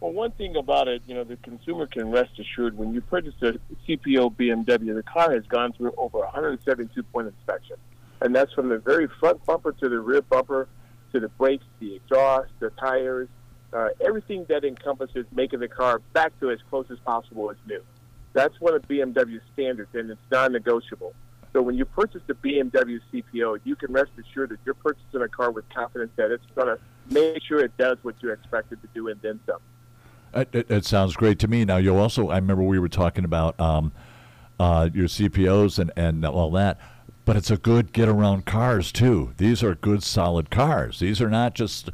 Well, 0.01 0.13
one 0.13 0.31
thing 0.31 0.55
about 0.55 0.87
it, 0.87 1.01
you 1.07 1.13
know, 1.13 1.25
the 1.25 1.35
consumer 1.37 1.85
can 1.85 2.09
rest 2.09 2.39
assured 2.39 2.77
when 2.77 2.93
you 2.93 3.01
purchase 3.01 3.33
a 3.41 3.53
CPO 3.87 4.35
BMW, 4.35 4.95
the 4.95 5.03
car 5.03 5.33
has 5.33 5.45
gone 5.47 5.73
through 5.73 5.93
over 5.97 6.19
172 6.19 7.03
point 7.03 7.27
inspection. 7.27 7.75
And 8.21 8.33
that's 8.33 8.53
from 8.53 8.69
the 8.69 8.79
very 8.79 9.07
front 9.19 9.45
bumper 9.45 9.73
to 9.73 9.89
the 9.89 9.99
rear 9.99 10.21
bumper 10.21 10.67
to 11.11 11.19
the 11.19 11.27
brakes, 11.27 11.65
the 11.79 11.95
exhaust, 11.95 12.51
the 12.59 12.69
tires, 12.71 13.27
uh, 13.73 13.89
everything 14.05 14.45
that 14.49 14.63
encompasses 14.63 15.25
making 15.31 15.59
the 15.59 15.67
car 15.67 15.99
back 16.13 16.37
to 16.39 16.51
as 16.51 16.59
close 16.69 16.85
as 16.89 16.99
possible 16.99 17.51
as 17.51 17.57
new. 17.67 17.81
That's 18.33 18.59
one 18.59 18.75
of 18.75 18.87
BMW's 18.87 19.41
standards, 19.53 19.89
and 19.93 20.09
it's 20.11 20.21
non 20.31 20.53
negotiable. 20.53 21.13
So 21.53 21.61
when 21.61 21.75
you 21.75 21.85
purchase 21.85 22.21
the 22.27 22.35
BMW 22.35 22.99
CPO, 23.11 23.61
you 23.63 23.75
can 23.75 23.91
rest 23.91 24.11
assured 24.19 24.49
that 24.49 24.59
you're 24.65 24.75
purchasing 24.75 25.21
a 25.21 25.27
car 25.27 25.51
with 25.51 25.67
confidence 25.69 26.11
that 26.15 26.31
it's 26.31 26.45
going 26.55 26.67
to 26.67 26.79
make 27.11 27.41
sure 27.43 27.59
it 27.59 27.75
does 27.77 27.97
what 28.03 28.15
you 28.21 28.31
expect 28.31 28.71
it 28.71 28.81
to 28.81 28.87
do 28.93 29.07
and 29.07 29.19
then 29.21 29.39
some. 29.47 29.59
It, 30.33 30.49
it, 30.53 30.71
it 30.71 30.85
sounds 30.85 31.15
great 31.15 31.39
to 31.39 31.47
me. 31.47 31.65
Now, 31.65 31.77
you 31.77 31.95
also, 31.95 32.29
I 32.29 32.35
remember 32.35 32.61
we 32.61 32.77
were 32.77 32.89
talking 32.89 33.25
about 33.25 33.59
um, 33.59 33.91
uh, 34.59 34.89
your 34.93 35.07
CPOs 35.07 35.79
and, 35.79 35.91
and 35.95 36.23
all 36.23 36.51
that, 36.51 36.79
but 37.25 37.35
it's 37.35 37.49
a 37.49 37.57
good 37.57 37.93
get 37.93 38.07
around 38.07 38.45
cars, 38.45 38.91
too. 38.91 39.33
These 39.37 39.63
are 39.63 39.73
good, 39.73 40.03
solid 40.03 40.51
cars. 40.51 40.99
These 40.99 41.19
are 41.19 41.29
not 41.31 41.55
just 41.55 41.89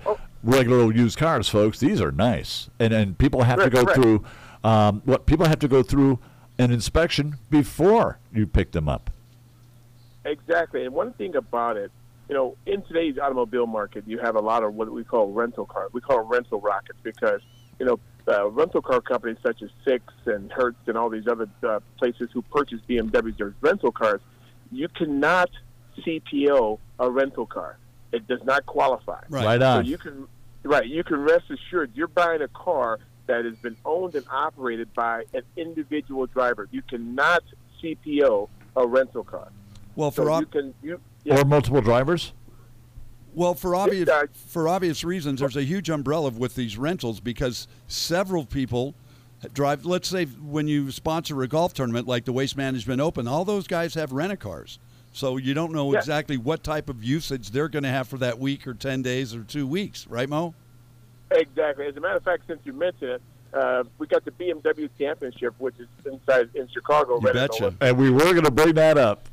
regular 0.45 0.79
old 0.79 0.95
used 0.95 1.17
cars, 1.17 1.49
folks. 1.49 1.79
These 1.79 1.99
are 1.99 2.11
nice. 2.11 2.69
And, 2.79 2.93
and 2.93 3.17
people 3.17 3.43
have 3.43 3.61
to 3.61 3.69
go 3.69 3.83
correct. 3.83 3.99
through, 3.99 4.25
um, 4.63 5.01
what 5.05 5.25
people 5.25 5.47
have 5.47 5.59
to 5.59 5.67
go 5.67 5.83
through 5.83 6.19
an 6.57 6.71
inspection 6.71 7.37
before 7.49 8.19
you 8.33 8.47
pick 8.47 8.71
them 8.71 8.87
up. 8.87 9.09
Exactly. 10.23 10.85
And 10.85 10.93
one 10.93 11.13
thing 11.13 11.35
about 11.35 11.77
it, 11.77 11.91
you 12.29 12.35
know, 12.35 12.55
in 12.65 12.81
today's 12.83 13.17
automobile 13.17 13.67
market, 13.67 14.03
you 14.07 14.19
have 14.19 14.35
a 14.35 14.39
lot 14.39 14.63
of 14.63 14.73
what 14.73 14.91
we 14.91 15.03
call 15.03 15.31
rental 15.31 15.65
cars. 15.65 15.91
We 15.93 16.01
call 16.01 16.19
them 16.19 16.27
rental 16.27 16.59
rockets 16.61 16.97
because, 17.03 17.41
you 17.79 17.85
know, 17.85 17.99
uh, 18.27 18.49
rental 18.49 18.81
car 18.81 19.01
companies 19.01 19.37
such 19.43 19.61
as 19.61 19.69
Sixt 19.83 20.15
and 20.25 20.51
Hertz 20.51 20.77
and 20.87 20.97
all 20.97 21.09
these 21.09 21.27
other 21.27 21.47
uh, 21.61 21.79
places 21.97 22.29
who 22.33 22.41
purchase 22.41 22.79
BMWs 22.89 23.39
or 23.39 23.53
rental 23.61 23.91
cars, 23.91 24.21
you 24.71 24.87
cannot 24.87 25.49
CPO 25.99 26.79
a 26.99 27.11
rental 27.11 27.45
car. 27.45 27.77
It 28.11 28.27
does 28.27 28.43
not 28.43 28.65
qualify. 28.65 29.21
Right. 29.29 29.59
Right 29.59 29.61
So 29.61 29.79
you 29.81 29.97
can, 29.97 30.27
right? 30.65 30.87
You 30.87 31.03
can 31.03 31.17
rest 31.21 31.45
assured 31.49 31.91
you're 31.95 32.07
buying 32.07 32.41
a 32.41 32.47
car 32.49 32.99
that 33.27 33.45
has 33.45 33.55
been 33.57 33.75
owned 33.85 34.15
and 34.15 34.25
operated 34.29 34.93
by 34.93 35.23
an 35.33 35.43
individual 35.55 36.25
driver. 36.27 36.67
You 36.71 36.81
cannot 36.81 37.43
CPO 37.81 38.49
a 38.75 38.87
rental 38.87 39.23
car. 39.23 39.49
Well, 39.95 40.11
for 40.11 40.25
So 40.25 40.33
ob- 40.33 40.41
you 40.41 40.47
can 40.47 40.73
you 40.81 40.99
yeah. 41.23 41.41
Or 41.41 41.45
multiple 41.45 41.81
drivers? 41.81 42.33
Well, 43.33 43.53
for 43.53 43.75
obvious 43.75 44.05
does. 44.05 44.29
for 44.47 44.67
obvious 44.67 45.03
reasons, 45.03 45.39
there's 45.41 45.57
a 45.57 45.63
huge 45.63 45.89
umbrella 45.89 46.29
with 46.29 46.55
these 46.55 46.77
rentals 46.77 47.19
because 47.19 47.67
several 47.87 48.45
people 48.45 48.95
drive. 49.53 49.85
Let's 49.85 50.07
say 50.07 50.25
when 50.25 50.67
you 50.67 50.91
sponsor 50.91 51.41
a 51.41 51.47
golf 51.47 51.73
tournament 51.73 52.07
like 52.07 52.25
the 52.25 52.31
Waste 52.31 52.55
Management 52.55 53.01
Open, 53.01 53.27
all 53.27 53.43
those 53.43 53.67
guys 53.67 53.95
have 53.95 54.11
rent 54.13 54.31
a 54.31 54.37
cars, 54.37 54.79
so 55.15 55.37
you 55.37 55.53
don't 55.53 55.71
know 55.71 55.93
Yeah. 55.93 55.99
exactly 55.99 56.37
what 56.37 56.61
type 56.63 56.89
of 56.89 57.03
usage 57.03 57.51
they're 57.51 57.69
going 57.69 57.83
to 57.83 57.89
have 57.89 58.07
for 58.07 58.17
that 58.17 58.37
week 58.37 58.67
or 58.67 58.73
ten 58.73 59.01
days 59.01 59.33
or 59.33 59.43
two 59.43 59.65
weeks, 59.65 60.05
right, 60.07 60.27
Mo? 60.27 60.53
Exactly. 61.31 61.87
As 61.87 61.95
a 61.95 62.01
matter 62.01 62.17
of 62.17 62.23
fact, 62.23 62.43
since 62.47 62.59
you 62.65 62.73
mentioned 62.73 63.11
it, 63.11 63.21
uh, 63.53 63.83
we 63.97 64.07
got 64.07 64.25
the 64.25 64.31
BMW 64.31 64.89
Championship, 64.99 65.53
which 65.57 65.75
is 65.79 65.87
inside 66.05 66.49
in 66.53 66.67
Chicago. 66.67 67.19
You 67.21 67.27
right 67.27 67.33
betcha. 67.33 67.73
And 67.79 67.97
we 67.97 68.11
were 68.11 68.19
going 68.33 68.43
to 68.43 68.51
bring 68.51 68.75
that 68.75 68.97
up. 68.97 69.29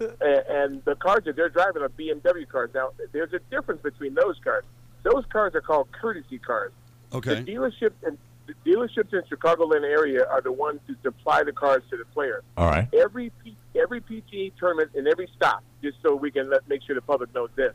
And, 0.00 0.12
and 0.20 0.84
the 0.84 0.94
cars 0.94 1.24
that 1.26 1.36
they're 1.36 1.48
driving 1.50 1.82
are 1.82 1.88
BMW 1.90 2.48
cars. 2.48 2.70
Now, 2.74 2.90
there's 3.12 3.32
a 3.34 3.40
difference 3.50 3.82
between 3.82 4.14
those 4.14 4.38
cars. 4.42 4.64
Those 5.02 5.24
cars 5.30 5.54
are 5.54 5.60
called 5.60 5.92
courtesy 5.92 6.38
cars. 6.38 6.72
Okay. 7.12 7.40
The 7.42 7.52
dealerships 7.52 7.92
and 8.06 8.16
the 8.48 8.54
dealerships 8.68 9.12
in 9.12 9.22
Chicagoland 9.30 9.84
area 9.84 10.26
are 10.26 10.40
the 10.40 10.50
ones 10.50 10.80
who 10.86 10.94
supply 11.02 11.42
the 11.44 11.52
cars 11.52 11.82
to 11.90 11.96
the 11.96 12.04
players. 12.06 12.42
All 12.56 12.68
right. 12.68 12.88
Every 12.92 13.30
P, 13.44 13.54
every 13.76 14.00
PGA 14.00 14.52
tournament 14.58 14.90
and 14.94 15.06
every 15.06 15.28
stop, 15.36 15.62
just 15.82 15.98
so 16.02 16.16
we 16.16 16.30
can 16.30 16.50
let, 16.50 16.66
make 16.68 16.82
sure 16.82 16.94
the 16.94 17.02
public 17.02 17.32
knows 17.34 17.50
this. 17.54 17.74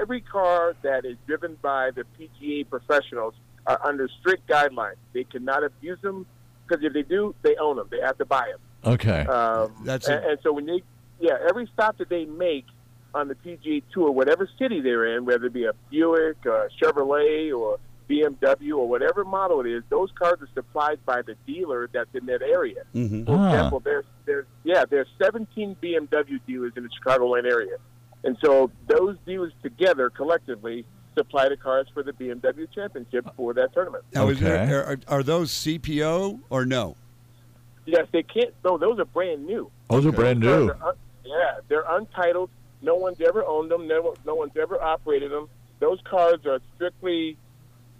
Every 0.00 0.20
car 0.20 0.74
that 0.82 1.04
is 1.04 1.16
driven 1.26 1.58
by 1.60 1.90
the 1.90 2.04
PGA 2.18 2.68
professionals 2.70 3.34
are 3.66 3.80
under 3.84 4.08
strict 4.20 4.48
guidelines. 4.48 4.96
They 5.12 5.24
cannot 5.24 5.64
abuse 5.64 6.00
them 6.00 6.26
because 6.66 6.82
if 6.84 6.92
they 6.92 7.02
do, 7.02 7.34
they 7.42 7.56
own 7.56 7.76
them. 7.76 7.88
They 7.90 8.00
have 8.00 8.16
to 8.18 8.24
buy 8.24 8.52
them. 8.52 8.94
Okay. 8.94 9.20
Um, 9.26 9.74
That's 9.84 10.06
and, 10.08 10.24
it. 10.24 10.30
and 10.30 10.38
so 10.42 10.52
when 10.52 10.66
they, 10.66 10.82
yeah, 11.20 11.36
every 11.48 11.68
stop 11.74 11.98
that 11.98 12.08
they 12.08 12.24
make, 12.24 12.66
on 13.14 13.28
the 13.28 13.34
PGA 13.34 13.82
Tour, 13.92 14.10
whatever 14.10 14.48
city 14.58 14.80
they're 14.80 15.16
in, 15.16 15.24
whether 15.24 15.46
it 15.46 15.52
be 15.52 15.64
a 15.64 15.72
Buick, 15.90 16.44
a 16.46 16.68
Chevrolet, 16.82 17.56
or 17.56 17.78
BMW, 18.08 18.76
or 18.76 18.88
whatever 18.88 19.24
model 19.24 19.60
it 19.60 19.66
is, 19.66 19.82
those 19.88 20.10
cars 20.12 20.38
are 20.42 20.48
supplied 20.54 21.04
by 21.06 21.22
the 21.22 21.34
dealer 21.46 21.88
that's 21.92 22.14
in 22.14 22.26
that 22.26 22.42
area. 22.42 22.82
Mhm. 22.94 23.26
For 23.26 23.32
Ah. 23.36 23.48
example, 23.54 23.80
there's 23.80 24.04
there's 24.26 24.46
yeah, 24.64 24.84
there's 24.88 25.08
17 25.22 25.76
BMW 25.82 26.38
dealers 26.46 26.72
in 26.76 26.82
the 26.84 26.88
Chicagoland 26.90 27.44
area, 27.50 27.76
and 28.24 28.36
so 28.42 28.70
those 28.88 29.16
dealers 29.26 29.52
together 29.62 30.10
collectively 30.10 30.84
supply 31.14 31.48
the 31.48 31.56
cars 31.56 31.86
for 31.94 32.02
the 32.02 32.12
BMW 32.12 32.66
Championship 32.74 33.26
for 33.36 33.54
that 33.54 33.72
tournament. 33.72 34.02
Now, 34.14 34.28
is 34.28 34.40
there, 34.40 34.62
Okay. 34.62 34.72
are, 34.72 34.98
are 35.18 35.22
those 35.22 35.50
CPO 35.52 36.40
or 36.50 36.64
no? 36.66 36.96
Yes, 37.86 38.06
they 38.12 38.22
can't. 38.22 38.52
No, 38.64 38.78
those 38.78 38.98
are 38.98 39.04
brand 39.04 39.46
new. 39.46 39.70
Those 39.90 40.06
are 40.06 40.12
brand 40.12 40.40
new. 40.40 40.66
They're 40.66 40.84
un- 40.86 40.94
yeah, 41.24 41.58
they're 41.68 41.84
untitled. 41.88 42.50
No 42.82 42.94
one's 42.96 43.20
ever 43.20 43.44
owned 43.44 43.70
them. 43.70 43.86
No, 43.86 44.14
no 44.26 44.34
one's 44.34 44.56
ever 44.56 44.82
operated 44.82 45.30
them. 45.30 45.48
Those 45.80 46.00
cars 46.02 46.38
are 46.46 46.60
strictly, 46.74 47.36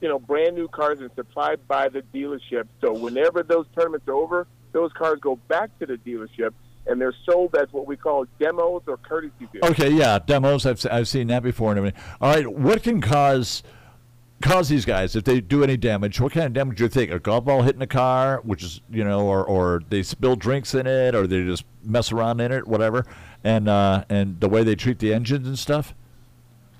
you 0.04 0.10
know, 0.10 0.18
brand 0.18 0.54
new 0.54 0.68
cars 0.68 1.00
and 1.00 1.10
supplied 1.16 1.66
by 1.66 1.88
the 1.88 2.02
dealership. 2.14 2.68
So 2.82 2.92
whenever 2.92 3.42
those 3.42 3.64
tournaments 3.74 4.06
are 4.06 4.12
over, 4.12 4.46
those 4.72 4.92
cars 4.92 5.18
go 5.18 5.36
back 5.48 5.70
to 5.78 5.86
the 5.86 5.94
dealership 5.96 6.50
and 6.86 7.00
they're 7.00 7.14
sold 7.24 7.56
as 7.56 7.72
what 7.72 7.86
we 7.86 7.96
call 7.96 8.26
demos 8.38 8.82
or 8.86 8.98
courtesy 8.98 9.32
vehicles. 9.50 9.70
Okay, 9.70 9.88
yeah, 9.88 10.18
demos. 10.18 10.66
I've 10.66 10.84
I've 10.92 11.08
seen 11.08 11.28
that 11.28 11.42
before 11.42 11.70
and 11.70 11.78
everything. 11.78 11.98
All 12.20 12.34
right, 12.34 12.46
what 12.46 12.82
can 12.82 13.00
cause 13.00 13.62
cause 14.42 14.68
these 14.68 14.84
guys 14.84 15.16
if 15.16 15.24
they 15.24 15.40
do 15.40 15.64
any 15.64 15.78
damage? 15.78 16.20
What 16.20 16.32
kind 16.32 16.44
of 16.44 16.52
damage 16.52 16.76
do 16.76 16.82
you 16.82 16.90
think? 16.90 17.10
A 17.10 17.18
golf 17.18 17.46
ball 17.46 17.62
hitting 17.62 17.80
a 17.80 17.86
car, 17.86 18.42
which 18.44 18.62
is 18.62 18.82
you 18.90 19.04
know, 19.04 19.26
or 19.26 19.42
or 19.42 19.80
they 19.88 20.02
spill 20.02 20.36
drinks 20.36 20.74
in 20.74 20.86
it, 20.86 21.14
or 21.14 21.26
they 21.26 21.44
just 21.44 21.64
mess 21.82 22.12
around 22.12 22.40
in 22.40 22.52
it, 22.52 22.68
whatever, 22.68 23.06
and 23.42 23.70
uh, 23.70 24.04
and 24.10 24.38
the 24.40 24.50
way 24.50 24.62
they 24.62 24.74
treat 24.74 24.98
the 24.98 25.14
engines 25.14 25.48
and 25.48 25.58
stuff. 25.58 25.94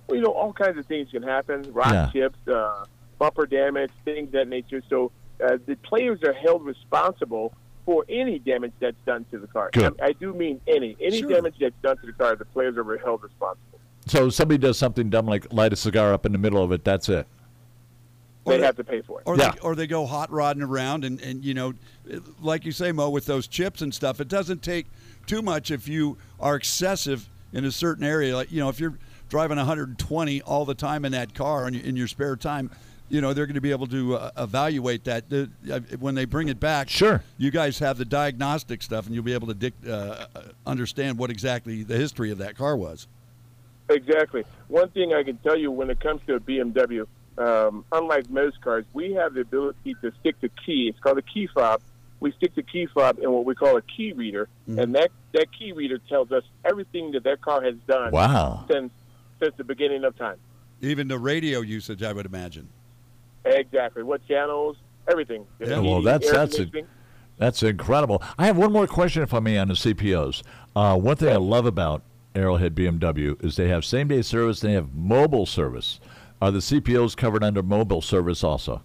Well, 0.09 0.16
you 0.19 0.23
know, 0.23 0.33
all 0.33 0.52
kinds 0.52 0.76
of 0.76 0.85
things 0.85 1.11
can 1.11 1.23
happen. 1.23 1.73
Rock 1.73 1.90
Yeah. 1.90 2.11
chips, 2.12 2.37
uh, 2.47 2.85
bumper 3.25 3.47
damage, 3.47 3.90
things 4.04 4.26
of 4.28 4.33
that 4.33 4.49
nature. 4.49 4.83
So 4.90 5.11
uh, 5.43 5.57
the 5.66 5.76
players 5.76 6.23
are 6.25 6.35
held 6.35 6.62
responsible 6.64 7.54
for 7.87 8.04
any 8.09 8.38
damage 8.38 8.73
that's 8.81 8.97
done 9.07 9.25
to 9.31 9.38
the 9.38 9.47
car. 9.47 9.71
Good. 9.73 9.99
I, 10.00 10.07
I 10.09 10.12
do 10.12 10.35
mean 10.35 10.61
any. 10.66 10.95
Any 11.00 11.21
Sure. 11.21 11.31
damage 11.31 11.54
that's 11.59 11.75
done 11.83 11.97
to 11.99 12.07
the 12.07 12.12
car, 12.12 12.37
the 12.37 12.45
players 12.45 12.76
are 12.76 12.99
held 12.99 13.23
responsible. 13.23 13.81
So 14.07 14.26
if 14.26 14.35
somebody 14.35 14.59
does 14.59 14.76
something 14.78 15.09
dumb 15.09 15.25
like 15.26 15.50
light 15.52 15.73
a 15.73 15.76
cigar 15.76 16.12
up 16.12 16.26
in 16.26 16.33
the 16.33 16.38
middle 16.38 16.62
of 16.62 16.71
it. 16.73 16.85
That's 16.85 17.09
it. 17.09 17.26
They 18.45 18.57
Or 18.57 18.59
they- 18.59 18.66
have 18.66 18.76
to 18.76 18.85
pay 18.85 19.00
for 19.00 19.21
it. 19.21 19.25
Or, 19.26 19.37
Yeah. 19.38 19.52
they, 19.52 19.59
or 19.61 19.75
they 19.75 19.87
go 19.87 20.04
hot 20.04 20.31
rodding 20.31 20.62
around, 20.62 21.04
and, 21.07 21.19
and 21.23 21.43
you 21.43 21.54
know, 21.54 21.73
like 22.43 22.66
you 22.66 22.73
say, 22.73 22.93
Mo, 22.93 23.09
with 23.09 23.25
those 23.25 23.47
chips 23.47 23.81
and 23.81 23.95
stuff, 23.95 24.21
it 24.21 24.28
doesn't 24.28 24.62
take 24.62 24.87
too 25.26 25.40
much 25.40 25.71
if 25.71 25.88
you 25.88 26.19
are 26.38 26.57
excessive 26.57 27.26
in 27.54 27.64
a 27.64 27.71
certain 27.73 28.04
area. 28.04 28.37
Like 28.37 28.52
you 28.52 28.61
know, 28.61 28.69
if 28.69 28.78
you're 28.78 28.99
driving 29.31 29.57
120 29.57 30.43
all 30.43 30.66
the 30.66 30.75
time 30.75 31.07
in 31.07 31.12
that 31.12 31.33
car 31.35 31.66
in, 31.66 31.75
in 31.75 31.97
your 31.97 32.07
spare 32.07 32.37
time, 32.37 32.71
you 33.08 33.20
know 33.20 33.32
they're 33.32 33.46
going 33.46 33.54
to 33.54 33.61
be 33.61 33.70
able 33.70 33.87
to 33.88 34.16
uh, 34.16 34.30
evaluate 34.38 35.04
that 35.04 35.28
The- 35.28 35.50
uh, 35.70 35.80
when 35.99 36.14
they 36.14 36.25
bring 36.25 36.49
it 36.49 36.58
back. 36.61 36.88
Sure. 36.88 37.23
you 37.38 37.50
guys 37.50 37.78
have 37.78 37.99
the 37.99 38.04
diagnostic 38.04 38.82
stuff, 38.82 39.06
and 39.06 39.14
you'll 39.14 39.25
be 39.25 39.34
able 39.34 39.49
to 39.49 39.54
dic- 39.54 39.75
uh, 39.87 39.90
uh, 39.90 40.26
understand 40.66 41.18
what 41.18 41.30
exactly 41.30 41.82
the 41.82 41.96
history 41.96 42.30
of 42.30 42.38
that 42.38 42.56
car 42.56 42.76
was. 42.76 43.06
Exactly. 43.90 44.44
One 44.68 44.88
thing 44.90 45.12
I 45.12 45.23
can 45.23 45.37
tell 45.38 45.58
you 45.58 45.70
when 45.70 45.90
it 45.90 46.00
comes 46.00 46.23
to 46.26 46.34
a 46.37 46.40
BMW, 46.40 47.06
um, 47.37 47.84
unlike 47.92 48.30
most 48.30 48.61
cars, 48.62 48.84
we 48.94 49.12
have 49.12 49.34
the 49.34 49.42
ability 49.42 49.94
to 50.00 50.11
stick 50.20 50.37
the 50.40 50.49
key. 50.64 50.88
It's 50.88 50.99
called 51.00 51.18
a 51.18 51.23
key 51.23 51.46
fob. 51.52 51.82
We 52.20 52.32
stick 52.32 52.54
the 52.54 52.62
key 52.62 52.87
fob 52.87 53.18
in 53.18 53.30
what 53.30 53.44
we 53.44 53.54
call 53.54 53.76
a 53.76 53.82
key 53.82 54.12
reader, 54.14 54.49
and 54.66 54.94
that, 54.94 55.11
that 55.32 55.49
key 55.52 55.73
reader 55.73 55.99
tells 56.08 56.32
us 56.32 56.44
everything 56.64 57.12
that 57.12 57.25
that 57.25 57.42
car 57.42 57.62
has 57.62 57.75
done 57.87 58.12
Wow. 58.12 58.64
since 58.70 58.90
since 59.42 59.54
the 59.56 59.64
beginning 59.64 60.04
of 60.04 60.16
time. 60.16 60.37
Even 60.80 61.08
the 61.08 61.18
radio 61.18 61.61
usage, 61.61 62.02
I 62.02 62.12
would 62.14 62.25
imagine. 62.25 62.68
Exactly. 63.45 64.03
What 64.03 64.27
channels, 64.27 64.77
everything. 65.09 65.47
The 65.59 65.69
Yeah, 65.71 65.79
well, 65.81 66.03
that's- 66.03 66.31
that's 66.31 66.59
a- 66.59 66.71
That's 67.37 67.63
incredible. 67.65 68.23
I 68.39 68.47
have 68.47 68.57
one 68.57 68.73
more 68.73 68.87
question, 68.87 69.23
if 69.25 69.35
I 69.35 69.41
may, 69.41 69.59
on 69.59 69.67
the 69.69 69.75
CPOs. 69.75 70.43
Uh, 70.77 70.97
one 70.97 71.17
thing 71.17 71.31
I 71.31 71.37
love 71.37 71.67
about 71.67 72.03
Arrowhead 72.37 72.77
BMW 72.77 73.37
is 73.45 73.57
they 73.57 73.69
have 73.69 73.85
same 73.85 74.07
day 74.07 74.23
service, 74.23 74.61
they 74.61 74.73
have 74.73 74.95
mobile 74.95 75.45
service. 75.45 75.99
Are 76.41 76.53
the 76.53 76.61
CPOs 76.61 77.17
covered 77.17 77.43
under 77.43 77.61
mobile 77.63 78.01
service 78.03 78.45
also? 78.45 78.83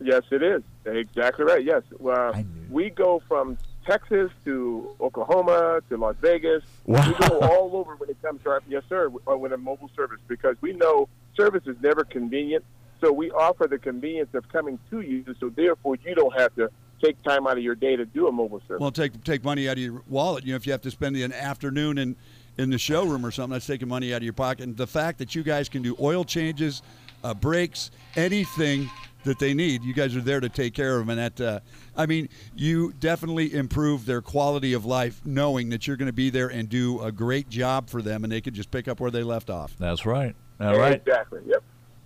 Yes, 0.00 0.22
it 0.32 0.42
is. 0.42 0.62
Exactly 0.84 1.44
right. 1.44 1.64
Yes. 1.64 1.82
Well, 2.00 2.34
we 2.68 2.90
go 2.90 3.22
from 3.28 3.56
Texas 3.86 4.32
to 4.44 4.96
Oklahoma 5.00 5.80
to 5.88 5.96
Las 5.96 6.16
Vegas. 6.20 6.64
Wow. 6.86 7.06
We 7.20 7.28
go 7.28 7.38
all 7.42 7.76
over 7.76 7.94
when 7.94 8.10
it 8.10 8.20
comes 8.22 8.42
to 8.42 8.50
our, 8.50 8.62
yes, 8.68 8.82
sir, 8.88 9.08
uh, 9.30 9.36
with 9.36 9.52
a 9.52 9.56
mobile 9.56 9.90
service 9.94 10.18
because 10.26 10.56
we 10.60 10.72
know 10.72 11.08
service 11.36 11.62
is 11.66 11.76
never 11.80 12.02
convenient. 12.02 12.64
So 13.02 13.12
we 13.12 13.30
offer 13.32 13.66
the 13.66 13.78
convenience 13.78 14.30
of 14.32 14.48
coming 14.48 14.78
to 14.90 15.00
you. 15.00 15.24
So 15.40 15.50
therefore, 15.50 15.96
you 16.04 16.14
don't 16.14 16.38
have 16.38 16.54
to 16.54 16.70
take 17.02 17.20
time 17.24 17.48
out 17.48 17.58
of 17.58 17.64
your 17.64 17.74
day 17.74 17.96
to 17.96 18.06
do 18.06 18.28
a 18.28 18.32
mobile 18.32 18.60
service. 18.68 18.80
Well, 18.80 18.92
take 18.92 19.24
take 19.24 19.42
money 19.42 19.68
out 19.68 19.72
of 19.72 19.82
your 19.82 20.02
wallet. 20.08 20.44
You 20.44 20.52
know, 20.52 20.56
if 20.56 20.66
you 20.66 20.72
have 20.72 20.82
to 20.82 20.90
spend 20.90 21.16
an 21.16 21.32
afternoon 21.32 21.98
in 21.98 22.16
in 22.58 22.70
the 22.70 22.78
showroom 22.78 23.26
or 23.26 23.32
something, 23.32 23.54
that's 23.54 23.66
taking 23.66 23.88
money 23.88 24.14
out 24.14 24.18
of 24.18 24.22
your 24.22 24.32
pocket. 24.34 24.64
And 24.64 24.76
the 24.76 24.86
fact 24.86 25.18
that 25.18 25.34
you 25.34 25.42
guys 25.42 25.68
can 25.68 25.82
do 25.82 25.96
oil 26.00 26.24
changes, 26.24 26.82
uh, 27.24 27.34
brakes, 27.34 27.90
anything 28.14 28.88
that 29.24 29.38
they 29.38 29.54
need, 29.54 29.82
you 29.82 29.94
guys 29.94 30.14
are 30.14 30.20
there 30.20 30.40
to 30.40 30.48
take 30.48 30.74
care 30.74 30.98
of 30.98 31.06
them. 31.06 31.18
And 31.18 31.36
that, 31.36 31.40
uh, 31.40 31.60
I 31.96 32.06
mean, 32.06 32.28
you 32.54 32.92
definitely 32.92 33.54
improve 33.54 34.04
their 34.04 34.20
quality 34.20 34.74
of 34.74 34.84
life, 34.84 35.22
knowing 35.24 35.70
that 35.70 35.86
you're 35.86 35.96
going 35.96 36.06
to 36.06 36.12
be 36.12 36.28
there 36.28 36.48
and 36.48 36.68
do 36.68 37.00
a 37.00 37.10
great 37.10 37.48
job 37.48 37.88
for 37.88 38.02
them, 38.02 38.24
and 38.24 38.32
they 38.32 38.40
can 38.40 38.52
just 38.52 38.70
pick 38.70 38.88
up 38.88 39.00
where 39.00 39.12
they 39.12 39.22
left 39.22 39.48
off. 39.48 39.76
That's 39.78 40.04
right. 40.04 40.34
All 40.60 40.76
right. 40.76 40.94
Exactly. 40.94 41.40
Yep. 41.46 41.62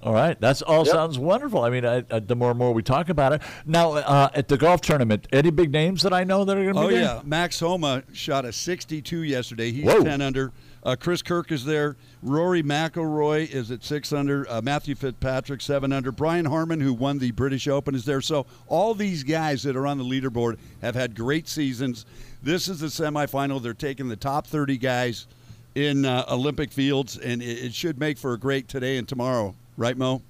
All 0.06 0.14
right. 0.14 0.40
That's 0.40 0.62
all 0.62 0.86
Yep. 0.86 0.94
sounds 0.94 1.18
wonderful. 1.18 1.62
I 1.62 1.70
mean, 1.70 1.84
I, 1.84 2.04
I, 2.12 2.20
the 2.20 2.36
more 2.36 2.50
and 2.50 2.58
more 2.60 2.72
we 2.72 2.82
talk 2.84 3.08
about 3.08 3.32
it. 3.32 3.42
Now, 3.66 3.94
uh, 3.94 4.28
at 4.34 4.46
the 4.46 4.56
golf 4.56 4.80
tournament, 4.80 5.26
any 5.32 5.50
big 5.50 5.72
names 5.72 6.02
that 6.02 6.12
I 6.12 6.22
know 6.22 6.44
that 6.44 6.56
are 6.56 6.62
going 6.72 6.76
to 6.76 6.88
be 6.88 6.96
Oh 6.96 7.00
yeah, 7.00 7.20
Max 7.24 7.58
Homa 7.58 8.04
shot 8.12 8.44
a 8.44 8.52
62 8.52 9.22
yesterday. 9.24 9.72
He's 9.72 9.84
Whoa. 9.84 10.04
10 10.04 10.20
under. 10.20 10.52
Uh, 10.84 10.94
Chris 10.94 11.22
Kirk 11.22 11.50
is 11.50 11.64
there. 11.64 11.96
Rory 12.22 12.62
McIlroy 12.62 13.50
is 13.52 13.72
at 13.72 13.82
six 13.82 14.12
under. 14.12 14.48
Uh, 14.48 14.62
Matthew 14.62 14.94
Fitzpatrick 14.94 15.60
seven 15.60 15.92
under. 15.92 16.12
Brian 16.12 16.44
Harman, 16.44 16.80
who 16.80 16.94
won 16.94 17.18
the 17.18 17.32
British 17.32 17.66
Open, 17.66 17.96
is 17.96 18.04
there. 18.04 18.20
So 18.20 18.46
all 18.68 18.94
these 18.94 19.24
guys 19.24 19.64
that 19.64 19.74
are 19.74 19.88
on 19.88 19.98
the 19.98 20.04
leaderboard 20.04 20.58
have 20.82 20.94
had 20.94 21.16
great 21.16 21.48
seasons. 21.48 22.06
This 22.44 22.68
is 22.68 22.78
the 22.78 22.86
semifinal. 22.86 23.60
They're 23.60 23.74
taking 23.74 24.06
the 24.06 24.14
top 24.14 24.46
30 24.46 24.78
guys 24.78 25.26
in 25.74 26.04
uh, 26.04 26.24
Olympia 26.30 26.68
Fields, 26.68 27.18
and 27.18 27.42
it, 27.42 27.64
it 27.64 27.74
should 27.74 27.98
make 27.98 28.16
for 28.16 28.32
a 28.34 28.38
great 28.38 28.68
today 28.68 28.96
and 28.96 29.08
tomorrow, 29.08 29.56
right, 29.76 29.96
Mo? 29.96 30.22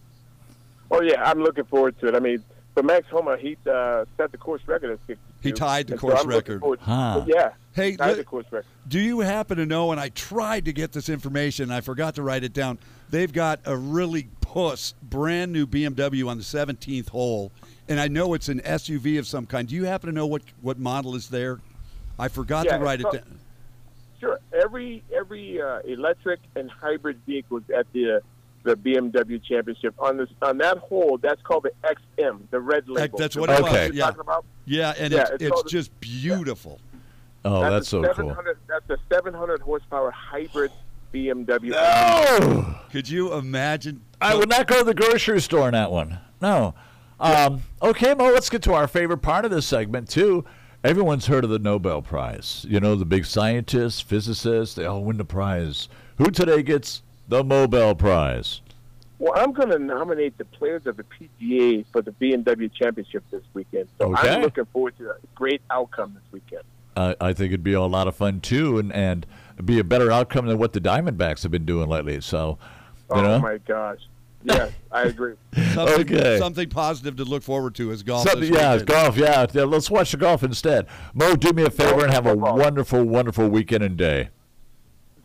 Oh 0.90 1.00
yeah, 1.02 1.22
I'm 1.24 1.40
looking 1.42 1.64
forward 1.64 1.98
to 2.00 2.08
it. 2.08 2.14
I 2.14 2.20
mean, 2.20 2.42
for 2.74 2.82
Max 2.82 3.06
Homa, 3.08 3.36
he 3.36 3.56
uh, 3.70 4.04
set 4.16 4.30
the 4.32 4.38
course 4.38 4.62
record 4.66 4.90
at 4.92 4.98
62. 5.06 5.20
He 5.42 5.52
tied 5.52 5.86
the 5.88 5.92
And 5.94 6.00
so 6.00 6.08
course 6.08 6.20
I'm 6.22 6.28
record. 6.28 6.60
forward- 6.60 6.80
Huh. 6.80 7.24
Yeah. 7.26 7.52
Hey, 7.72 7.96
tied 7.96 8.06
let- 8.08 8.16
the 8.18 8.24
course 8.24 8.46
record. 8.50 8.66
Do 8.88 9.00
you 9.00 9.20
happen 9.20 9.56
to 9.58 9.66
know? 9.66 9.90
And 9.92 10.00
I 10.00 10.08
tried 10.10 10.64
to 10.66 10.72
get 10.72 10.92
this 10.92 11.08
information, 11.08 11.70
I 11.70 11.80
forgot 11.80 12.14
to 12.16 12.22
write 12.22 12.44
it 12.44 12.52
down. 12.52 12.78
They've 13.10 13.32
got 13.32 13.60
a 13.64 13.76
really 13.76 14.28
puss, 14.40 14.94
brand 15.02 15.52
new 15.52 15.66
BMW 15.66 16.28
on 16.28 16.38
the 16.38 16.44
17th 16.44 17.08
hole, 17.08 17.50
and 17.88 17.98
I 18.00 18.08
know 18.08 18.34
it's 18.34 18.48
an 18.48 18.60
SUV 18.60 19.18
of 19.18 19.26
some 19.26 19.46
kind. 19.46 19.68
Do 19.68 19.74
you 19.74 19.84
happen 19.84 20.08
to 20.08 20.14
know 20.14 20.26
what 20.26 20.42
what 20.62 20.78
model 20.78 21.14
is 21.14 21.28
there? 21.28 21.60
I 22.18 22.28
forgot 22.28 22.66
Yeah, 22.66 22.78
to 22.78 22.84
write 22.84 23.00
it 23.00 23.10
down. 23.12 23.38
Sure. 24.20 24.38
Every 24.52 25.02
every 25.14 25.60
uh, 25.60 25.80
electric 25.80 26.40
and 26.54 26.70
hybrid 26.70 27.20
vehicles 27.26 27.62
at 27.76 27.86
the 27.92 28.22
the 28.66 28.76
BMW 28.76 29.42
Championship 29.42 29.94
on 29.98 30.16
this 30.18 30.28
on 30.42 30.58
that 30.58 30.78
hole, 30.78 31.18
that's 31.22 31.40
called 31.42 31.64
the 31.64 31.72
XM, 32.18 32.40
the 32.50 32.60
red 32.60 32.88
label. 32.88 33.16
that's 33.18 33.34
The 33.34 33.40
what 33.40 33.50
it 33.50 33.62
was, 33.62 33.90
yeah. 33.94 34.04
talking 34.06 34.20
about? 34.20 34.44
Yeah, 34.66 34.92
and 34.98 35.12
Yeah, 35.12 35.20
it's, 35.22 35.30
it's 35.30 35.42
it's 35.44 35.50
called- 35.52 35.68
just 35.68 36.00
beautiful. 36.00 36.80
Oh, 37.44 37.60
that's, 37.60 37.86
a 37.86 37.90
so 37.90 38.02
cool. 38.02 38.14
700 38.30 38.58
That's 38.66 38.90
a 38.90 38.96
700 39.08 39.60
horsepower 39.62 40.10
hybrid 40.10 40.72
BMW. 41.14 41.70
No! 41.70 42.74
Could 42.90 43.08
you 43.08 43.32
imagine? 43.34 44.02
I 44.20 44.34
would 44.34 44.48
not 44.48 44.66
go 44.66 44.78
to 44.80 44.84
the 44.84 44.94
grocery 44.94 45.40
store 45.40 45.68
in 45.68 45.72
that 45.72 45.92
one. 45.92 46.18
No. 46.42 46.74
Um, 47.20 47.62
okay, 47.80 48.14
Mo, 48.14 48.24
let's 48.32 48.50
get 48.50 48.62
to 48.62 48.72
our 48.74 48.88
favorite 48.88 49.18
part 49.18 49.44
of 49.44 49.50
this 49.52 49.64
segment, 49.66 50.08
too. 50.08 50.44
Everyone's 50.82 51.26
heard 51.26 51.44
of 51.44 51.50
the 51.50 51.58
Nobel 51.58 52.02
Prize. 52.02 52.66
You 52.68 52.80
know, 52.80 52.96
the 52.96 53.04
big 53.04 53.24
scientists, 53.24 54.00
physicists, 54.00 54.74
they 54.74 54.84
all 54.84 55.02
win 55.04 55.16
the 55.16 55.24
prize. 55.24 55.88
Who 56.18 56.30
today 56.30 56.62
gets 56.62 57.02
the 57.28 57.42
Nobel 57.42 57.94
Prize? 57.94 58.60
Well, 59.18 59.32
I'm 59.36 59.52
going 59.52 59.70
to 59.70 59.78
nominate 59.78 60.36
the 60.36 60.44
players 60.44 60.86
of 60.86 60.96
the 60.98 61.04
PGA 61.04 61.86
for 61.90 62.02
the 62.02 62.10
BMW 62.12 62.70
Championship 62.72 63.24
this 63.30 63.42
weekend. 63.54 63.88
So 63.98 64.12
Okay. 64.12 64.28
I'm 64.34 64.42
looking 64.42 64.66
forward 64.66 64.96
to 64.98 65.10
a 65.10 65.16
great 65.34 65.62
outcome 65.70 66.12
this 66.14 66.22
weekend. 66.32 66.62
Uh, 66.96 67.14
I 67.20 67.32
think 67.32 67.48
it'd 67.48 67.62
be 67.62 67.72
a 67.72 67.80
lot 67.82 68.08
of 68.08 68.16
fun, 68.16 68.40
too, 68.40 68.78
and, 68.78 68.92
and 68.92 69.26
be 69.64 69.78
a 69.78 69.84
better 69.84 70.10
outcome 70.10 70.46
than 70.46 70.58
what 70.58 70.72
the 70.74 70.80
Diamondbacks 70.80 71.42
have 71.42 71.50
been 71.52 71.64
doing 71.64 71.88
lately. 71.88 72.20
So, 72.20 72.58
you 73.10 73.16
oh 73.16 73.22
know? 73.22 73.38
my 73.38 73.58
gosh. 73.58 74.00
Yes, 74.44 74.72
I 74.92 75.02
agree. 75.02 75.34
Something, 75.74 76.00
Okay. 76.16 76.38
something 76.38 76.68
positive 76.68 77.16
to 77.16 77.24
look 77.24 77.42
forward 77.42 77.74
to 77.76 77.90
is 77.90 78.02
golf. 78.04 78.28
Something, 78.28 78.52
yeah, 78.54 78.72
weekend. 78.74 78.86
golf. 78.86 79.16
Yeah, 79.16 79.46
Yeah, 79.52 79.64
let's 79.64 79.90
watch 79.90 80.12
the 80.12 80.18
golf 80.18 80.44
instead. 80.44 80.86
Mo, 81.14 81.34
do 81.34 81.52
me 81.52 81.64
a 81.64 81.70
favor 81.70 82.04
and 82.04 82.12
have 82.14 82.26
a 82.26 82.36
wonderful, 82.36 83.02
wonderful 83.02 83.48
weekend 83.48 83.82
and 83.82 83.96
day. 83.96 84.28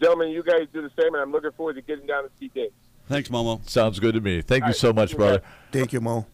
Gentlemen, 0.01 0.29
you 0.29 0.43
guys 0.43 0.67
do 0.73 0.81
the 0.81 0.91
same, 0.99 1.13
and 1.13 1.21
I'm 1.21 1.31
looking 1.31 1.51
forward 1.51 1.75
to 1.75 1.81
getting 1.81 2.07
down 2.07 2.23
to 2.23 2.29
see 2.39 2.49
Dave. 2.53 2.71
Thanks, 3.07 3.29
Momo. 3.29 3.67
Sounds 3.69 3.99
good 3.99 4.13
to 4.15 4.21
me. 4.21 4.41
Thank 4.41 4.63
you 4.63 4.67
right. 4.67 4.75
so 4.75 4.93
much, 4.93 5.15
brother. 5.15 5.41
Thank 5.71 5.93
you, 5.93 6.01
Mo. 6.01 6.25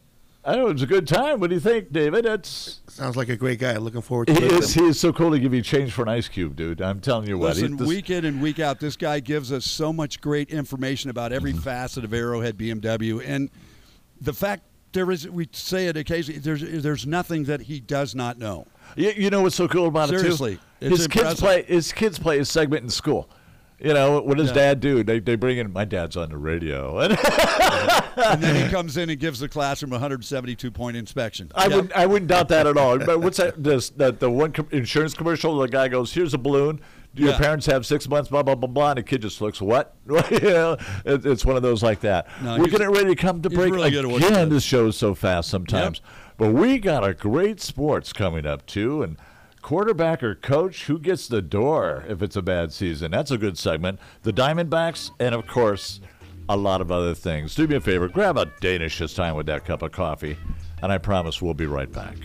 I 0.45 0.55
know 0.55 0.67
it 0.67 0.73
was 0.73 0.81
a 0.83 0.87
good 0.87 1.07
time. 1.07 1.41
What 1.41 1.49
do 1.49 1.55
you 1.55 1.59
think, 1.59 1.91
David? 1.91 2.25
It's 2.25 2.79
Sounds 2.87 3.17
like 3.17 3.27
a 3.27 3.35
great 3.35 3.59
guy. 3.59 3.75
Looking 3.75 4.01
forward 4.01 4.27
to 4.27 4.33
he 4.33 4.39
meeting 4.39 4.59
is, 4.59 4.73
him. 4.73 4.83
he 4.83 4.89
is 4.91 4.99
so 4.99 5.11
cool 5.11 5.31
to 5.31 5.39
give 5.39 5.53
you 5.53 5.61
change 5.61 5.91
for 5.91 6.03
an 6.03 6.07
ice 6.07 6.29
cube, 6.29 6.55
dude. 6.55 6.81
I'm 6.81 7.01
telling 7.01 7.27
you 7.27 7.37
what. 7.37 7.57
Listen, 7.57 7.75
week 7.77 8.09
in 8.09 8.23
and 8.23 8.41
week 8.41 8.59
out, 8.59 8.79
this 8.79 8.95
guy 8.95 9.19
gives 9.19 9.51
us 9.51 9.65
so 9.65 9.91
much 9.91 10.21
great 10.21 10.49
information 10.49 11.09
about 11.09 11.33
every 11.33 11.51
Mm-hmm. 11.51 11.61
facet 11.61 12.05
of 12.05 12.13
Arrowhead 12.13 12.57
BMW, 12.57 13.21
and 13.25 13.49
the 14.21 14.33
fact 14.33 14.63
there 14.93 15.11
is, 15.11 15.27
we 15.27 15.49
say 15.51 15.87
it 15.87 15.97
occasionally, 15.97 16.39
there's 16.39 16.61
there's 16.81 17.05
nothing 17.05 17.43
that 17.45 17.61
he 17.61 17.79
does 17.81 18.15
not 18.15 18.37
know. 18.37 18.65
You, 18.95 19.11
you 19.11 19.29
know 19.29 19.41
what's 19.41 19.55
so 19.55 19.67
cool 19.67 19.87
about 19.87 20.09
Seriously, 20.09 20.59
it 20.79 20.91
it's 20.91 20.95
too? 20.95 20.95
His 20.95 21.07
kids 21.07 21.39
play. 21.41 21.63
His 21.63 21.91
kids 21.91 22.19
play 22.19 22.37
his 22.37 22.49
segment 22.49 22.83
in 22.83 22.89
school. 22.89 23.29
You 23.79 23.93
know 23.93 24.21
what 24.21 24.37
does 24.37 24.47
Yeah. 24.49 24.53
Dad 24.55 24.79
do? 24.79 25.03
They, 25.03 25.19
they 25.19 25.35
bring 25.35 25.59
in 25.59 25.71
my 25.71 25.85
dad's 25.85 26.17
on 26.17 26.29
the 26.29 26.37
radio, 26.37 26.97
and 26.99 28.41
then 28.41 28.55
he 28.65 28.71
comes 28.71 28.97
in 28.97 29.09
and 29.09 29.19
gives 29.19 29.39
the 29.39 29.47
classroom 29.47 29.91
a 29.91 29.95
172 29.95 30.71
point 30.71 30.97
inspection. 30.97 31.51
I 31.55 31.67
Yeah. 31.67 31.75
wouldn't 31.75 31.93
I 31.93 32.05
wouldn't 32.05 32.29
doubt 32.29 32.49
that 32.49 32.65
at 32.67 32.75
all. 32.77 32.97
But 32.97 33.21
what's 33.21 33.37
that? 33.37 33.63
This 33.63 33.89
that 33.91 34.19
the 34.19 34.29
one 34.31 34.51
com- 34.51 34.67
insurance 34.71 35.13
commercial? 35.13 35.57
The 35.59 35.67
guy 35.67 35.87
goes, 35.89 36.13
"Here's 36.13 36.33
a 36.33 36.37
balloon. 36.39 36.79
Do 37.15 37.23
your 37.23 37.33
Yeah. 37.33 37.37
parents 37.37 37.65
have 37.67 37.85
six 37.85 38.07
months?" 38.09 38.29
Blah 38.29 38.43
blah 38.43 38.55
blah 38.55 38.67
blah. 38.67 38.89
And 38.91 38.97
the 38.97 39.03
kid 39.03 39.21
just 39.21 39.41
looks, 39.41 39.61
"What?" 39.61 39.95
you 40.07 40.39
know, 40.39 40.77
it, 41.05 41.25
it's 41.25 41.45
one 41.45 41.55
of 41.55 41.61
those 41.61 41.83
like 41.83 41.99
that. 42.01 42.27
No, 42.41 42.57
We're 42.57 42.67
getting 42.67 42.89
ready 42.89 43.09
to 43.09 43.15
come 43.15 43.41
to 43.43 43.49
break 43.49 43.73
really 43.73 43.91
good 43.91 44.05
at 44.05 44.11
what 44.11 44.21
he 44.23 44.27
again. 44.27 44.49
This 44.49 44.63
show's 44.63 44.97
so 44.97 45.13
fast 45.13 45.49
sometimes, 45.49 46.01
but 46.37 46.51
we 46.51 46.79
got 46.79 47.07
a 47.07 47.13
great 47.13 47.61
sports 47.61 48.11
coming 48.11 48.45
up 48.47 48.65
too, 48.65 49.03
and. 49.03 49.17
Quarterback 49.67 50.23
or 50.23 50.33
coach, 50.33 50.85
who 50.85 50.97
gets 50.97 51.27
the 51.27 51.41
door 51.41 52.05
if 52.07 52.21
it's 52.21 52.37
a 52.37 52.41
bad 52.41 52.71
season? 52.71 53.11
That's 53.11 53.31
a 53.31 53.37
good 53.37 53.57
segment. 53.57 53.99
The 54.23 54.31
Diamondbacks, 54.31 55.11
and 55.19 55.35
of 55.35 55.45
course, 55.45 55.99
a 56.47 56.55
lot 56.55 56.79
of 56.79 56.89
other 56.89 57.13
things. 57.13 57.53
Do 57.53 57.67
me 57.67 57.75
a 57.75 57.81
favor, 57.81 58.07
grab 58.07 58.37
a 58.37 58.45
Danish 58.61 58.97
this 58.99 59.13
time 59.13 59.35
with 59.35 59.45
that 59.47 59.65
cup 59.65 59.81
of 59.81 59.91
coffee, 59.91 60.37
and 60.81 60.89
I 60.89 60.97
promise 60.99 61.41
we'll 61.41 61.53
be 61.53 61.65
right 61.65 61.91
back. 61.91 62.15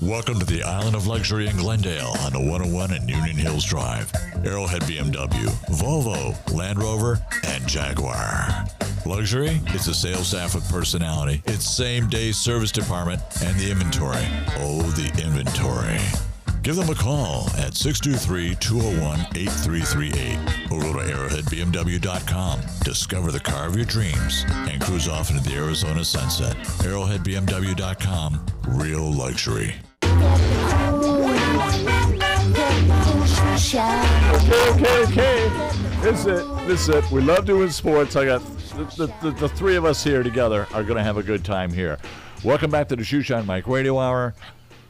Welcome 0.00 0.40
to 0.40 0.46
the 0.46 0.64
Island 0.64 0.96
of 0.96 1.06
Luxury 1.06 1.46
in 1.46 1.56
Glendale 1.56 2.14
on 2.20 2.32
the 2.32 2.40
101 2.40 2.92
and 2.92 3.08
Union 3.08 3.36
Hills 3.36 3.64
Drive. 3.64 4.12
Arrowhead 4.44 4.82
BMW, 4.82 5.48
Volvo, 5.70 6.34
Land 6.52 6.82
Rover, 6.82 7.24
and 7.46 7.66
Jaguar. 7.68 8.66
Luxury? 9.06 9.60
It's 9.68 9.86
a 9.86 9.94
sales 9.94 10.28
staff 10.28 10.54
with 10.54 10.68
personality. 10.68 11.40
It's 11.46 11.70
same 11.70 12.08
day 12.08 12.32
service 12.32 12.72
department 12.72 13.22
and 13.42 13.56
the 13.58 13.70
inventory. 13.70 14.26
Oh, 14.58 14.82
the 14.82 15.22
inventory. 15.22 16.00
Give 16.62 16.76
them 16.76 16.88
a 16.90 16.94
call 16.94 17.50
at 17.58 17.74
623 17.74 18.54
201 18.54 19.18
8338 19.34 20.70
or 20.70 20.80
go 20.80 20.92
to 20.92 21.00
arrowheadbmw.com. 21.00 22.60
Discover 22.84 23.32
the 23.32 23.40
car 23.40 23.66
of 23.66 23.74
your 23.74 23.84
dreams 23.84 24.44
and 24.48 24.80
cruise 24.80 25.08
off 25.08 25.30
into 25.30 25.42
the 25.42 25.56
Arizona 25.56 26.04
sunset. 26.04 26.56
Arrowheadbmw.com. 26.84 28.46
Real 28.68 29.12
luxury. 29.12 29.74
Okay, 34.34 34.70
okay, 34.70 35.02
okay. 35.02 35.48
This 36.00 36.20
is 36.20 36.26
it. 36.26 36.66
This 36.68 36.88
is 36.88 36.88
it. 36.90 37.10
We 37.10 37.22
love 37.22 37.44
doing 37.44 37.70
sports. 37.70 38.14
I 38.14 38.24
got 38.24 38.40
the, 38.76 38.84
the, 38.96 39.14
the, 39.20 39.30
the 39.32 39.48
three 39.48 39.74
of 39.74 39.84
us 39.84 40.04
here 40.04 40.22
together 40.22 40.68
are 40.72 40.84
going 40.84 40.96
to 40.96 41.02
have 41.02 41.16
a 41.16 41.24
good 41.24 41.44
time 41.44 41.72
here. 41.72 41.98
Welcome 42.44 42.70
back 42.70 42.88
to 42.88 42.96
the 42.96 43.04
Shoe 43.04 43.22
Shine 43.22 43.46
Mike 43.46 43.66
Radio 43.66 43.98
Hour, 43.98 44.34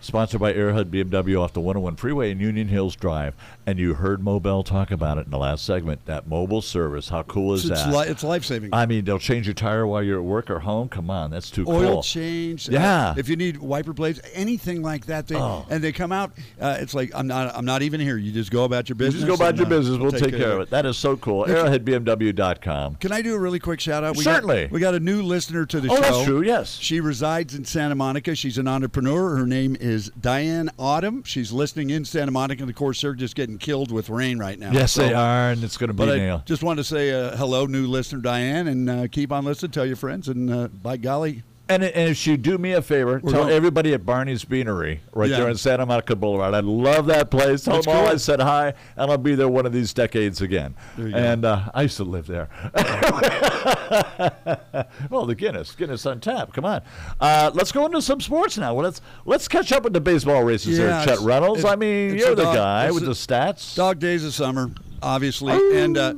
sponsored 0.03 0.41
by 0.41 0.53
Arrowhead 0.53 0.91
BMW 0.91 1.41
off 1.41 1.55
the 1.55 1.61
101 1.61 1.97
Freeway 1.97 2.31
in 2.31 2.39
Union 2.41 2.69
Hills 2.69 2.95
Drive. 2.95 3.35
And 3.67 3.79
you 3.79 3.95
heard 3.95 4.23
Mo 4.23 4.39
Bell 4.41 4.63
talk 4.63 4.91
about 4.91 5.17
it 5.17 5.25
in 5.25 5.31
the 5.31 5.39
last 5.39 5.65
segment. 5.65 6.05
That 6.07 6.27
mobile 6.27 6.61
service. 6.61 7.09
How 7.09 7.23
cool 7.23 7.55
is 7.55 7.65
It's, 7.71 7.83
that? 7.85 7.95
li- 7.95 8.09
it's 8.09 8.23
life 8.25 8.45
saving. 8.45 8.71
I 8.75 8.85
mean, 8.87 9.05
they'll 9.05 9.19
change 9.19 9.47
your 9.47 9.55
tire 9.55 9.87
while 9.87 10.03
you're 10.03 10.19
at 10.19 10.25
work 10.25 10.51
or 10.51 10.59
home. 10.59 10.89
Come 10.89 11.09
on, 11.09 11.31
that's 11.31 11.51
too 11.51 11.65
Oil 11.69 11.93
cool. 11.95 12.03
change. 12.03 12.69
uh, 12.69 12.73
Yeah. 12.73 13.15
if 13.17 13.29
you 13.29 13.37
need 13.37 13.57
wiper 13.59 13.93
blades, 13.93 14.21
anything 14.35 14.83
like 14.83 15.07
that, 15.07 15.29
they 15.29 15.37
Oh. 15.37 15.65
and 15.71 15.83
they 15.83 15.93
come 15.93 16.13
out. 16.13 16.33
Uh, 16.61 16.77
it's 16.81 16.93
like 16.95 17.11
I'm 17.15 17.27
not. 17.29 17.57
I'm 17.57 17.65
not 17.65 17.83
even 17.83 18.01
here. 18.01 18.17
You 18.19 18.33
just 18.33 18.51
go 18.51 18.65
about 18.65 18.89
your 18.89 18.97
business. 18.97 19.23
You 19.23 19.29
just 19.29 19.39
go 19.39 19.45
about 19.47 19.57
your 19.57 19.67
uh, 19.67 19.71
business. 19.71 19.99
We'll 19.99 20.11
take, 20.11 20.37
care 20.37 20.53
of 20.53 20.61
it. 20.63 20.71
That 20.71 20.85
is 20.87 20.97
so 20.97 21.17
cool. 21.17 21.45
ArrowheadBMW.com. 21.47 22.97
Can 22.97 23.13
I 23.13 23.23
do 23.23 23.35
a 23.35 23.39
really 23.39 23.59
quick 23.61 23.81
shout 23.81 24.03
out? 24.05 24.17
We 24.17 24.25
Certainly. 24.25 24.63
Got, 24.65 24.73
we 24.73 24.81
got 24.81 24.95
a 24.95 25.01
new 25.01 25.23
listener 25.23 25.67
to 25.67 25.81
the 25.81 25.89
Oh, 25.91 25.95
show. 25.97 26.01
that's 26.01 26.25
true, 26.25 26.43
yes. 26.43 26.79
She 26.81 27.01
resides 27.01 27.55
in 27.55 27.65
Santa 27.65 27.95
Monica. 27.95 28.35
She's 28.35 28.59
an 28.59 28.67
entrepreneur. 28.69 29.37
Her 29.37 29.47
name 29.47 29.77
is 29.81 29.92
Diane 30.21 30.71
Autumn. 30.79 31.23
She's 31.25 31.53
listening 31.53 31.91
in 31.91 32.05
Santa 32.05 32.31
Monica. 32.31 32.63
And 32.63 32.71
of 32.71 32.77
course, 32.77 33.01
they're 33.01 33.15
just 33.15 33.35
getting 33.35 33.59
killed 33.59 33.91
with 33.93 34.09
rain 34.11 34.39
right 34.39 34.59
now. 34.59 34.73
Yes, 34.73 34.93
So- 34.93 35.03
they 35.03 35.15
are, 35.15 35.51
and 35.51 35.63
it's 35.63 35.77
going 35.77 35.89
to 35.89 35.95
be 35.95 36.05
But 36.07 36.21
I 36.21 36.43
just 36.47 36.63
wanted 36.63 36.83
to 36.83 36.89
say 36.89 37.11
uh, 37.13 37.37
hello, 37.37 37.67
new 37.67 37.87
listener 37.87 38.21
Diane, 38.21 38.69
and 38.69 38.91
uh, 38.91 39.09
keep 39.09 39.33
on 39.33 39.45
listening. 39.45 39.73
Tell 39.73 39.87
your 39.87 39.97
friends, 39.97 40.29
and 40.29 40.51
uh, 40.51 40.69
by 40.69 40.97
golly, 40.97 41.43
And, 41.69 41.83
and 41.85 42.11
if 42.11 42.27
you 42.27 42.37
do 42.37 42.59
me 42.59 42.73
a 42.73 42.83
favor, 42.83 43.21
We're 43.23 43.31
tell 43.31 43.43
going- 43.45 43.55
everybody 43.55 43.95
at 43.95 44.05
Barney's 44.05 44.45
Beanery 44.45 45.01
right 45.13 45.31
Yeah. 45.31 45.39
there 45.39 45.49
on 45.49 45.57
Santa 45.57 45.87
Monica 45.87 46.15
Boulevard. 46.17 46.53
I 46.55 46.61
love 46.61 47.07
that 47.07 47.31
place. 47.31 47.63
Tell 47.65 47.75
That's 47.77 47.87
them 47.87 47.97
all 47.97 48.03
cool. 48.05 48.13
I 48.13 48.17
said 48.17 48.41
hi, 48.41 48.75
and 48.97 49.11
I'll 49.11 49.17
be 49.17 49.35
there 49.37 49.49
one 49.49 49.65
of 49.65 49.73
these 49.73 49.95
decades 49.95 50.41
again. 50.43 50.75
There 50.99 51.07
you 51.07 51.13
go. 51.13 51.19
and 51.19 51.45
uh, 51.45 51.71
I 51.73 51.83
used 51.83 51.97
to 51.99 52.05
live 52.05 52.27
there. 52.27 52.49
well, 55.11 55.27
the 55.27 55.35
Guinness, 55.37 55.73
Guinness 55.75 56.05
on 56.05 56.21
tap. 56.21 56.53
Come 56.53 56.65
on, 56.65 56.83
uh, 57.21 57.51
let's 57.55 57.73
go 57.73 57.87
into 57.87 58.03
some 58.03 58.21
sports 58.21 58.59
now. 58.59 58.75
Well, 58.75 58.85
let's 58.85 59.01
let's 59.25 59.49
catch 59.49 59.73
up 59.73 59.85
with 59.85 59.93
the 59.93 60.01
baseball 60.01 60.43
races 60.43 60.79
Yeah, 60.79 61.05
there, 61.05 61.17
Chet 61.17 61.25
Reynolds. 61.25 61.65
I 61.65 61.77
mean, 61.77 62.17
you're 62.17 62.35
the 62.35 62.43
dog- 62.45 62.57
guy 62.57 62.91
with 62.91 63.05
the 63.05 63.13
stats. 63.13 63.75
dog 63.75 63.99
days 63.99 64.25
of 64.25 64.35
summer, 64.35 64.71
obviously, 65.03 65.53
and 65.81 65.97
uh, 65.97 66.15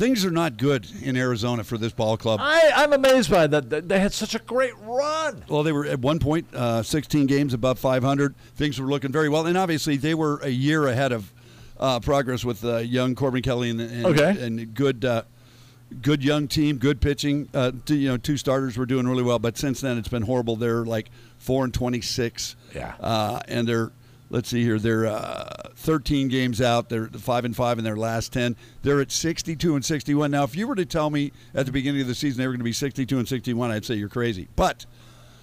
things 0.00 0.24
are 0.24 0.30
not 0.30 0.56
good 0.56 0.86
in 1.02 1.14
Arizona 1.14 1.62
for 1.62 1.76
this 1.76 1.92
ball 1.92 2.16
club. 2.16 2.40
I, 2.42 2.72
I'm 2.74 2.94
amazed 2.94 3.30
by 3.30 3.46
that. 3.46 3.86
They 3.86 4.00
had 4.00 4.14
such 4.14 4.34
a 4.34 4.38
great 4.38 4.72
run. 4.80 5.44
Well, 5.46 5.62
they 5.62 5.72
were 5.72 5.84
at 5.84 5.98
one 6.00 6.18
point 6.18 6.46
uh, 6.54 6.82
16 6.82 7.26
games 7.26 7.52
above 7.52 7.78
500. 7.78 8.34
Things 8.56 8.80
were 8.80 8.88
looking 8.88 9.12
very 9.12 9.28
well, 9.28 9.46
and 9.46 9.58
obviously 9.58 9.98
they 9.98 10.14
were 10.14 10.38
a 10.42 10.48
year 10.48 10.86
ahead 10.86 11.12
of 11.12 11.30
uh, 11.78 12.00
progress 12.00 12.46
with 12.46 12.64
uh, 12.64 12.78
young 12.78 13.14
Corbin 13.14 13.42
Kelly 13.42 13.68
and, 13.68 13.78
and, 13.82 14.06
Okay. 14.06 14.42
and 14.42 14.74
good, 14.74 15.04
uh, 15.04 15.22
good 16.00 16.24
young 16.24 16.48
team, 16.48 16.78
good 16.78 17.02
pitching. 17.02 17.50
Uh, 17.52 17.72
two, 17.84 17.96
you 17.96 18.08
know, 18.08 18.16
two 18.16 18.38
starters 18.38 18.78
were 18.78 18.86
doing 18.86 19.06
really 19.06 19.22
well, 19.22 19.38
but 19.38 19.58
since 19.58 19.82
then 19.82 19.98
it's 19.98 20.08
been 20.08 20.22
horrible. 20.22 20.56
They're 20.56 20.86
like 20.86 21.10
four 21.38 21.62
and 21.64 21.74
26. 21.74 22.56
Yeah. 22.74 22.94
uh, 23.00 23.40
and 23.48 23.68
they're 23.68 23.92
let's 24.30 24.48
see 24.48 24.62
here, 24.62 24.78
they're 24.78 25.06
uh, 25.06 25.70
13 25.76 26.28
games 26.28 26.60
out. 26.60 26.88
They're 26.88 27.06
five 27.08 27.44
and 27.44 27.54
five 27.54 27.78
in 27.78 27.84
their 27.84 27.96
last 27.96 28.32
10. 28.32 28.56
They're 28.82 29.00
at 29.00 29.10
62 29.12 29.74
and 29.74 29.84
61 29.84 30.30
now. 30.30 30.44
If 30.44 30.56
you 30.56 30.66
were 30.66 30.76
to 30.76 30.86
tell 30.86 31.10
me 31.10 31.32
at 31.54 31.66
the 31.66 31.72
beginning 31.72 32.00
of 32.00 32.06
the 32.06 32.14
season 32.14 32.38
they 32.38 32.46
were 32.46 32.52
going 32.52 32.60
to 32.60 32.64
be 32.64 32.72
62 32.72 33.18
and 33.18 33.28
61, 33.28 33.70
I'd 33.70 33.84
say 33.84 33.94
you're 33.96 34.08
crazy. 34.08 34.48
But 34.56 34.86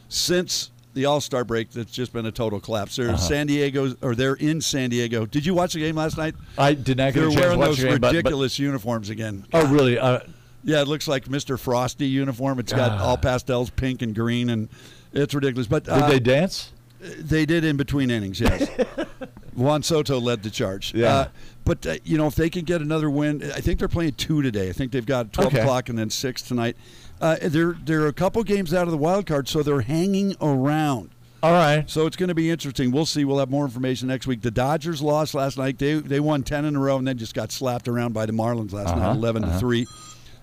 since 0.10 0.72
the 0.94 1.06
All 1.06 1.22
Star 1.22 1.44
break, 1.44 1.72
that's 1.72 1.92
just 1.92 2.14
been 2.14 2.26
a 2.26 2.32
total 2.32 2.60
collapse. 2.60 2.96
They're 2.96 3.08
Uh-huh. 3.10 3.16
in 3.16 3.22
San 3.22 3.48
Diego, 3.48 3.96
or 4.02 4.16
they're 4.16 4.34
in 4.36 4.62
San 4.62 4.90
Diego. 4.90 5.26
Did 5.26 5.46
you 5.46 5.54
watch 5.54 5.74
the 5.74 5.80
game 5.80 5.96
last 5.96 6.18
night? 6.18 6.36
I 6.58 6.74
did 6.74 6.98
not 6.98 7.14
get 7.14 7.20
They're 7.20 7.30
a 7.30 7.32
chance 7.32 7.36
to 7.36 7.42
wearing 7.42 7.60
watch 7.60 7.68
those 7.70 7.78
the 7.78 7.84
game, 7.84 7.92
but- 7.96 8.02
but- 8.02 8.16
ridiculous 8.16 8.58
uniforms 8.60 9.10
again. 9.10 9.46
Oh, 9.54 9.68
really? 9.72 10.00
Uh, 10.00 10.20
Yeah, 10.64 10.82
it 10.82 10.88
looks 10.88 11.08
like 11.08 11.26
Mr. 11.26 11.58
Frosty 11.58 12.08
uniform. 12.08 12.60
It's 12.60 12.74
got 12.74 13.00
all 13.00 13.16
pastels, 13.16 13.70
pink 13.70 14.02
and 14.02 14.14
green, 14.14 14.50
and 14.50 14.68
it's 15.14 15.34
ridiculous. 15.34 15.68
But 15.68 15.86
did 15.86 15.94
uh, 15.94 16.08
they 16.10 16.20
dance? 16.20 16.74
They 17.00 17.46
did 17.46 17.64
in 17.64 17.78
between 17.78 18.10
innings, 18.10 18.40
yes. 18.40 18.70
Juan 19.56 19.84
Soto 19.84 20.20
led 20.20 20.44
the 20.44 20.50
charge. 20.50 20.94
Yeah. 20.94 21.14
Uh, 21.14 21.28
but, 21.66 21.86
uh, 21.86 21.96
you 22.04 22.18
know, 22.18 22.28
if 22.28 22.36
they 22.36 22.50
can 22.50 22.64
get 22.64 22.82
another 22.82 23.10
win, 23.10 23.44
I 23.56 23.60
think 23.60 23.80
they're 23.80 23.88
playing 23.88 24.14
two 24.14 24.42
today. 24.42 24.70
I 24.70 24.72
think 24.72 24.92
they've 24.92 25.06
got 25.06 25.34
12 25.34 25.54
Okay. 25.54 25.62
o'clock 25.62 25.90
and 25.90 25.98
then 25.98 26.10
6 26.10 26.42
tonight. 26.44 26.78
Uh, 27.20 27.38
they're, 27.42 27.76
they're 27.84 28.08
a 28.08 28.14
couple 28.14 28.44
games 28.44 28.74
out 28.74 28.84
of 28.84 28.92
the 28.92 28.98
wild 28.98 29.26
card, 29.26 29.48
so 29.48 29.64
they're 29.64 29.82
hanging 29.82 30.36
around. 30.42 31.10
All 31.44 31.52
right. 31.52 31.88
So 31.90 32.06
it's 32.08 32.16
going 32.18 32.30
to 32.30 32.36
be 32.36 32.50
interesting. 32.50 32.92
We'll 32.92 33.06
see. 33.06 33.24
We'll 33.26 33.38
have 33.40 33.50
more 33.50 33.64
information 33.66 34.08
next 34.08 34.26
week. 34.28 34.42
The 34.42 34.50
Dodgers 34.52 35.02
lost 35.04 35.36
last 35.36 35.56
night. 35.58 35.78
They 35.78 35.94
they 35.94 36.20
won 36.20 36.42
ten 36.42 36.66
in 36.66 36.76
a 36.76 36.80
row 36.80 36.98
and 36.98 37.08
then 37.08 37.16
just 37.20 37.36
got 37.36 37.52
slapped 37.52 37.88
around 37.88 38.14
by 38.14 38.26
the 38.26 38.34
Marlins 38.34 38.74
last 38.74 38.90
Uh-huh, 38.90 39.00
night, 39.14 39.16
11 39.18 39.44
to 39.44 39.60
three. 39.60 39.86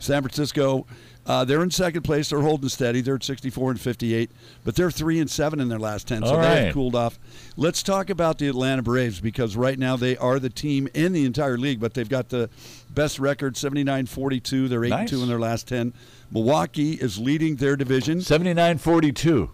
San 0.04 0.22
Francisco, 0.22 0.86
uh, 1.26 1.44
they're 1.44 1.62
in 1.62 1.70
second 1.70 2.02
place. 2.02 2.28
They're 2.28 2.40
holding 2.40 2.68
steady. 2.68 3.00
They're 3.00 3.14
at 3.16 3.24
64 3.24 3.70
and 3.72 3.80
58, 3.80 4.30
but 4.64 4.74
they're 4.76 4.90
three 4.90 5.18
and 5.20 5.30
seven 5.30 5.58
in 5.60 5.68
their 5.68 5.78
last 5.78 6.06
10, 6.06 6.22
so 6.22 6.28
All 6.28 6.36
they 6.36 6.42
right. 6.46 6.56
have 6.66 6.74
cooled 6.74 6.94
off. 6.94 7.18
Let's 7.56 7.82
talk 7.82 8.10
about 8.10 8.38
the 8.38 8.46
Atlanta 8.48 8.82
Braves 8.82 9.20
because 9.20 9.56
right 9.56 9.78
now 9.78 9.96
they 9.96 10.16
are 10.18 10.38
the 10.38 10.50
team 10.50 10.88
in 10.94 11.12
the 11.12 11.24
entire 11.24 11.56
league, 11.56 11.80
but 11.80 11.94
they've 11.94 12.08
got 12.08 12.28
the 12.28 12.50
best 12.90 13.18
record, 13.18 13.54
79-42. 13.54 14.68
They're 14.68 14.84
eight 14.84 14.90
Nice. 14.90 15.00
and 15.00 15.08
two 15.08 15.22
in 15.22 15.28
their 15.28 15.40
last 15.40 15.66
10. 15.68 15.94
Milwaukee 16.30 16.92
is 16.92 17.18
leading 17.18 17.56
their 17.56 17.76
division. 17.76 18.20
79 18.20 18.78
42. 18.78 19.50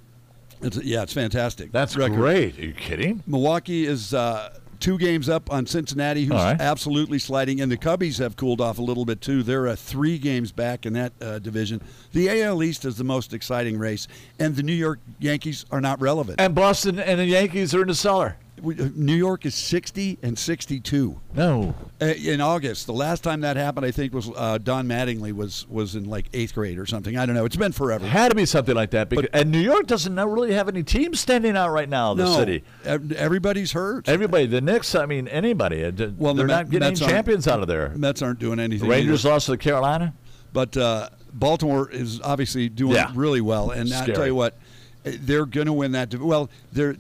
It's, 0.63 0.77
yeah, 0.83 1.03
it's 1.03 1.13
fantastic. 1.15 1.73
That's 1.73 1.97
record. 1.97 2.17
great. 2.17 2.59
Are 2.59 2.63
you 2.67 2.73
kidding? 2.75 3.23
Milwaukee 3.27 3.87
is 3.87 4.13
uh, 4.13 4.59
two 4.81 4.99
games 4.99 5.29
up 5.29 5.53
on 5.53 5.67
Cincinnati, 5.67 6.25
who's 6.25 6.33
All 6.37 6.45
right. 6.45 6.61
absolutely 6.61 7.19
sliding, 7.19 7.61
and 7.61 7.71
the 7.71 7.77
Cubbies 7.77 8.19
have 8.19 8.37
cooled 8.37 8.61
off 8.61 8.79
a 8.79 8.83
little 8.83 9.05
bit 9.05 9.21
too. 9.21 9.43
They're 9.43 9.69
uh, 9.69 9.77
three 9.77 10.19
games 10.19 10.51
back 10.51 10.87
in 10.87 10.95
that 10.95 11.13
uh, 11.21 11.39
division. 11.39 11.81
The 12.13 12.43
AL 12.43 12.63
East 12.63 12.85
is 12.85 12.97
the 12.97 13.05
most 13.05 13.33
exciting 13.33 13.79
race, 13.79 14.09
and 14.39 14.57
the 14.57 14.63
New 14.63 14.73
York 14.73 14.99
Yankees 15.19 15.67
are 15.71 15.81
not 15.81 16.01
relevant. 16.01 16.41
And 16.41 16.55
Boston 16.55 16.99
and 16.99 17.21
the 17.21 17.27
Yankees 17.27 17.75
are 17.75 17.83
in 17.83 17.89
the 17.89 17.95
cellar. 17.95 18.37
Uh, 18.65 18.89
New 18.95 19.15
York 19.15 19.47
is 19.47 19.55
60 19.55 20.19
and 20.23 20.39
62 20.39 21.21
No. 21.35 21.75
uh, 22.01 22.05
in 22.07 22.41
August. 22.41 22.87
The 22.87 22.93
last 22.93 23.23
time 23.25 23.41
that 23.41 23.57
happened, 23.57 23.87
I 23.87 23.91
think, 23.91 24.13
was 24.13 24.31
uh, 24.37 24.59
Don 24.59 24.87
Mattingly 24.87 25.33
was 25.33 25.67
was 25.69 25.95
in 25.97 26.05
like 26.05 26.27
eighth 26.33 26.55
grade 26.55 26.79
or 26.79 26.87
something. 26.87 27.17
I 27.17 27.27
don't 27.27 27.35
know. 27.35 27.45
It's 27.45 27.57
been 27.57 27.73
forever. 27.73 28.05
It 28.05 28.09
Had 28.11 28.29
to 28.31 28.35
be 28.35 28.47
something 28.47 28.75
like 28.75 28.91
that. 28.91 29.09
Because, 29.09 29.29
and 29.33 29.51
New 29.51 29.61
York 29.61 29.87
doesn't 29.87 30.15
really 30.15 30.53
have 30.53 30.69
any 30.69 30.83
teams 30.83 31.21
standing 31.21 31.57
out 31.57 31.71
right 31.71 31.89
now. 31.89 32.13
In 32.13 32.19
the 32.19 32.25
no, 32.25 32.37
city. 32.37 32.63
everybody's 32.85 33.73
hurt. 33.73 34.09
Everybody, 34.09 34.47
the 34.47 34.61
Knicks. 34.61 34.95
I 34.95 35.07
mean, 35.07 35.29
anybody. 35.29 35.85
uh, 35.85 35.93
Well, 36.19 36.35
they're 36.35 36.47
Met- 36.47 36.55
not 36.55 36.71
getting 36.71 36.89
Mets 36.89 37.03
any 37.03 37.11
champions 37.13 37.49
out 37.49 37.61
of 37.61 37.69
there. 37.69 37.91
Mets 37.97 38.23
aren't 38.23 38.39
doing 38.39 38.59
anything. 38.61 38.89
The. 38.89 38.95
Rangers 38.95 39.25
either. 39.25 39.35
lost 39.35 39.47
to 39.47 39.57
Carolina. 39.57 40.15
But 40.53 40.77
uh, 40.77 41.11
Baltimore 41.33 41.89
is 41.91 42.21
obviously 42.23 42.69
doing 42.69 42.95
Yeah. 42.95 43.13
really 43.15 43.41
well, 43.41 43.71
and 43.71 43.93
I 43.93 44.03
Scary. 44.03 44.17
tell 44.17 44.27
you 44.27 44.35
what, 44.35 44.57
they're 45.03 45.47
going 45.47 45.67
to 45.67 45.73
win 45.73 45.93
that. 45.93 46.15
Well, 46.15 46.51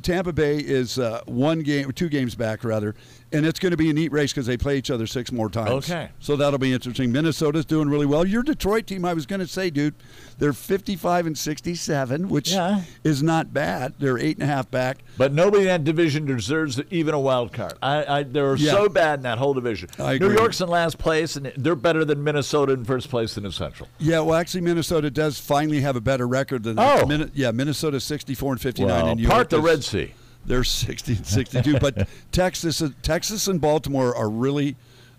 Tampa 0.02 0.32
Bay 0.32 0.58
is 0.58 0.98
uh, 0.98 1.22
one 1.26 1.60
game, 1.60 1.92
two 1.92 2.08
games 2.08 2.34
back 2.34 2.64
rather, 2.64 2.94
and 3.32 3.46
it's 3.46 3.58
going 3.58 3.70
to 3.70 3.76
be 3.76 3.90
a 3.90 3.92
neat 3.92 4.10
race 4.12 4.32
because 4.32 4.46
they 4.46 4.56
play 4.56 4.76
each 4.78 4.90
other 4.90 5.06
six 5.06 5.30
more 5.30 5.48
times. 5.48 5.70
Okay. 5.90 6.08
so 6.18 6.36
that'll 6.36 6.58
be 6.58 6.72
interesting. 6.72 7.12
Minnesota's 7.12 7.64
doing 7.64 7.88
really 7.88 8.06
well. 8.06 8.24
Your 8.26 8.42
Detroit 8.42 8.86
team, 8.86 9.04
I 9.04 9.14
was 9.14 9.26
going 9.26 9.40
to 9.40 9.46
say, 9.46 9.70
dude, 9.70 9.94
they're 10.38 10.52
fifty-five 10.52 11.26
and 11.26 11.36
sixty-seven, 11.36 12.28
which 12.28 12.50
Yeah. 12.52 12.82
is 13.04 13.22
not 13.22 13.52
bad. 13.52 13.94
They're 13.98 14.18
eight 14.18 14.36
and 14.38 14.42
a 14.42 14.46
half 14.52 14.70
back. 14.70 14.98
But 15.18 15.32
nobody 15.32 15.62
in 15.62 15.68
that 15.68 15.84
division 15.84 16.24
deserves 16.26 16.80
even 16.90 17.14
a 17.14 17.20
wild 17.20 17.52
card. 17.52 17.74
I, 17.82 18.04
I 18.20 18.22
they're 18.22 18.56
Yeah. 18.56 18.72
so 18.72 18.88
bad 18.88 19.18
in 19.20 19.22
that 19.24 19.38
whole 19.38 19.54
division. 19.54 19.90
I 19.98 20.18
New. 20.18 20.32
York's 20.32 20.60
in 20.60 20.68
last 20.68 20.98
place, 20.98 21.36
and 21.36 21.52
they're 21.56 21.74
better 21.76 22.04
than 22.04 22.24
Minnesota 22.24 22.72
in 22.72 22.84
first 22.84 23.10
place 23.10 23.36
in 23.36 23.42
the 23.42 23.52
Central. 23.52 23.88
Yeah, 23.98 24.20
well, 24.20 24.36
actually, 24.36 24.62
Minnesota 24.62 25.10
does 25.10 25.38
finally 25.38 25.80
have 25.80 25.96
a 25.96 26.00
better 26.00 26.26
record 26.26 26.62
than 26.62 26.78
Oh. 26.78 27.04
Min- 27.06 27.30
yeah, 27.34 27.50
Minnesota's 27.50 28.04
sixty-four 28.04 28.52
and 28.52 28.60
fifty-nine, 28.60 28.90
Well, 29.02 29.06
and 29.12 29.20
New 29.20 29.28
part 29.28 29.38
York 29.38 29.48
the 29.50 29.58
is- 29.58 29.62
Red 29.64 29.84
Sea. 29.84 30.14
They're 30.46 30.64
60 30.64 31.12
and 31.16 31.26
62. 31.26 31.78
but 31.78 32.08
Texas, 32.32 32.82
Texas 33.02 33.46
and 33.48 33.60
Baltimore 33.60 34.14
are 34.16 34.28
really. 34.30 34.76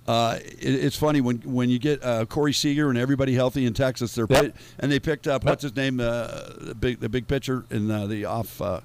Uh, 0.08 0.40
it, 0.42 0.58
it's 0.60 0.96
funny 0.98 1.22
when 1.22 1.38
when 1.42 1.70
you 1.70 1.78
get 1.78 2.04
uh, 2.04 2.26
Corey 2.26 2.54
Seager 2.54 2.90
and 2.90 2.98
everybody 2.98 3.34
healthy 3.36 3.66
in 3.66 3.74
Texas. 3.74 4.16
They're 4.16 4.26
Yep. 4.30 4.42
pit- 4.42 4.56
and 4.80 4.92
they 4.92 5.00
picked 5.00 5.28
up 5.28 5.44
what's 5.44 5.62
his 5.62 5.76
name, 5.76 6.00
uh, 6.00 6.28
the 6.60 6.76
big 6.76 7.00
the 7.00 7.08
big 7.08 7.28
pitcher 7.28 7.66
in 7.70 7.90
uh, 7.92 8.08
the 8.08 8.26
off 8.26 8.60
uh, 8.62 8.82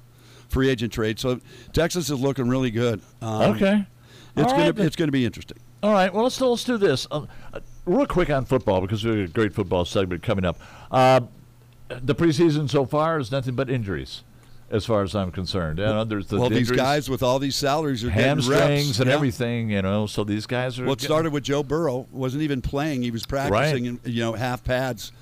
free 0.51 0.69
agent 0.69 0.93
trade. 0.93 1.19
So 1.19 1.41
Texas 1.73 2.11
is 2.11 2.21
looking 2.21 2.49
really 2.49 2.71
good. 2.71 3.01
Um, 3.23 3.55
Okay. 3.55 3.87
it's 4.37 4.53
All 4.53 4.59
gonna 4.59 4.73
right, 4.73 4.79
it's 4.81 4.95
gonna 4.95 5.11
be 5.11 5.25
interesting. 5.25 5.57
All 5.83 5.93
right. 5.93 6.13
Well, 6.13 6.25
let's 6.25 6.39
let's 6.41 6.65
do 6.65 6.77
this 6.77 7.07
uh, 7.11 7.25
uh, 7.55 7.61
real 7.87 8.07
quick 8.07 8.29
on 8.29 8.45
football 8.45 8.83
because 8.83 9.03
we 9.03 9.11
have 9.19 9.31
a 9.31 9.33
great 9.33 9.55
football 9.55 9.87
segment 9.87 10.23
coming 10.23 10.45
up. 10.45 10.59
Uh, 10.91 11.21
the 11.89 12.15
preseason 12.15 12.69
so 12.69 12.85
far 12.85 13.19
is 13.19 13.33
nothing 13.33 13.55
but 13.55 13.71
injuries, 13.71 14.23
as 14.71 14.85
far 14.85 15.03
as 15.03 15.15
I'm 15.15 15.31
concerned. 15.31 15.79
You 15.79 15.85
know, 15.87 16.05
there's 16.05 16.27
the 16.27 16.39
well, 16.41 16.51
these 16.51 16.71
guys 16.71 17.09
with 17.09 17.23
all 17.23 17.39
these 17.39 17.55
salaries 17.57 18.03
are 18.05 18.09
getting 18.09 18.23
hamstrings 18.25 18.87
reps. 18.89 18.99
and 19.01 19.09
Yeah. 19.09 19.15
everything. 19.15 19.71
You 19.71 19.83
know, 19.83 20.07
so 20.07 20.25
these 20.25 20.47
guys 20.47 20.79
are. 20.79 20.85
Well, 20.85 20.93
it 20.95 20.99
getting- 20.99 21.07
started 21.09 21.33
with 21.33 21.45
Joe 21.45 21.63
Burrow. 21.63 22.07
wasn't 22.11 22.43
even 22.43 22.61
playing; 22.63 23.03
he 23.03 23.11
was 23.11 23.25
practicing, 23.27 23.85
in, 23.87 24.01
you 24.05 24.23
know, 24.23 24.33
half 24.33 24.65
pads. 24.65 25.13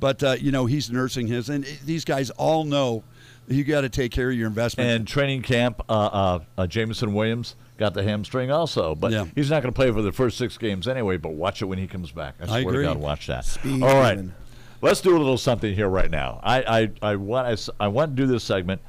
But 0.00 0.22
uh, 0.22 0.36
you 0.40 0.52
know, 0.52 0.66
he's 0.66 0.90
nursing 0.90 1.26
his, 1.26 1.48
and 1.48 1.64
these 1.84 2.04
guys 2.04 2.30
all 2.30 2.64
know 2.64 3.04
you 3.46 3.62
got 3.62 3.82
to 3.82 3.88
take 3.90 4.10
care 4.10 4.30
of 4.30 4.36
your 4.36 4.48
investment. 4.48 4.88
And 4.90 5.06
training 5.06 5.42
camp, 5.42 5.82
uh, 5.88 5.92
uh, 5.92 6.38
uh, 6.56 6.66
Jameson 6.66 7.12
Williams 7.12 7.56
got 7.76 7.92
the 7.92 8.02
hamstring 8.02 8.50
also, 8.50 8.94
but 8.94 9.12
Yeah. 9.12 9.26
he's 9.34 9.50
not 9.50 9.62
going 9.62 9.72
to 9.72 9.76
play 9.76 9.90
for 9.90 10.00
the 10.00 10.12
first 10.12 10.38
six 10.38 10.56
games 10.56 10.88
anyway. 10.88 11.18
But 11.18 11.32
watch 11.32 11.60
it 11.60 11.66
when 11.66 11.78
he 11.78 11.86
comes 11.86 12.10
back. 12.10 12.36
I 12.40 12.44
I 12.44 12.46
swear 12.62 12.74
agree. 12.74 12.86
to 12.86 12.94
God, 12.94 12.96
watch 13.02 13.26
that. 13.26 13.44
Speed 13.44 13.82
All 13.82 13.96
right, 13.96 14.16
demon. 14.16 14.34
let's 14.80 15.00
do 15.02 15.14
a 15.14 15.18
little 15.18 15.36
something 15.38 15.74
here 15.74 15.88
right 15.88 16.10
now. 16.10 16.40
I, 16.42 16.88
I, 17.02 17.10
I 17.12 17.16
want 17.16 17.46
I, 17.46 17.52
s- 17.52 17.68
I 17.78 17.88
want 17.88 18.16
to 18.16 18.22
do 18.22 18.26
this 18.26 18.44
segment. 18.44 18.80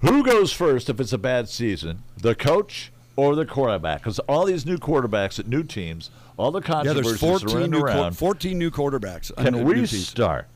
Who 0.00 0.22
goes 0.24 0.52
first 0.52 0.88
if 0.88 1.00
it's 1.00 1.12
a 1.12 1.18
bad 1.18 1.48
season? 1.48 2.02
The 2.16 2.34
coach 2.34 2.92
or 3.16 3.34
the 3.34 3.44
quarterback? 3.46 4.00
Because 4.02 4.18
all 4.20 4.44
these 4.44 4.64
new 4.64 4.78
quarterbacks 4.78 5.38
at 5.38 5.48
new 5.48 5.62
teams, 5.64 6.10
all 6.36 6.50
the 6.52 6.60
yeah, 6.60 6.66
controversies 6.66 7.20
there's 7.20 7.40
14 7.42 7.48
running 7.54 7.70
new, 7.72 7.78
quar- 7.80 7.88
around. 7.90 8.16
14 8.16 8.56
new 8.58 8.70
quarterbacks. 8.70 9.34
Can 9.36 9.64
we 9.64 9.86
start? 9.86 10.46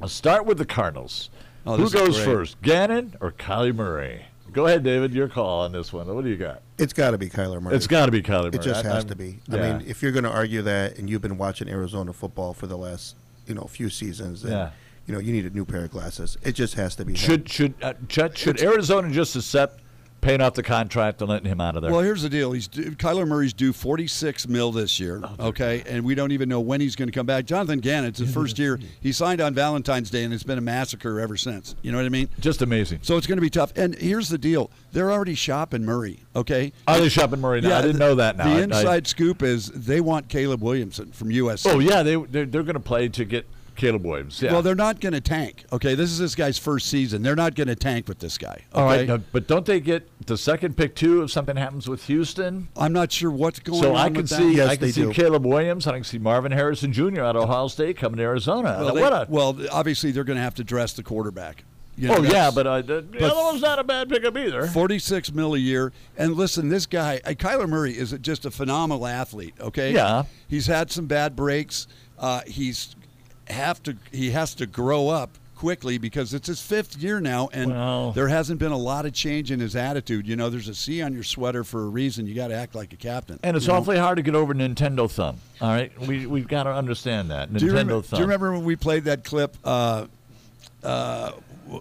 I'll 0.00 0.08
start 0.08 0.46
with 0.46 0.58
the 0.58 0.66
Cardinals. 0.66 1.30
Oh, 1.66 1.76
Who 1.76 1.90
goes 1.90 2.22
first, 2.22 2.60
Gannon 2.62 3.16
or 3.20 3.32
Kyler 3.32 3.74
Murray? 3.74 4.26
Go 4.52 4.66
ahead, 4.66 4.84
David. 4.84 5.12
Your 5.12 5.28
call 5.28 5.62
on 5.62 5.72
this 5.72 5.92
one. 5.92 6.06
What 6.14 6.22
do 6.22 6.30
you 6.30 6.36
got? 6.36 6.62
It's 6.78 6.92
got 6.92 7.10
to 7.10 7.18
be 7.18 7.28
Kyler 7.28 7.60
Murray. 7.60 7.74
It's 7.74 7.88
got 7.88 8.06
to 8.06 8.12
be 8.12 8.22
Kyler 8.22 8.44
Murray. 8.44 8.54
It 8.54 8.62
just 8.62 8.84
I- 8.84 8.88
has 8.88 8.98
I'm- 9.04 9.08
to 9.08 9.16
be. 9.16 9.40
yeah. 9.48 9.56
I 9.56 9.72
mean, 9.78 9.84
if 9.88 10.02
you're 10.02 10.12
going 10.12 10.24
to 10.24 10.30
argue 10.30 10.62
that, 10.62 10.98
and 10.98 11.10
you've 11.10 11.22
been 11.22 11.36
watching 11.36 11.68
Arizona 11.68 12.12
football 12.12 12.54
for 12.54 12.68
the 12.68 12.76
last, 12.78 13.16
you 13.48 13.54
know, 13.54 13.64
few 13.64 13.90
seasons, 13.90 14.42
then, 14.42 14.52
Yeah. 14.52 14.70
You 15.06 15.14
know, 15.14 15.20
you 15.20 15.32
need 15.32 15.46
a 15.46 15.50
new 15.50 15.64
pair 15.64 15.84
of 15.84 15.90
glasses. 15.90 16.36
It 16.42 16.52
just 16.52 16.74
has 16.74 16.96
to 16.96 17.04
be. 17.04 17.12
him. 17.12 17.16
should 17.16 17.48
should 17.48 17.74
uh, 17.82 17.94
Chet, 18.08 18.36
should 18.36 18.60
Arizona 18.60 19.10
just 19.10 19.36
accept 19.36 19.80
paying 20.22 20.40
off 20.40 20.54
the 20.54 20.62
contract 20.62 21.20
and 21.20 21.30
letting 21.30 21.48
him 21.48 21.60
out 21.60 21.76
of 21.76 21.82
there? 21.82 21.92
Well, 21.92 22.00
here's 22.00 22.22
the 22.22 22.28
deal. 22.28 22.50
He's 22.50 22.66
due, 22.66 22.90
Kyler 22.92 23.28
Murray's 23.28 23.52
due 23.52 23.72
46 23.72 24.48
mil 24.48 24.72
this 24.72 24.98
year. 24.98 25.20
Oh, 25.22 25.48
okay, 25.48 25.84
and 25.86 26.04
we 26.04 26.16
don't 26.16 26.32
even 26.32 26.48
know 26.48 26.58
when 26.60 26.80
he's 26.80 26.96
going 26.96 27.06
to 27.06 27.12
come 27.12 27.26
back. 27.26 27.44
Jonathan 27.44 27.78
Gannon, 27.78 28.08
it's 28.08 28.18
his 28.18 28.34
first 28.34 28.58
year. 28.58 28.80
He 29.00 29.12
signed 29.12 29.40
on 29.40 29.54
Valentine's 29.54 30.10
Day, 30.10 30.24
and 30.24 30.34
it's 30.34 30.42
been 30.42 30.58
a 30.58 30.62
massacre 30.62 31.20
ever 31.20 31.36
since. 31.36 31.76
You 31.82 31.92
know 31.92 31.98
what 31.98 32.06
I 32.06 32.08
mean? 32.08 32.28
just 32.40 32.60
amazing. 32.62 33.00
So 33.02 33.16
it's 33.16 33.28
going 33.28 33.36
to 33.36 33.42
be 33.42 33.50
tough. 33.50 33.72
And 33.76 33.94
here's 33.94 34.28
the 34.28 34.38
deal: 34.38 34.72
they're 34.90 35.12
already 35.12 35.36
shopping 35.36 35.84
Murray. 35.84 36.18
Okay. 36.34 36.72
Are 36.88 36.98
they 36.98 37.08
shopping 37.08 37.40
Murray 37.40 37.60
now? 37.60 37.78
I 37.78 37.82
didn't 37.82 37.98
know 37.98 38.16
that. 38.16 38.36
Now 38.36 38.44
The 38.44 38.50
I- 38.50 38.58
I- 38.58 38.62
inside 38.62 39.06
scoop 39.06 39.44
is 39.44 39.68
they 39.68 40.00
want 40.00 40.28
Caleb 40.28 40.62
Williamson 40.62 41.12
from 41.12 41.28
USC. 41.28 41.72
oh 41.72 41.78
yeah, 41.78 42.02
they 42.02 42.16
they're, 42.16 42.46
they're 42.46 42.64
going 42.64 42.74
to 42.74 42.80
play 42.80 43.08
to 43.10 43.24
get 43.24 43.46
Caleb 43.76 44.04
Williams. 44.04 44.40
Yeah. 44.42 44.52
Well, 44.52 44.62
they're 44.62 44.74
not 44.74 45.00
going 45.00 45.12
to 45.12 45.20
tank. 45.20 45.64
Okay, 45.72 45.94
this 45.94 46.10
is 46.10 46.18
this 46.18 46.34
guy's 46.34 46.58
first 46.58 46.88
season. 46.88 47.22
They're 47.22 47.36
not 47.36 47.54
going 47.54 47.68
to 47.68 47.76
tank 47.76 48.08
with 48.08 48.18
this 48.18 48.38
guy. 48.38 48.52
Okay? 48.52 48.64
all 48.74 48.84
right, 48.84 49.06
now, 49.06 49.18
but 49.32 49.46
don't 49.46 49.64
they 49.66 49.80
get 49.80 50.08
the 50.26 50.36
second 50.36 50.76
pick 50.76 50.94
too 50.96 51.22
if 51.22 51.30
something 51.30 51.56
happens 51.56 51.88
with 51.88 52.04
Houston? 52.06 52.68
I'm 52.76 52.92
not 52.92 53.12
sure 53.12 53.30
what's 53.30 53.60
going 53.60 53.82
So 53.82 53.90
on. 53.94 53.96
I 53.96 54.08
can 54.08 54.16
with 54.18 54.28
see 54.30 54.54
Yes, 54.56 54.68
I 54.70 54.76
can 54.76 54.86
they 54.86 54.92
see 54.92 55.02
do. 55.02 55.12
Caleb 55.12 55.44
Williams. 55.46 55.86
I 55.86 55.92
can 55.94 56.04
see 56.04 56.18
Marvin 56.18 56.52
Harrison 56.52 56.92
Jr. 56.92 57.20
out 57.22 57.36
of 57.36 57.42
Ohio 57.42 57.68
State 57.68 57.96
coming 57.96 58.16
to 58.18 58.22
Arizona. 58.22 58.78
Well, 58.80 58.94
they- 58.94 59.00
what 59.00 59.12
a 59.12 59.26
well, 59.28 59.56
obviously 59.70 60.10
they're 60.12 60.24
going 60.24 60.36
to 60.38 60.42
have 60.42 60.54
to 60.56 60.64
dress 60.64 60.92
the 60.94 61.02
quarterback. 61.02 61.64
You 61.98 62.08
know, 62.08 62.16
oh 62.18 62.22
yeah, 62.24 62.50
but 62.54 62.66
uh, 62.66 62.82
the, 62.82 63.00
the 63.00 63.24
other 63.24 63.40
one's 63.40 63.62
not 63.62 63.78
a 63.78 63.84
bad 63.84 64.10
pickup 64.10 64.36
either. 64.36 64.66
46 64.66 65.32
mil 65.32 65.54
a 65.54 65.58
year. 65.58 65.94
And 66.18 66.34
listen, 66.34 66.68
this 66.68 66.84
guy, 66.84 67.22
uh, 67.24 67.30
Kyler 67.30 67.66
Murray, 67.66 67.92
is 67.96 68.12
just 68.20 68.44
a 68.44 68.50
phenomenal 68.50 69.06
athlete. 69.06 69.54
Okay. 69.58 69.94
Yeah. 69.94 70.24
He's 70.46 70.66
had 70.66 70.90
some 70.90 71.06
bad 71.06 71.34
breaks. 71.34 71.86
Uh, 72.18 72.42
he's 72.46 72.94
have 73.48 73.82
to. 73.84 73.96
He 74.12 74.30
has 74.30 74.54
to 74.56 74.66
grow 74.66 75.08
up 75.08 75.30
quickly 75.56 75.96
because 75.96 76.34
it's 76.34 76.48
his 76.48 76.60
fifth 76.60 76.96
year 76.98 77.20
now, 77.20 77.48
and 77.52 78.14
there 78.14 78.28
hasn't 78.28 78.60
been 78.60 78.72
a 78.72 78.76
lot 78.76 79.06
of 79.06 79.12
change 79.12 79.50
in 79.50 79.58
his 79.58 79.74
attitude. 79.74 80.26
You 80.26 80.36
know, 80.36 80.50
there's 80.50 80.68
a 80.68 80.74
C 80.74 81.02
on 81.02 81.14
your 81.14 81.22
sweater 81.22 81.64
for 81.64 81.82
a 81.82 81.86
reason. 81.86 82.26
You 82.26 82.34
got 82.34 82.48
to 82.48 82.54
act 82.54 82.74
like 82.74 82.92
a 82.92 82.96
captain. 82.96 83.40
And 83.42 83.56
it's 83.56 83.66
you 83.66 83.72
know? 83.72 83.78
awfully 83.78 83.98
hard 83.98 84.16
to 84.16 84.22
get 84.22 84.34
over 84.34 84.54
Nintendo 84.54 85.10
thumb. 85.10 85.38
All 85.60 85.70
right, 85.70 85.98
we 86.06 86.26
we've 86.26 86.48
got 86.48 86.64
to 86.64 86.72
understand 86.72 87.30
that 87.30 87.50
Nintendo 87.50 87.58
Do 87.58 87.66
remember, 87.66 88.02
thumb. 88.02 88.16
do 88.16 88.22
you 88.22 88.24
remember 88.24 88.52
when 88.52 88.64
we 88.64 88.76
played 88.76 89.04
that 89.04 89.24
clip 89.24 89.56
uh, 89.64 90.06
uh, 90.82 91.32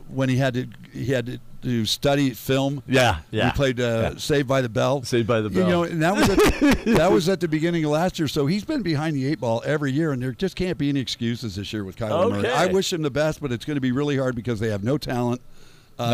when 0.07 0.29
he 0.29 0.37
had 0.37 0.53
to 0.55 0.67
he 0.93 1.07
had 1.07 1.25
to, 1.25 1.39
to 1.65 1.85
study 1.85 2.29
film? 2.31 2.81
Yeah, 2.87 3.17
yeah. 3.31 3.47
We 3.47 3.51
played 3.51 3.79
uh, 3.79 4.11
Yeah. 4.13 4.17
Saved 4.19 4.47
by 4.47 4.61
the 4.61 4.69
Bell. 4.69 5.03
Saved 5.03 5.27
by 5.27 5.41
the 5.41 5.49
Bell. 5.49 5.63
You 5.63 5.69
know, 5.69 5.83
and 5.83 6.01
that 6.01 6.15
was 6.15 6.29
at 6.29 6.85
that 6.97 7.11
was 7.11 7.27
at 7.27 7.39
the 7.41 7.47
beginning 7.47 7.83
of 7.83 7.91
last 7.91 8.17
year. 8.17 8.27
So 8.27 8.45
he's 8.45 8.63
been 8.63 8.81
behind 8.81 9.15
the 9.15 9.25
eight 9.27 9.39
ball 9.39 9.61
every 9.65 9.91
year, 9.91 10.11
and 10.13 10.21
there 10.21 10.31
just 10.31 10.55
can't 10.55 10.77
be 10.77 10.89
any 10.89 10.99
excuses 11.01 11.55
this 11.55 11.73
year 11.73 11.83
with 11.83 11.97
Kyler 11.97 12.29
Murray. 12.31 12.47
I 12.49 12.67
wish 12.67 12.93
him 12.93 13.01
the 13.01 13.11
best, 13.11 13.41
but 13.41 13.51
it's 13.51 13.65
going 13.65 13.75
to 13.75 13.81
be 13.81 13.91
really 13.91 14.17
hard 14.17 14.35
because 14.35 14.59
they 14.59 14.69
have 14.69 14.83
no 14.83 14.97
talent. 14.97 15.41
Uh, 15.99 16.09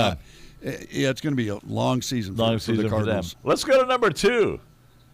None. 0.63 0.73
eh, 0.73 0.85
Yeah, 0.91 1.09
it's 1.09 1.21
going 1.21 1.33
to 1.33 1.37
be 1.43 1.49
a 1.49 1.59
long 1.67 2.01
season. 2.01 2.35
Long 2.35 2.55
for 2.55 2.59
season 2.59 2.83
the 2.85 2.89
for 2.89 3.03
them. 3.05 3.23
Let's 3.43 3.63
go 3.63 3.81
to 3.81 3.87
number 3.87 4.09
two. 4.09 4.59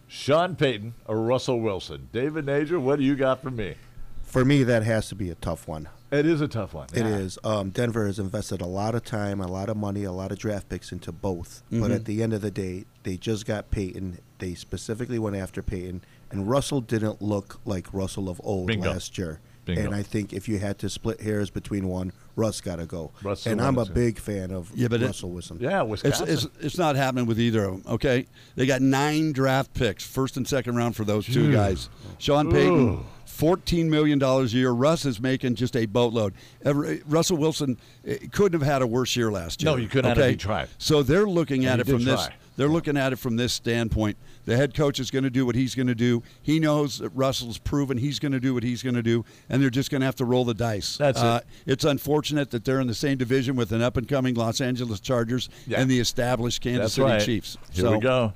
Sean 0.07 0.55
Payton 0.55 0.93
or 1.05 1.19
Russell 1.21 1.59
Wilson. 1.59 2.07
David 2.13 2.45
Nager, 2.45 2.79
what 2.79 2.97
do 2.97 3.03
you 3.03 3.15
got 3.15 3.41
for 3.41 3.51
me? 3.51 3.75
For 4.23 4.45
me, 4.45 4.63
that 4.63 4.83
has 4.83 5.09
to 5.09 5.15
be 5.15 5.29
a 5.29 5.35
tough 5.35 5.67
one. 5.67 5.89
It 6.09 6.25
is 6.25 6.39
a 6.39 6.47
tough 6.47 6.73
one. 6.73 6.87
It 6.93 7.05
is. 7.05 7.37
Um, 7.43 7.69
Denver 7.69 8.05
has 8.05 8.17
invested 8.17 8.61
a 8.61 8.65
lot 8.65 8.95
of 8.95 9.03
time, 9.03 9.41
a 9.41 9.47
lot 9.47 9.67
of 9.69 9.75
money, 9.75 10.05
a 10.05 10.11
lot 10.11 10.31
of 10.31 10.39
draft 10.39 10.69
picks 10.69 10.91
into 10.93 11.11
both. 11.11 11.63
Mm-hmm. 11.65 11.81
But 11.81 11.91
at 11.91 12.05
the 12.05 12.23
end 12.23 12.31
of 12.33 12.41
the 12.41 12.51
day, 12.51 12.85
they 13.03 13.17
just 13.17 13.45
got 13.45 13.71
Payton. 13.71 14.19
They 14.39 14.53
specifically 14.53 15.19
went 15.19 15.35
after 15.35 15.61
Payton, 15.61 16.03
and 16.31 16.49
Russell 16.49 16.79
didn't 16.79 17.21
look 17.21 17.59
like 17.65 17.93
Russell 17.93 18.29
of 18.29 18.39
old 18.43 18.67
Bingo. 18.67 18.89
last 18.89 19.17
year. 19.17 19.41
Bingo. 19.65 19.83
And 19.83 19.93
I 19.93 20.01
think 20.01 20.31
if 20.31 20.47
you 20.47 20.59
had 20.59 20.79
to 20.79 20.89
split 20.89 21.19
hairs 21.19 21.49
between 21.49 21.89
one, 21.89 22.13
Russ 22.37 22.61
got 22.61 22.77
to 22.77 22.85
go. 22.85 23.11
Russell 23.21 23.51
and 23.51 23.59
I'm 23.59 23.73
a 23.75 23.79
Wilson. 23.79 23.95
big 23.95 24.17
fan 24.17 24.51
of 24.51 24.71
Yeah, 24.73 24.87
but 24.87 25.01
it- 25.01 25.07
Russell 25.07 25.31
Wilson. 25.31 25.57
Yeah, 25.59 25.81
Wisconsin. 25.81 26.29
it's 26.29 26.47
it's 26.61 26.77
not 26.77 26.95
happening 26.95 27.25
with 27.25 27.37
either 27.37 27.65
of 27.65 27.83
them. 27.83 27.93
Okay, 27.95 28.27
they 28.55 28.65
got 28.65 28.81
nine 28.81 29.33
draft 29.33 29.73
picks, 29.73 30.05
first 30.05 30.37
and 30.37 30.47
second 30.47 30.77
round 30.77 30.95
for 30.95 31.03
those 31.03 31.25
two 31.25 31.51
guys. 31.51 31.89
Sean 32.17 32.49
Payton, 32.49 33.03
fourteen 33.37 33.89
million 33.89 34.17
dollars 34.19 34.53
a 34.53 34.57
year. 34.57 34.71
Russ 34.71 35.05
is 35.05 35.19
making 35.21 35.55
just 35.55 35.75
a 35.75 35.85
boatload. 35.85 36.33
Ever- 36.65 36.97
Russell 37.07 37.37
Wilson 37.37 37.77
eh, 38.05 38.17
couldn't 38.31 38.59
have 38.59 38.67
had 38.67 38.81
a 38.81 38.87
worse 38.87 39.15
year 39.15 39.31
last 39.31 39.61
year. 39.61 39.71
No, 39.71 39.77
you 39.77 39.87
couldn't 39.87 40.17
have 40.17 40.37
tried. 40.39 40.69
So 40.79 41.03
they're 41.03 41.27
looking 41.27 41.65
And 41.65 41.79
at 41.81 41.87
it 41.87 41.91
from 41.91 41.99
did 41.99 42.07
this. 42.07 42.29
They're 42.57 42.67
looking 42.67 42.97
at 42.97 43.13
it 43.13 43.17
from 43.17 43.35
this 43.35 43.53
standpoint. 43.53 44.17
The 44.45 44.57
head 44.57 44.73
coach 44.73 44.99
is 44.99 45.11
going 45.11 45.25
to 45.25 45.29
do 45.29 45.45
what 45.45 45.53
he's 45.53 45.75
going 45.75 45.85
to 45.87 45.93
do. 45.93 46.23
He 46.41 46.59
knows 46.59 46.97
that 46.97 47.09
Russell's 47.09 47.59
proven 47.59 47.99
he's 47.99 48.17
going 48.17 48.31
to 48.31 48.39
do 48.39 48.55
what 48.55 48.63
he's 48.63 48.81
going 48.81 48.95
to 48.95 49.03
do, 49.03 49.23
and 49.47 49.61
they're 49.61 49.69
just 49.69 49.91
going 49.91 49.99
to 50.01 50.05
have 50.05 50.15
to 50.15 50.25
roll 50.25 50.43
the 50.43 50.55
dice. 50.55 50.97
That's 50.97 51.19
it. 51.19 51.25
uh, 51.25 51.39
It's 51.67 51.83
unfortunate 51.85 52.49
that 52.51 52.65
they're 52.65 52.79
in 52.79 52.87
the 52.87 52.95
same 52.95 53.17
division 53.19 53.55
with 53.55 53.71
an 53.73 53.83
up 53.83 53.95
and 53.97 54.07
coming 54.07 54.33
Los 54.33 54.59
Angeles 54.59 54.99
Chargers 54.99 55.49
Yeah. 55.67 55.81
and 55.81 55.91
the 55.91 55.99
established 55.99 56.61
Kansas 56.61 56.81
That's 56.85 56.93
City 56.95 57.07
right. 57.07 57.21
Chiefs. 57.21 57.57
Here 57.73 57.83
so 57.83 57.91
we 57.91 57.99
go. 57.99 58.33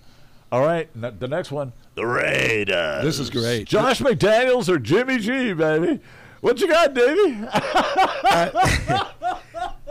All 0.51 0.61
right, 0.61 0.89
n- 1.01 1.15
the 1.19 1.27
next 1.27 1.51
one, 1.51 1.71
the 1.95 2.05
Raiders. 2.05 3.03
This 3.03 3.19
is 3.19 3.29
great. 3.29 3.67
Josh 3.67 4.01
McDaniels 4.01 4.67
or 4.67 4.79
Jimmy 4.79 5.17
G, 5.19 5.53
baby. 5.53 5.99
What 6.41 6.59
you 6.59 6.67
got, 6.67 6.93
Davey? 6.93 7.37
Uh, 7.53 9.05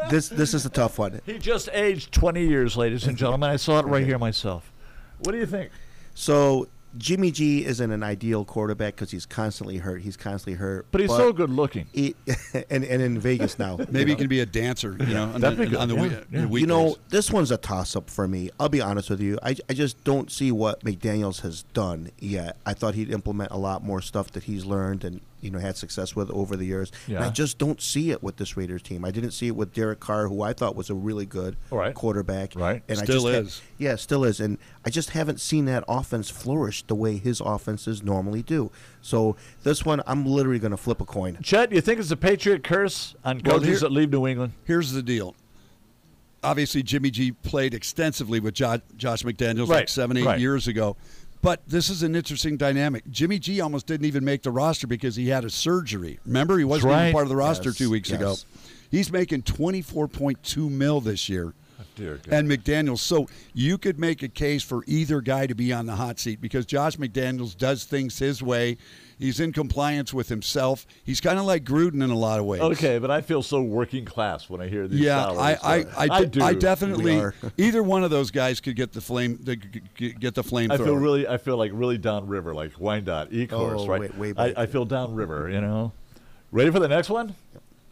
this 0.11 0.29
this 0.29 0.53
is 0.53 0.67
a 0.67 0.71
tough 0.71 0.99
one. 0.99 1.21
he 1.25 1.39
just 1.39 1.69
aged 1.73 2.13
20 2.13 2.47
years, 2.47 2.77
ladies 2.77 3.07
and 3.07 3.17
gentlemen. 3.17 3.49
I 3.51 3.57
saw 3.57 3.79
it 3.79 3.87
right 3.87 4.05
here 4.05 4.19
myself. 4.19 4.73
What 5.21 5.33
do 5.33 5.39
you 5.39 5.47
think? 5.47 5.71
So 6.15 6.69
Jimmy 6.99 7.31
G 7.31 7.65
isn't 7.65 7.91
an 7.91 8.03
ideal 8.03 8.45
quarterback 8.45 8.97
because 8.97 9.11
he's 9.11 9.25
constantly 9.27 9.79
hurt. 9.79 10.03
He's 10.03 10.17
constantly 10.17 10.55
hurt. 10.59 10.87
But 10.91 11.01
he's 11.01 11.11
so 11.11 11.33
good 11.33 11.51
looking. 11.51 11.87
He, 11.93 12.15
and 12.71 12.85
and 12.85 13.01
in 13.03 13.19
Vegas 13.21 13.59
now. 13.59 13.79
Maybe 13.91 14.11
you 14.11 14.17
he 14.17 14.21
can 14.23 14.29
be 14.29 14.41
a 14.41 14.47
dancer, 14.47 14.97
you 15.01 15.15
know, 15.15 15.25
on 15.25 15.41
That'd 15.41 15.59
the, 15.59 15.67
good. 15.67 15.79
on 15.79 15.89
the, 15.89 15.95
Yeah, 15.95 16.03
wee- 16.47 16.61
yeah. 16.61 16.61
You 16.61 16.67
know, 16.67 16.97
this 17.11 17.31
one's 17.31 17.51
a 17.51 17.57
toss 17.57 17.95
up 17.95 18.11
for 18.11 18.27
me. 18.27 18.51
I'll 18.59 18.69
be 18.69 18.81
honest 18.81 19.09
with 19.11 19.21
you. 19.21 19.39
I, 19.43 19.55
I 19.69 19.75
just 19.75 20.03
don't 20.05 20.31
see 20.33 20.51
what 20.51 20.81
McDaniels 20.85 21.43
has 21.43 21.63
done 21.75 22.11
yet. 22.19 22.57
I 22.67 22.75
thought 22.75 22.95
he'd 22.95 23.11
implement 23.11 23.53
a 23.53 23.57
lot 23.59 23.85
more 23.85 24.01
stuff 24.01 24.33
that 24.33 24.45
he's 24.45 24.65
learned 24.65 25.05
and 25.05 25.21
you 25.41 25.51
know 25.51 25.59
had 25.59 25.77
success 25.77 26.15
with 26.15 26.31
over 26.31 26.57
the 26.57 26.65
years. 26.65 26.93
And 27.07 27.19
I 27.19 27.31
just 27.31 27.59
don't 27.59 27.81
see 27.81 28.11
it 28.11 28.23
with 28.23 28.37
this 28.37 28.57
Raiders 28.57 28.83
team. 28.83 29.05
I 29.05 29.11
didn't 29.11 29.31
see 29.33 29.47
it 29.49 29.57
with 29.57 29.73
Derek 29.73 30.01
Carr, 30.01 30.29
who 30.29 30.43
I 30.43 30.53
thought 30.53 30.77
was 30.77 30.91
a 30.91 30.95
really 30.95 31.27
good 31.27 31.57
Right. 31.71 31.95
quarterback. 31.95 32.55
Right. 32.57 32.83
And 32.89 32.99
Still 32.99 33.27
I 33.27 33.41
just 33.43 33.61
ha- 33.61 33.65
yeah, 33.79 33.97
still 33.97 34.25
is. 34.25 34.41
And 34.41 34.59
I 34.85 34.91
just 34.91 35.11
haven't 35.11 35.41
seen 35.41 35.65
that 35.67 35.85
offense 35.89 36.31
flourish 36.31 36.83
the 36.87 36.95
way 36.95 37.17
his 37.17 37.41
offenses 37.41 38.03
normally 38.03 38.43
do. 38.43 38.71
So 39.03 39.37
this 39.63 39.85
one, 39.85 40.03
I'm 40.07 40.27
literally 40.27 40.59
going 40.59 40.71
to 40.73 40.77
flip 40.77 41.01
a 41.01 41.07
coin. 41.07 41.39
Chet, 41.43 41.73
you 41.73 41.81
think 41.81 42.01
it's 42.01 42.11
a 42.11 42.17
Patriot 42.17 42.63
curse 42.65 43.15
on 43.25 43.41
Well, 43.45 43.57
coaches 43.59 43.69
here- 43.69 43.79
that 43.81 43.93
leave 43.93 44.11
New 44.11 44.27
England? 44.27 44.53
Here's 44.65 44.93
the 44.93 45.03
deal. 45.03 45.35
Obviously, 46.43 46.83
Jimmy 46.83 47.11
G 47.11 47.33
played 47.33 47.75
extensively 47.75 48.41
with 48.41 48.55
Jo- 48.55 48.81
Josh 48.97 49.23
McDaniels 49.25 49.69
like 49.69 49.91
seven, 49.91 50.17
eight 50.17 50.25
right. 50.25 50.41
years 50.41 50.69
ago. 50.69 50.97
But 51.43 51.63
this 51.67 51.89
is 51.89 52.03
an 52.03 52.15
interesting 52.15 52.57
dynamic. 52.57 53.09
Jimmy 53.11 53.39
G 53.39 53.61
almost 53.61 53.87
didn't 53.87 54.07
even 54.07 54.25
make 54.25 54.43
the 54.43 54.51
roster 54.51 54.87
because 54.87 55.17
he 55.17 55.29
had 55.29 55.45
a 55.45 55.51
surgery. 55.51 56.19
Remember, 56.27 56.59
he 56.59 56.65
wasn't 56.65 56.93
right. 56.93 57.03
even 57.05 57.13
part 57.13 57.23
of 57.25 57.31
the 57.31 57.37
roster 57.37 57.71
Yes, 57.71 57.79
two 57.79 57.91
weeks 57.91 58.11
ago. 58.11 58.37
He's 58.91 59.11
making 59.11 59.43
24.2 59.43 60.71
mil 60.71 61.01
this 61.01 61.29
year. 61.29 61.55
Dear 62.01 62.21
God. 62.23 62.33
and 62.35 62.49
McDaniels. 62.51 62.99
So 62.99 63.29
you 63.55 63.77
could 63.79 63.99
make 63.99 64.23
a 64.23 64.29
case 64.29 64.63
for 64.63 64.83
either 64.87 65.21
guy 65.21 65.47
to 65.47 65.55
be 65.55 65.73
on 65.73 65.87
the 65.87 65.95
hot 65.97 66.19
seat 66.19 66.41
because 66.41 66.65
Josh 66.67 66.97
McDaniels 66.97 67.57
does 67.57 67.85
things 67.85 68.19
his 68.19 68.43
way. 68.43 68.79
He's 69.19 69.39
in 69.39 69.53
compliance 69.53 70.15
with 70.15 70.31
himself. 70.31 70.87
He's 71.05 71.21
kind 71.21 71.39
of 71.39 71.45
like 71.45 71.63
Gruden 71.63 72.03
in 72.03 72.09
a 72.09 72.17
lot 72.17 72.41
of 72.41 72.47
ways. 72.47 72.63
Okay, 72.63 72.99
but 72.99 73.11
I 73.11 73.21
feel 73.21 73.43
so 73.43 73.61
working 73.61 74.07
class 74.07 74.49
when 74.49 74.63
I 74.63 74.69
hear 74.69 74.89
these. 74.89 75.01
Yeah, 75.01 75.27
salaries, 75.35 75.59
I, 75.63 75.77
I, 75.77 76.07
I, 76.07 76.09
I 76.21 76.25
do. 76.25 76.43
I 76.43 76.55
definitely. 76.55 77.23
Either 77.59 77.83
one 77.83 78.03
of 78.03 78.11
those 78.11 78.31
guys 78.31 78.61
could 78.61 78.77
get 78.77 78.93
the 78.95 79.01
flame. 79.03 79.39
The, 79.43 79.57
g- 79.57 79.83
g- 79.95 80.13
get 80.13 80.35
the 80.35 80.43
flame. 80.43 80.71
I 80.71 80.79
feel 80.79 80.97
really, 80.97 81.29
I 81.29 81.37
feel 81.37 81.59
like 81.59 81.71
really 81.75 81.99
downriver, 81.99 82.55
like 82.55 82.73
Wyandotte, 82.81 83.31
E 83.31 83.47
course, 83.47 83.83
Oh, 83.83 83.87
right? 83.87 84.01
way- 84.17 84.33
way 84.33 84.43
I, 84.43 84.49
back 84.49 84.59
I 84.59 84.65
feel 84.67 84.87
downriver, 84.87 85.51
you 85.51 85.61
know. 85.61 85.93
Ready 86.51 86.71
for 86.71 86.81
the 86.81 86.89
next 86.89 87.11
one? 87.11 87.35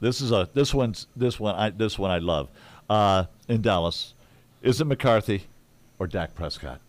This 0.01 0.21
is 0.21 0.33
a 0.33 0.49
this 0.55 0.73
one's 0.73 1.09
this 1.17 1.39
one 1.39 1.55
I 1.57 1.71
this 1.71 1.99
one 1.99 2.11
I 2.11 2.19
love. 2.19 2.49
Uh, 2.89 3.25
in 3.49 3.61
Dallas, 3.63 4.15
is 4.63 4.81
it 4.81 4.87
McCarthy 4.87 5.45
or 5.99 6.07
Dak 6.07 6.35
Prescott? 6.35 6.81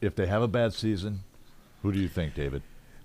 If 0.00 0.14
they 0.14 0.26
have 0.26 0.42
a 0.42 0.48
bad 0.48 0.72
season, 0.72 1.20
who 1.82 1.92
do 1.92 1.98
you 1.98 2.08
think, 2.08 2.34
David? 2.34 2.62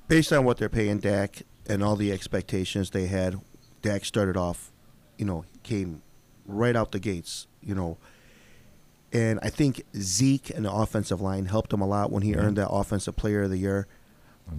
based 0.08 0.32
on 0.32 0.46
what 0.46 0.58
they're 0.58 0.70
paying 0.70 1.00
Dak 1.00 1.42
and 1.68 1.84
all 1.84 1.96
the 1.96 2.12
expectations 2.12 2.92
they 2.92 3.08
had, 3.08 3.36
Dak 3.82 4.06
started 4.06 4.38
off, 4.38 4.72
you 5.18 5.26
know, 5.26 5.46
came 5.64 6.02
right 6.46 6.76
out 6.76 6.92
the 6.92 7.00
gates, 7.00 7.48
you 7.62 7.76
know. 7.76 7.98
And 9.14 9.40
I 9.42 9.50
think 9.50 9.84
Zeke 9.96 10.50
and 10.52 10.66
the 10.66 10.72
offensive 10.72 11.22
line 11.22 11.46
helped 11.46 11.72
him 11.74 11.82
a 11.82 11.88
lot 11.88 12.12
when 12.12 12.24
he 12.24 12.36
earned 12.36 12.58
that 12.58 12.70
offensive 12.70 13.16
player 13.16 13.44
of 13.44 13.50
the 13.50 13.58
year. 13.58 13.88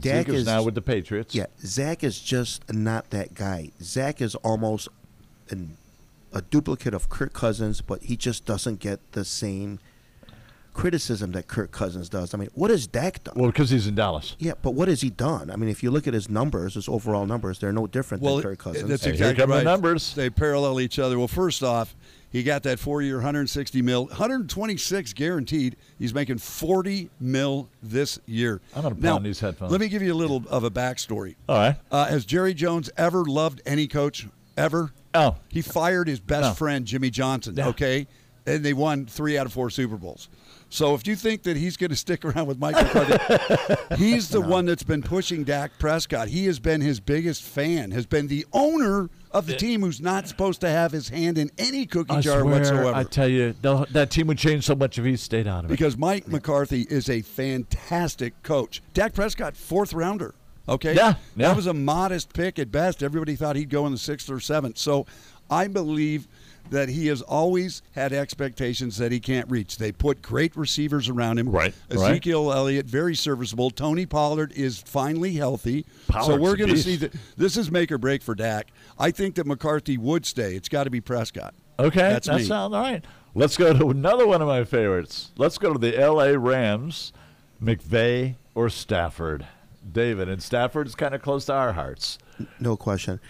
Dak 0.00 0.26
Zeke 0.26 0.34
is 0.34 0.40
is 0.42 0.46
now 0.46 0.62
with 0.62 0.74
the 0.74 0.82
Patriots. 0.82 1.34
yeah, 1.34 1.46
Zach 1.60 2.04
is 2.04 2.20
just 2.20 2.70
not 2.70 3.10
that 3.10 3.34
guy. 3.34 3.70
Zach 3.82 4.20
is 4.20 4.34
almost 4.36 4.88
an, 5.48 5.78
a 6.32 6.42
duplicate 6.42 6.94
of 6.94 7.08
Kirk 7.08 7.32
Cousins, 7.32 7.80
but 7.80 8.02
he 8.02 8.16
just 8.16 8.44
doesn't 8.44 8.80
get 8.80 9.12
the 9.12 9.24
same 9.24 9.78
criticism 10.78 11.32
that 11.32 11.48
Kirk 11.48 11.72
Cousins 11.72 12.08
does. 12.08 12.32
I 12.34 12.38
mean, 12.38 12.50
what 12.54 12.70
has 12.70 12.86
Dak 12.86 13.24
done? 13.24 13.34
Well, 13.36 13.50
because 13.50 13.70
he's 13.70 13.88
in 13.88 13.96
Dallas. 13.96 14.36
Yeah, 14.38 14.52
but 14.62 14.74
what 14.74 14.86
has 14.86 15.00
he 15.00 15.10
done? 15.10 15.50
I 15.50 15.56
mean, 15.56 15.68
if 15.68 15.82
you 15.82 15.90
look 15.90 16.06
at 16.06 16.14
his 16.14 16.30
numbers, 16.30 16.74
his 16.74 16.88
overall 16.88 17.26
numbers, 17.26 17.58
they're 17.58 17.72
no 17.72 17.88
different 17.88 18.22
well. 18.22 18.36
than 18.36 18.44
Kirk 18.44 18.58
Cousins. 18.60 18.88
That's 18.88 19.04
exactly 19.04 19.42
come 19.42 19.50
the 19.50 19.56
right. 19.56 19.64
numbers. 19.64 20.14
They 20.14 20.30
parallel 20.30 20.80
each 20.80 21.00
other. 21.00 21.18
Well, 21.18 21.26
first 21.26 21.64
off, 21.64 21.96
he 22.30 22.44
got 22.44 22.62
that 22.62 22.78
four-year, 22.78 23.16
160 23.16 23.82
mil, 23.82 24.06
126 24.06 25.14
guaranteed. 25.14 25.76
He's 25.98 26.14
making 26.14 26.38
40 26.38 27.10
mil 27.18 27.68
this 27.82 28.20
year. 28.26 28.60
I'm 28.76 28.82
gonna 28.82 28.94
now, 29.00 29.14
pound 29.14 29.26
these 29.26 29.40
headphones. 29.40 29.72
Let 29.72 29.80
me 29.80 29.88
give 29.88 30.02
you 30.02 30.12
a 30.12 30.14
little 30.14 30.44
of 30.48 30.62
a 30.62 30.70
backstory. 30.70 31.34
All 31.48 31.56
right. 31.56 31.76
Uh, 31.90 32.04
has 32.06 32.24
Jerry 32.24 32.54
Jones 32.54 32.88
ever 32.96 33.24
loved 33.24 33.62
any 33.66 33.88
coach 33.88 34.28
ever? 34.56 34.92
Oh, 35.14 35.36
He 35.48 35.62
fired 35.62 36.08
his 36.08 36.20
best 36.20 36.42
No. 36.42 36.52
friend 36.54 36.84
Jimmy 36.86 37.10
Johnson. 37.10 37.54
Yeah. 37.56 37.68
Okay, 37.68 38.06
and 38.46 38.64
they 38.64 38.72
won 38.72 39.06
three 39.06 39.36
out 39.38 39.46
of 39.46 39.52
four 39.52 39.70
Super 39.70 39.96
Bowls. 39.96 40.28
So 40.70 40.94
if 40.94 41.06
you 41.06 41.16
think 41.16 41.44
that 41.44 41.56
he's 41.56 41.78
going 41.78 41.88
to 41.88 41.96
stick 41.96 42.26
around 42.26 42.46
with 42.46 42.58
Mike 42.58 42.74
McCarthy, 42.74 43.94
he's 43.96 44.28
the 44.28 44.42
one 44.42 44.66
that's 44.66 44.82
been 44.82 45.02
pushing 45.02 45.42
Dak 45.44 45.72
Prescott. 45.78 46.28
He 46.28 46.44
has 46.44 46.58
been 46.58 46.82
his 46.82 47.00
biggest 47.00 47.42
fan. 47.42 47.90
Has 47.92 48.04
been 48.04 48.26
the 48.28 48.44
owner 48.52 49.08
of 49.30 49.46
the 49.46 49.56
team 49.56 49.80
who's 49.80 49.98
not 50.02 50.28
supposed 50.28 50.60
to 50.60 50.68
have 50.68 50.92
his 50.92 51.08
hand 51.08 51.38
in 51.38 51.50
any 51.56 51.86
cookie 51.86 52.12
I 52.16 52.20
jar 52.20 52.40
swear, 52.40 52.52
whatsoever. 52.58 52.94
I 52.94 53.04
tell 53.04 53.28
you, 53.28 53.54
that 53.62 54.08
team 54.10 54.26
would 54.26 54.36
change 54.36 54.64
so 54.66 54.74
much 54.74 54.98
if 54.98 55.06
he 55.06 55.16
stayed 55.16 55.46
on 55.46 55.64
it. 55.64 55.68
because 55.68 55.96
Mike 55.96 56.28
McCarthy 56.28 56.82
is 56.90 57.08
a 57.08 57.22
fantastic 57.22 58.42
coach. 58.42 58.82
Dak 58.92 59.14
Prescott, 59.14 59.56
fourth 59.56 59.94
rounder. 59.94 60.34
Okay, 60.68 60.94
Yeah, 60.94 61.14
yeah. 61.36 61.48
that 61.48 61.56
was 61.56 61.66
a 61.66 61.74
modest 61.74 62.32
pick 62.32 62.58
at 62.58 62.70
best. 62.70 63.02
Everybody 63.02 63.36
thought 63.36 63.56
he'd 63.56 63.70
go 63.70 63.86
in 63.86 63.92
the 63.92 63.98
sixth 63.98 64.28
or 64.30 64.40
seventh. 64.40 64.78
So, 64.78 65.06
I 65.50 65.66
believe 65.68 66.28
that 66.70 66.90
he 66.90 67.06
has 67.06 67.22
always 67.22 67.80
had 67.92 68.12
expectations 68.12 68.98
that 68.98 69.10
he 69.10 69.20
can't 69.20 69.50
reach. 69.50 69.78
They 69.78 69.92
put 69.92 70.20
great 70.20 70.54
receivers 70.56 71.08
around 71.08 71.38
him. 71.38 71.48
Right, 71.48 71.72
right. 71.90 72.10
Ezekiel 72.10 72.52
Elliott, 72.52 72.84
very 72.84 73.14
serviceable. 73.14 73.70
Tony 73.70 74.04
Pollard 74.04 74.52
is 74.52 74.78
finally 74.78 75.32
healthy. 75.32 75.86
so 76.24 76.36
we're 76.36 76.56
going 76.56 76.68
to 76.70 76.76
see 76.76 76.96
that 76.96 77.14
this 77.38 77.56
is 77.56 77.70
make 77.70 77.90
or 77.90 77.96
break 77.96 78.22
for 78.22 78.34
Dak. 78.34 78.68
I 78.98 79.10
think 79.10 79.36
that 79.36 79.46
McCarthy 79.46 79.96
would 79.96 80.26
stay. 80.26 80.54
It's 80.54 80.68
got 80.68 80.84
to 80.84 80.90
be 80.90 81.00
Prescott. 81.00 81.54
Okay, 81.78 82.00
That's 82.00 82.26
that 82.26 82.40
sounds 82.42 82.74
all 82.74 82.82
right. 82.82 83.04
Let's 83.34 83.56
go 83.56 83.72
to 83.72 83.88
another 83.90 84.26
one 84.26 84.42
of 84.42 84.48
my 84.48 84.64
favorites. 84.64 85.30
Let's 85.38 85.58
go 85.58 85.72
to 85.72 85.78
the 85.78 85.98
L.A. 85.98 86.36
Rams, 86.36 87.12
McVay 87.62 88.34
or 88.54 88.68
Stafford. 88.68 89.46
David 89.92 90.28
and 90.28 90.42
Stafford 90.42 90.86
is 90.86 90.94
kind 90.94 91.14
of 91.14 91.22
close 91.22 91.44
to 91.46 91.52
our 91.54 91.72
hearts. 91.72 92.18
no 92.60 92.76
question. 92.76 93.20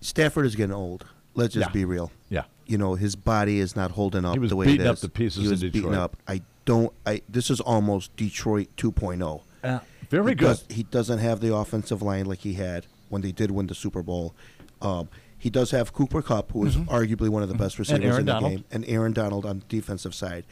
Stafford 0.00 0.46
is 0.46 0.54
getting 0.56 0.74
old. 0.74 1.06
Let's 1.34 1.54
just 1.54 1.68
Yeah. 1.68 1.72
be 1.72 1.84
real. 1.84 2.10
Yeah, 2.28 2.44
You 2.66 2.78
know, 2.78 2.94
his 2.94 3.16
body 3.16 3.58
is 3.60 3.74
not 3.76 3.92
holding 3.92 4.24
up 4.24 4.34
He 4.34 4.38
was 4.38 4.50
the 4.50 4.56
way 4.56 4.66
beating 4.66 4.86
it 4.86 4.88
up 4.88 4.98
the 4.98 5.08
pieces 5.08 5.42
he 5.44 5.48
was 5.48 5.62
beating 5.62 5.94
up. 5.94 6.16
I 6.26 6.42
don't. 6.64 6.92
I. 7.06 7.22
This 7.28 7.50
is 7.50 7.60
almost 7.60 8.14
Detroit 8.16 8.68
2.0. 8.76 9.42
uh, 9.64 9.78
very 10.10 10.32
He 10.32 10.34
good. 10.34 10.46
does- 10.46 10.64
he 10.68 10.82
doesn't 10.84 11.18
have 11.18 11.40
the 11.40 11.54
offensive 11.54 12.02
line 12.02 12.26
like 12.26 12.40
he 12.40 12.54
had 12.54 12.86
when 13.08 13.22
they 13.22 13.32
did 13.32 13.50
win 13.50 13.66
the 13.66 13.74
Super 13.74 14.02
Bowl. 14.02 14.34
Um, 14.82 15.08
he 15.38 15.50
does 15.50 15.70
have 15.70 15.92
Cooper 15.92 16.20
Kupp, 16.22 16.52
who 16.52 16.66
is 16.66 16.76
arguably 16.76 17.28
one 17.28 17.42
of 17.42 17.48
the 17.48 17.54
best 17.54 17.78
receivers 17.78 18.02
Mm-hmm. 18.04 18.18
In 18.20 18.26
the 18.26 18.32
Donald. 18.32 18.52
game, 18.52 18.64
and 18.70 18.84
Aaron 18.86 19.12
Donald 19.12 19.46
on 19.46 19.60
the 19.60 19.64
defensive 19.68 20.14
side. 20.14 20.44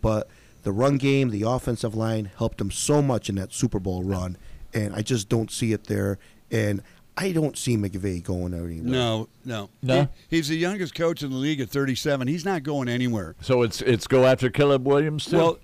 But 0.00 0.28
the 0.64 0.72
run 0.72 0.96
game, 0.98 1.30
the 1.30 1.42
offensive 1.42 1.94
line 1.94 2.30
helped 2.36 2.60
him 2.60 2.70
so 2.70 3.00
much 3.00 3.28
in 3.28 3.36
that 3.36 3.52
Super 3.52 3.78
Bowl 3.78 4.02
run, 4.02 4.36
and 4.72 4.94
I 4.94 5.02
just 5.02 5.28
don't 5.28 5.50
see 5.50 5.72
it 5.72 5.84
there. 5.84 6.18
And 6.50 6.82
I 7.16 7.30
don't 7.32 7.56
see 7.56 7.76
McVay 7.76 8.22
going 8.22 8.52
anywhere. 8.54 8.82
No, 8.90 9.28
no, 9.44 9.70
No? 9.82 10.08
He- 10.28 10.36
he's 10.36 10.48
the 10.48 10.56
youngest 10.56 10.94
coach 10.96 11.22
in 11.22 11.30
the 11.30 11.36
league 11.36 11.60
at 11.60 11.68
37. 11.70 12.26
He's 12.26 12.44
not 12.44 12.62
going 12.64 12.88
anywhere. 12.88 13.36
so 13.40 13.62
it's 13.62 13.80
it's 13.82 14.06
go 14.08 14.24
after 14.26 14.50
Caleb 14.50 14.86
Williams 14.86 15.26
too. 15.26 15.36
Well, 15.36 15.58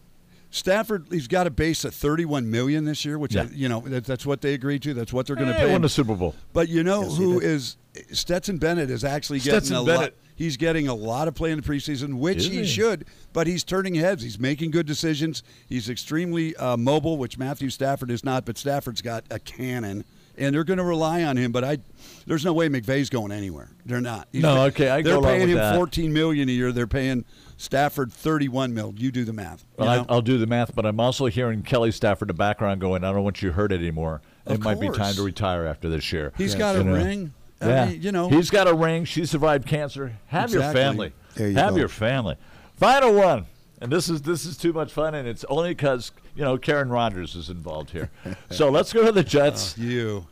Stafford, 0.53 1.07
he's 1.11 1.29
got 1.29 1.47
a 1.47 1.51
base 1.51 1.85
of 1.85 1.95
31 1.95 2.51
million 2.51 2.85
this 2.85 3.05
year, 3.05 3.19
which 3.19 3.35
Yeah. 3.35 3.45
is, 3.45 3.53
you 3.55 3.69
know 3.69 3.81
that, 3.87 4.05
that's 4.05 4.27
what 4.27 4.41
they 4.41 4.55
agreed 4.55 4.83
to. 4.83 4.95
That's 4.95 5.13
what 5.13 5.27
they're 5.27 5.37
going 5.37 5.49
to 5.49 5.55
Eh, 5.55 5.59
pay. 5.59 5.67
won 5.67 5.77
him. 5.77 5.83
the 5.83 5.89
Super 5.89 6.17
Bowl. 6.17 6.35
But 6.53 6.69
you 6.69 6.83
know 6.83 7.03
Yes, 7.03 7.17
he 7.17 7.23
who 7.23 7.41
did. 7.41 7.49
is 7.51 7.77
Stetson 8.13 8.59
Bennett 8.59 8.91
is 8.91 9.05
actually 9.05 9.39
getting 9.39 9.61
Stetson 9.61 9.77
a 9.77 9.83
lot. 9.83 10.13
He's 10.41 10.57
getting 10.57 10.89
a 10.89 10.95
lot 10.95 11.29
of 11.29 11.35
play 11.35 11.51
in 11.51 11.61
the 11.61 11.63
preseason, 11.63 12.15
which 12.15 12.47
he, 12.47 12.61
he? 12.61 12.65
should, 12.67 13.05
but 13.35 13.47
he's 13.47 13.63
turning 13.63 13.95
heads. 13.95 14.23
He's 14.23 14.39
making 14.39 14.71
good 14.71 14.87
decisions. 14.87 15.43
He's 15.69 15.91
extremely 15.91 16.57
uh, 16.57 16.79
mobile, 16.79 17.19
which 17.19 17.37
Matthew 17.37 17.69
Stafford 17.69 18.11
is 18.11 18.25
not, 18.25 18.47
but 18.47 18.57
Stafford's 18.57 19.03
got 19.03 19.23
a 19.31 19.39
cannon, 19.39 20.03
and 20.39 20.55
they're 20.55 20.65
going 20.65 20.79
to 20.79 20.83
rely 20.85 21.25
on 21.25 21.37
him. 21.37 21.53
But 21.53 21.65
I, 21.65 21.79
there's 22.27 22.43
no 22.43 22.55
way 22.55 22.71
McVay's 22.71 23.11
going 23.11 23.33
anywhere. 23.33 23.69
They're 23.85 24.01
not. 24.01 24.29
He's- 24.33 24.43
No, 24.43 24.63
okay, 24.69 24.89
I 24.89 25.03
go. 25.03 25.21
they're 25.21 25.31
paying 25.31 25.51
him 25.51 25.59
that. 25.59 25.77
14 25.77 26.11
million 26.11 26.49
a 26.49 26.53
year. 26.53 26.73
They're 26.73 26.87
paying 26.87 27.27
Stafford 27.59 28.11
31 28.11 28.73
mil. 28.73 28.95
You 28.97 29.13
do 29.13 29.27
the 29.27 29.35
math. 29.35 29.67
Well. 29.77 29.91
I, 29.91 30.07
I'll 30.09 30.23
do 30.23 30.39
the 30.39 30.47
math, 30.47 30.75
but 30.75 30.87
I'm 30.87 31.01
also 31.01 31.27
hearing 31.27 31.61
Kelly 31.63 31.93
Stafford 31.93 32.31
in 32.31 32.35
the 32.35 32.39
background 32.39 32.81
going, 32.81 33.05
"I 33.05 33.13
don't 33.13 33.25
want 33.25 33.43
you 33.43 33.53
hurt 33.53 33.73
anymore. 33.73 34.23
It 34.47 34.53
Of 34.55 34.63
might 34.63 34.81
be 34.81 34.89
time 34.89 35.13
to 35.17 35.23
retire 35.23 35.67
after 35.67 35.91
this 35.91 36.11
year." 36.15 36.33
He's 36.39 36.55
got 36.55 36.77
a 36.77 36.79
You 36.79 36.85
know? 36.85 36.95
ring. 36.95 37.35
I 37.61 37.69
yeah, 37.69 37.87
mean, 37.87 38.03
you 38.03 38.13
know. 38.13 38.29
he's 38.29 38.51
got 38.51 38.67
a 38.69 38.75
ring. 38.75 39.05
She 39.05 39.27
survived 39.27 39.67
cancer. 39.67 40.17
Have 40.27 40.51
your 40.51 40.63
family. 40.73 41.13
There 41.35 41.49
you 41.49 41.57
Have 41.57 41.73
go. 41.73 41.77
your 41.81 41.89
family. 41.89 42.37
Final 42.77 43.15
one, 43.15 43.47
and 43.81 43.93
this 43.93 44.09
is 44.09 44.23
this 44.23 44.47
is 44.47 44.57
too 44.57 44.73
much 44.73 44.93
fun, 44.93 45.15
and 45.15 45.29
it's 45.29 45.45
only 45.45 45.71
because 45.71 46.13
you 46.35 46.43
know 46.43 46.57
Karen 46.57 46.89
Rodgers 46.89 47.37
is 47.37 47.51
involved 47.51 47.91
here. 47.91 48.11
so 48.51 48.71
let's 48.71 48.93
go 48.93 49.05
to 49.05 49.13
the 49.13 49.23
Jets. 49.23 49.77
Oh, 49.79 49.83
you. 49.83 50.27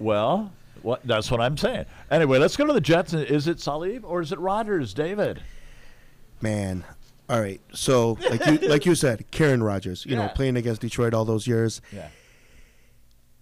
Well, 0.00 0.52
what, 0.82 1.00
that's 1.04 1.30
what 1.30 1.40
I'm 1.40 1.56
saying. 1.56 1.86
Anyway, 2.10 2.38
let's 2.38 2.56
go 2.56 2.66
to 2.66 2.72
the 2.72 2.80
Jets. 2.80 3.12
Is 3.12 3.48
it 3.48 3.60
Saleh 3.60 4.00
or 4.04 4.20
is 4.20 4.32
it 4.32 4.38
Rodgers, 4.38 4.94
David? 4.94 5.42
Man. 6.40 6.84
All 7.28 7.40
right. 7.40 7.60
So, 7.72 8.18
like 8.30 8.46
you, 8.46 8.68
like 8.68 8.86
you 8.86 8.94
said, 8.94 9.28
Karen 9.32 9.62
Rodgers, 9.62 10.06
you 10.06 10.14
know, 10.14 10.28
playing 10.28 10.56
against 10.56 10.80
Detroit 10.80 11.12
all 11.12 11.24
those 11.24 11.46
years. 11.46 11.80
Yeah. 11.92 12.08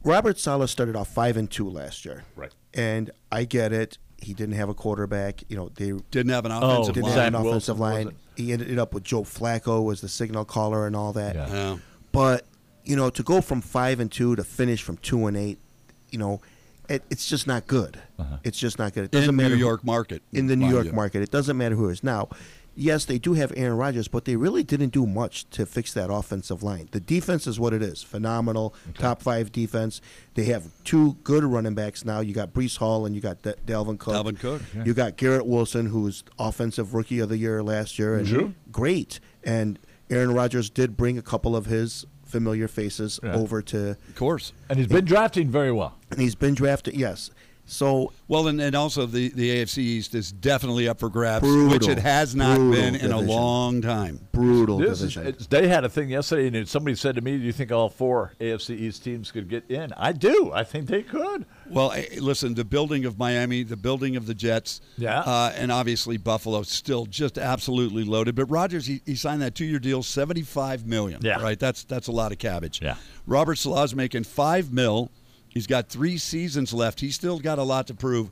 Robert 0.05 0.39
Saleh 0.39 0.69
started 0.71 0.97
off 0.97 1.09
5 1.09 1.37
and 1.37 1.51
2 1.51 1.69
last 1.69 2.05
year. 2.05 2.25
Right. 2.37 2.53
And 2.75 3.11
I 3.31 3.45
get 3.45 3.73
it. 3.73 3.99
He 4.21 4.35
didn't 4.35 4.55
have 4.55 4.69
a 4.69 4.75
quarterback. 4.75 5.43
You 5.49 5.57
know, 5.57 5.71
they 5.75 5.93
Didn't 6.11 6.33
have 6.33 6.45
an 6.47 6.53
Oh, 6.53 6.59
offensive 6.61 6.95
didn't 6.95 7.09
line. 7.11 7.19
have 7.19 7.27
an 7.29 7.35
offensive 7.47 7.79
Wilson, 7.79 8.07
line. 8.07 8.17
He 8.37 8.53
ended 8.53 8.79
up 8.79 8.93
with 8.95 9.05
Joe 9.05 9.23
Flacco 9.23 9.93
as 9.93 10.01
the 10.01 10.09
signal 10.09 10.45
caller 10.45 10.87
and 10.87 10.97
all 10.97 11.13
that. 11.13 11.35
Yeah. 11.37 11.49
Yeah. 11.53 11.77
But 12.13 12.47
you 12.85 12.97
know, 12.97 13.11
to 13.11 13.23
go 13.23 13.41
from 13.41 13.61
five 13.61 14.01
and 14.01 14.11
two 14.11 14.37
to 14.37 14.45
finish 14.45 14.83
from 14.83 14.97
two 14.99 15.27
and 15.27 15.37
eight, 15.37 15.59
you 16.11 16.19
know, 16.19 16.41
it, 16.89 17.03
it's 17.11 17.27
just 17.29 17.47
not 17.47 17.67
good. 17.67 17.99
It's 18.43 18.59
just 18.59 18.79
not 18.79 18.93
good. 18.93 19.05
It 19.05 19.11
doesn't 19.11 19.31
in 19.31 19.37
matter 19.37 19.51
New 19.51 19.55
who- 19.57 19.61
York 19.67 19.85
market. 19.85 20.23
in 20.33 20.47
the 20.49 20.57
New 20.57 20.69
York 20.69 20.87
you. 20.87 20.93
market. 20.93 21.23
It 21.23 21.31
doesn't 21.31 21.57
matter 21.57 21.75
who 21.77 21.89
it 21.89 21.93
is. 21.93 22.05
Now, 22.05 22.29
yes, 22.77 23.05
they 23.05 23.19
do 23.19 23.35
have 23.35 23.53
Aaron 23.57 23.77
Rodgers, 23.77 24.09
but 24.09 24.25
they 24.25 24.37
really 24.37 24.63
didn't 24.63 24.91
do 24.91 25.07
much 25.07 25.49
to 25.51 25.67
fix 25.67 25.93
that 25.95 26.11
offensive 26.13 26.63
line. 26.63 26.89
The 26.93 27.01
defense 27.01 27.47
is 27.47 27.59
what 27.61 27.73
it 27.73 27.83
is. 27.83 28.03
Phenomenal, 28.03 28.75
top 28.99 29.23
five 29.23 29.53
defense. 29.53 30.01
They 30.35 30.45
have 30.45 30.69
two 30.85 31.15
good 31.25 31.45
running 31.45 31.75
backs 31.75 32.05
now. 32.05 32.21
You 32.21 32.35
got 32.35 32.53
Breece 32.53 32.79
Hall 32.79 33.07
and 33.07 33.15
you 33.15 33.21
got 33.21 33.43
De- 33.43 33.55
Dalvin 33.67 33.99
Cook. 33.99 34.15
Dalvin 34.15 34.39
Cook, 34.39 34.63
yeah. 34.75 34.85
You 34.85 34.95
got 34.95 35.17
Garrett 35.17 35.47
Wilson, 35.47 35.87
who's 35.87 36.25
offensive 36.39 36.95
rookie 36.95 37.19
of 37.21 37.29
the 37.29 37.39
year 37.39 37.63
last 37.63 37.99
year, 37.99 38.17
and 38.17 38.27
Sure. 38.29 38.53
great. 38.73 39.21
And 39.43 39.79
Aaron 40.11 40.33
Rodgers 40.33 40.71
did 40.71 40.97
bring 40.97 41.17
a 41.19 41.23
couple 41.23 41.55
of 41.57 41.67
his 41.67 42.05
familiar 42.25 42.67
faces 42.67 43.21
Yeah. 43.23 43.35
over 43.35 43.63
to, 43.63 43.91
Of 43.91 44.15
course. 44.17 44.53
And 44.69 44.79
he's 44.79 44.89
been 44.89 45.05
drafting 45.05 45.49
very 45.51 45.71
well. 45.71 45.97
and 46.11 46.21
he's 46.21 46.35
been 46.35 46.55
drafted. 46.55 46.95
Yes. 46.97 47.31
So 47.67 48.13
Well, 48.29 48.49
and, 48.49 48.61
and 48.61 48.75
also 48.77 49.07
the, 49.07 49.31
the 49.31 49.51
AFC 49.63 49.79
East 49.79 50.15
is 50.15 50.31
definitely 50.31 50.87
up 50.87 51.01
for 51.01 51.09
grabs, 51.09 51.43
Brutal. 51.47 51.71
which 51.71 51.89
it 51.89 51.99
has 51.99 52.35
not 52.35 52.57
Brutal 52.57 52.73
been 52.83 52.95
in 52.95 53.11
a 53.11 53.19
long 53.21 53.81
time. 53.81 54.21
brutal 54.33 54.79
This 54.79 54.99
division. 54.99 55.27
it's, 55.29 55.47
they 55.47 55.67
had 55.69 55.83
a 55.85 55.89
thing 55.89 56.11
yesterday, 56.11 56.57
and 56.59 56.69
somebody 56.69 56.95
said 56.95 57.15
to 57.15 57.23
me, 57.23 57.39
"Do 57.39 57.45
you 57.45 57.53
think 57.53 57.73
all 57.73 57.89
four 57.89 58.33
AFC 58.39 58.79
East 58.79 59.03
teams 59.03 59.33
could 59.33 59.49
get 59.49 59.65
in?" 59.71 59.93
I 59.97 60.13
do. 60.13 60.51
I 60.55 60.63
think 60.65 60.89
they 60.89 61.03
could. 61.03 61.47
Well, 61.71 61.93
eh, 61.93 62.05
listen, 62.21 62.55
the 62.55 62.65
building 62.65 63.07
of 63.07 63.19
Miami, 63.19 63.63
the 63.63 63.77
building 63.79 64.17
of 64.17 64.27
the 64.27 64.35
Jets, 64.35 64.83
Yeah. 64.99 65.21
uh, 65.21 65.53
and 65.57 65.73
obviously 65.73 66.19
Buffalo 66.19 66.63
still 66.65 67.07
just 67.07 67.39
absolutely 67.39 68.05
loaded. 68.05 68.35
But 68.35 68.47
Rodgers, 68.47 68.85
he, 68.87 69.01
he 69.07 69.15
signed 69.15 69.41
that 69.41 69.55
two-year 69.55 69.79
deal, 69.79 70.03
seventy-five 70.03 70.87
million. 70.87 71.21
Yeah. 71.23 71.41
right. 71.43 71.59
That's 71.59 71.85
that's 71.85 72.09
a 72.09 72.13
lot 72.13 72.31
of 72.33 72.39
cabbage. 72.39 72.81
Yeah. 72.83 72.97
Robert 73.27 73.57
Saleh's 73.57 73.95
making 73.95 74.25
five 74.25 74.71
mil. 74.73 75.11
He's 75.55 75.67
got 75.69 75.89
three 75.89 76.19
seasons 76.19 76.75
left. 76.75 77.01
He's 77.01 77.15
still 77.15 77.39
got 77.39 77.59
a 77.59 77.63
lot 77.63 77.87
to 77.87 77.95
prove. 77.95 78.31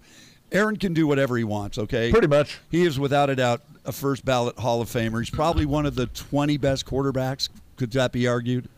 Aaron 0.51 0.77
can 0.77 0.93
do 0.93 1.07
whatever 1.07 1.37
he 1.39 1.45
wants. 1.45 1.79
Okay, 1.79 2.11
Pretty 2.11 2.27
much. 2.27 2.59
He 2.71 2.83
is 2.85 2.99
without 2.99 3.31
a 3.31 3.37
doubt 3.37 3.63
a 3.87 3.93
first 3.93 4.25
ballot 4.25 4.59
Hall 4.59 4.83
of 4.83 4.89
Famer. 4.89 5.21
He's 5.21 5.31
probably 5.31 5.65
one 5.65 5.87
of 5.87 5.95
the 5.95 6.07
twenty 6.07 6.57
best 6.59 6.85
quarterbacks. 6.85 7.49
Could 7.77 7.93
that 7.93 8.13
be 8.13 8.27
argued? 8.27 8.69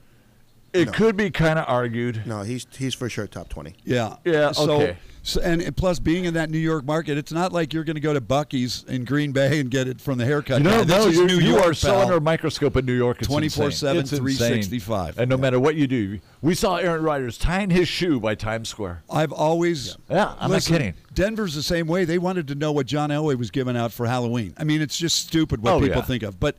It 0.73 0.93
could 0.93 1.17
be 1.17 1.31
kind 1.31 1.59
of 1.59 1.65
argued. 1.69 2.23
no, 2.27 2.43
he's 2.43 2.67
he's 2.77 2.95
for 2.95 3.09
sure 3.09 3.27
top 3.27 3.49
twenty. 3.49 3.75
Yeah. 3.85 4.17
Yeah, 4.25 4.53
So, 4.53 4.73
okay. 4.73 4.97
So 5.27 5.41
and, 5.41 5.75
plus, 5.75 5.99
being 5.99 6.27
in 6.27 6.35
that 6.35 6.51
New 6.51 6.59
York 6.59 6.85
market, 6.85 7.17
it's 7.17 7.33
not 7.33 7.51
like 7.51 7.73
you're 7.73 7.83
going 7.83 7.95
to 7.95 8.01
go 8.01 8.13
to 8.13 8.21
Bucky's 8.21 8.85
in 8.87 9.07
Green 9.07 9.33
Bay 9.33 9.59
and 9.59 9.71
get 9.71 9.89
it 9.89 9.99
from 9.99 10.19
the 10.19 10.27
haircut. 10.27 10.59
You 10.59 10.65
know. 10.65 10.83
No, 10.85 11.07
you, 11.07 11.27
New 11.27 11.39
you 11.39 11.55
York, 11.55 11.65
are 11.65 11.75
so 11.75 11.99
under 11.99 12.17
a 12.17 12.21
microscope 12.21 12.77
in 12.77 12.85
New 12.85 12.93
York. 12.93 13.23
It's 13.23 13.29
24/7, 13.29 13.65
insane. 13.65 13.97
It's 13.97 14.13
insane. 14.13 14.19
365. 14.19 15.19
And 15.19 15.31
no 15.31 15.39
matter 15.39 15.59
what 15.59 15.77
you 15.77 15.87
do, 15.87 16.21
we 16.43 16.55
saw 16.55 16.77
Aaron 16.77 17.03
Rodgers 17.03 17.39
tying 17.39 17.71
his 17.71 17.89
shoe 17.89 18.21
by 18.21 18.35
Times 18.35 18.69
Square. 18.69 19.03
I've 19.11 19.33
always. 19.33 19.97
Yeah, 20.11 20.35
I'm 20.39 20.51
not 20.51 20.63
kidding. 20.63 20.93
Denver's 21.15 21.55
the 21.55 21.63
same 21.63 21.87
way. 21.87 22.05
They 22.05 22.19
wanted 22.19 22.47
to 22.49 22.55
know 22.55 22.73
what 22.73 22.87
John 22.87 23.09
Elway 23.09 23.39
was 23.39 23.51
giving 23.51 23.79
out 23.79 23.93
for 23.93 24.07
Halloween. 24.07 24.53
I 24.59 24.65
mean, 24.65 24.83
it's 24.83 24.99
just 24.99 25.17
stupid 25.27 25.63
what 25.63 25.73
Oh, 25.73 25.81
people 25.81 25.97
yeah. 25.97 26.03
think 26.03 26.23
of. 26.23 26.39
But 26.39 26.59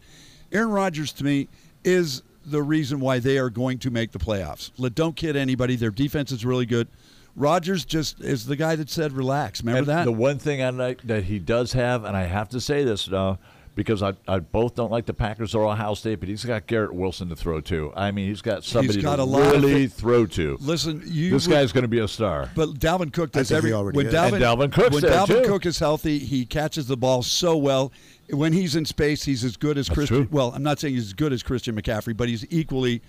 Aaron 0.51 0.71
Rodgers, 0.71 1.11
to 1.13 1.23
me, 1.23 1.49
is 1.83 2.23
the 2.43 2.63
reason 2.63 2.99
why 2.99 3.19
they 3.19 3.37
are 3.37 3.51
going 3.51 3.77
to 3.79 3.91
make 3.91 4.11
the 4.11 4.19
playoffs. 4.19 4.71
Don't 4.95 5.15
kid 5.15 5.35
anybody. 5.35 5.75
Their 5.75 5.91
defense 5.91 6.31
is 6.31 6.43
really 6.43 6.65
good. 6.65 6.87
Rodgers 7.35 7.83
just 7.85 8.21
is 8.21 8.45
the 8.45 8.55
guy 8.55 8.75
that 8.75 8.89
said, 8.89 9.11
"Relax." 9.11 9.61
Remember 9.61 9.79
And 9.79 9.87
that? 9.87 10.05
The 10.05 10.11
one 10.11 10.37
thing 10.39 10.61
I 10.63 10.69
like 10.69 11.01
that 11.03 11.25
he 11.25 11.39
does 11.39 11.73
have, 11.73 12.03
and 12.05 12.15
I 12.15 12.23
have 12.23 12.49
to 12.49 12.61
say 12.61 12.83
this 12.85 13.09
now, 13.09 13.39
because 13.75 14.01
I, 14.01 14.13
I 14.25 14.39
both 14.39 14.75
don't 14.75 14.89
like 14.89 15.05
the 15.05 15.13
Packers 15.13 15.53
or 15.53 15.65
Ohio 15.65 15.95
State, 15.95 16.21
but 16.21 16.29
he's 16.29 16.45
got 16.45 16.65
Garrett 16.65 16.93
Wilson 16.93 17.27
to 17.27 17.35
throw 17.35 17.59
to. 17.61 17.91
I 17.93 18.11
mean, 18.11 18.29
he's 18.29 18.41
got 18.41 18.63
somebody 18.63 19.01
got 19.01 19.17
to 19.17 19.23
a 19.23 19.25
lot 19.25 19.51
really 19.51 19.83
it. 19.83 19.91
throw 19.91 20.25
to. 20.27 20.57
Listen, 20.61 21.01
you 21.05 21.29
this 21.31 21.45
would- 21.45 21.53
guy's 21.53 21.73
going 21.73 21.81
to 21.81 21.89
be 21.89 21.99
a 21.99 22.07
star. 22.07 22.49
But 22.55 22.75
Dalvin 22.75 23.11
Cook 23.11 23.33
does 23.33 23.49
think 23.49 23.55
he 23.55 23.57
every 23.57 23.73
already 23.73 23.97
when 23.97 24.07
is. 24.07 24.13
Dalvin, 24.13 24.33
And 24.35 24.43
Dalvin 24.43 24.71
Cook's 24.71 24.93
when 24.93 25.01
there, 25.01 25.11
Dalvin 25.11 25.43
too. 25.43 25.49
Cook 25.49 25.65
is 25.65 25.77
healthy, 25.79 26.19
he 26.19 26.45
catches 26.45 26.87
the 26.87 26.95
ball 26.97 27.21
so 27.21 27.57
well. 27.57 27.91
When 28.29 28.53
he's 28.53 28.77
in 28.77 28.85
space, 28.85 29.23
he's 29.25 29.43
as 29.43 29.57
good 29.57 29.77
as 29.77 29.87
That's 29.87 29.95
Christian. 29.97 30.17
true. 30.25 30.27
Well, 30.31 30.53
I'm 30.55 30.63
not 30.63 30.79
saying 30.79 30.93
he's 30.95 31.07
as 31.07 31.13
good 31.13 31.33
as 31.33 31.43
Christian 31.43 31.75
McCaffrey, 31.79 32.15
but 32.15 32.29
he's 32.29 32.45
equally. 32.49 33.01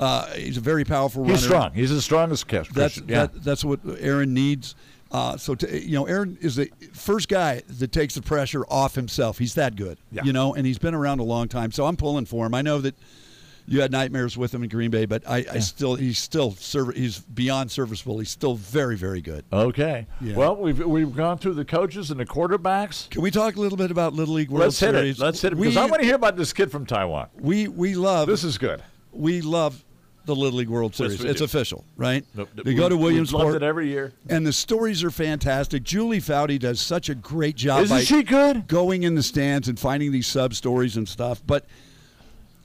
Uh, 0.00 0.26
he's 0.32 0.56
a 0.56 0.60
very 0.60 0.84
powerful 0.84 1.22
runner. 1.22 1.34
He's 1.34 1.44
strong. 1.44 1.72
He's 1.72 1.90
as 1.92 2.04
strong 2.04 2.32
as 2.32 2.42
Cash. 2.44 2.68
That's 2.70 2.98
yeah. 2.98 3.26
that, 3.26 3.44
that's 3.44 3.64
what 3.64 3.80
Aaron 3.98 4.34
needs. 4.34 4.74
Uh, 5.12 5.36
so 5.36 5.54
to, 5.54 5.80
you 5.80 5.92
know, 5.94 6.06
Aaron 6.06 6.36
is 6.40 6.56
the 6.56 6.68
first 6.92 7.28
guy 7.28 7.62
that 7.68 7.92
takes 7.92 8.14
the 8.14 8.22
pressure 8.22 8.64
off 8.68 8.96
himself. 8.96 9.38
He's 9.38 9.54
that 9.54 9.76
good, 9.76 9.98
Yeah. 10.10 10.24
you 10.24 10.32
know, 10.32 10.54
and 10.54 10.66
he's 10.66 10.78
been 10.78 10.94
around 10.94 11.20
a 11.20 11.24
long 11.24 11.46
time. 11.46 11.70
So 11.70 11.86
I'm 11.86 11.96
pulling 11.96 12.24
for 12.24 12.44
him. 12.46 12.54
I 12.54 12.62
know 12.62 12.80
that 12.80 12.96
you 13.66 13.80
had 13.80 13.92
nightmares 13.92 14.36
with 14.36 14.52
him 14.52 14.64
in 14.64 14.68
Green 14.68 14.90
Bay, 14.90 15.04
but 15.06 15.22
I, 15.26 15.44
I 15.50 15.58
still 15.60 15.94
he's 15.94 16.18
still 16.18 16.50
serv- 16.52 16.96
he's 16.96 17.20
beyond 17.20 17.70
serviceable. 17.70 18.18
He's 18.18 18.30
still 18.30 18.56
very 18.56 18.96
very 18.96 19.20
good. 19.22 19.44
Okay. 19.52 20.06
Yeah. 20.20 20.34
Well, 20.36 20.56
we've 20.56 20.84
we've 20.84 21.14
gone 21.14 21.38
through 21.38 21.54
the 21.54 21.64
coaches 21.64 22.10
and 22.10 22.18
the 22.18 22.26
quarterbacks. 22.26 23.08
Can 23.08 23.22
we 23.22 23.30
talk 23.30 23.54
a 23.56 23.60
little 23.60 23.78
bit 23.78 23.90
about 23.92 24.14
Little 24.14 24.34
League 24.34 24.50
World 24.50 24.64
Let's 24.64 24.80
hit 24.80 24.94
it. 24.96 25.18
Let's 25.18 25.40
hit 25.40 25.52
it 25.52 25.58
We, 25.58 25.68
because 25.68 25.76
I 25.76 25.86
want 25.86 26.00
to 26.02 26.06
hear 26.06 26.16
about 26.16 26.36
this 26.36 26.52
kid 26.52 26.70
from 26.72 26.84
Taiwan. 26.86 27.28
we 27.38 27.68
we 27.68 27.94
love 27.94 28.26
This 28.26 28.42
is 28.44 28.58
good. 28.58 28.82
We 29.14 29.40
love 29.40 29.84
the 30.26 30.34
Little 30.34 30.58
League 30.58 30.68
World 30.70 30.94
Series. 30.94 31.22
we 31.22 31.28
it's 31.28 31.38
do. 31.40 31.44
official, 31.44 31.84
right? 31.96 32.24
Nope, 32.34 32.48
go 32.56 32.62
to 32.62 32.62
we- 32.64 32.72
we've 32.72 32.78
loved 32.80 33.02
Williamsport 33.02 33.54
it 33.56 33.62
every 33.62 33.88
year. 33.88 34.12
and 34.30 34.46
the 34.46 34.52
stories 34.52 35.04
are 35.04 35.10
fantastic. 35.10 35.82
Julie 35.82 36.20
Foudy 36.20 36.58
does 36.58 36.80
such 36.80 37.08
a 37.10 37.14
great 37.14 37.56
job. 37.56 37.82
Isn't 37.84 37.96
by 37.98 38.02
she 38.02 38.22
good? 38.22 38.66
Going 38.66 39.02
in 39.02 39.14
the 39.16 39.22
stands 39.22 39.68
and 39.68 39.78
finding 39.78 40.12
these 40.12 40.26
sub 40.26 40.54
stories 40.54 40.96
and 40.96 41.06
stuff. 41.06 41.42
But 41.46 41.66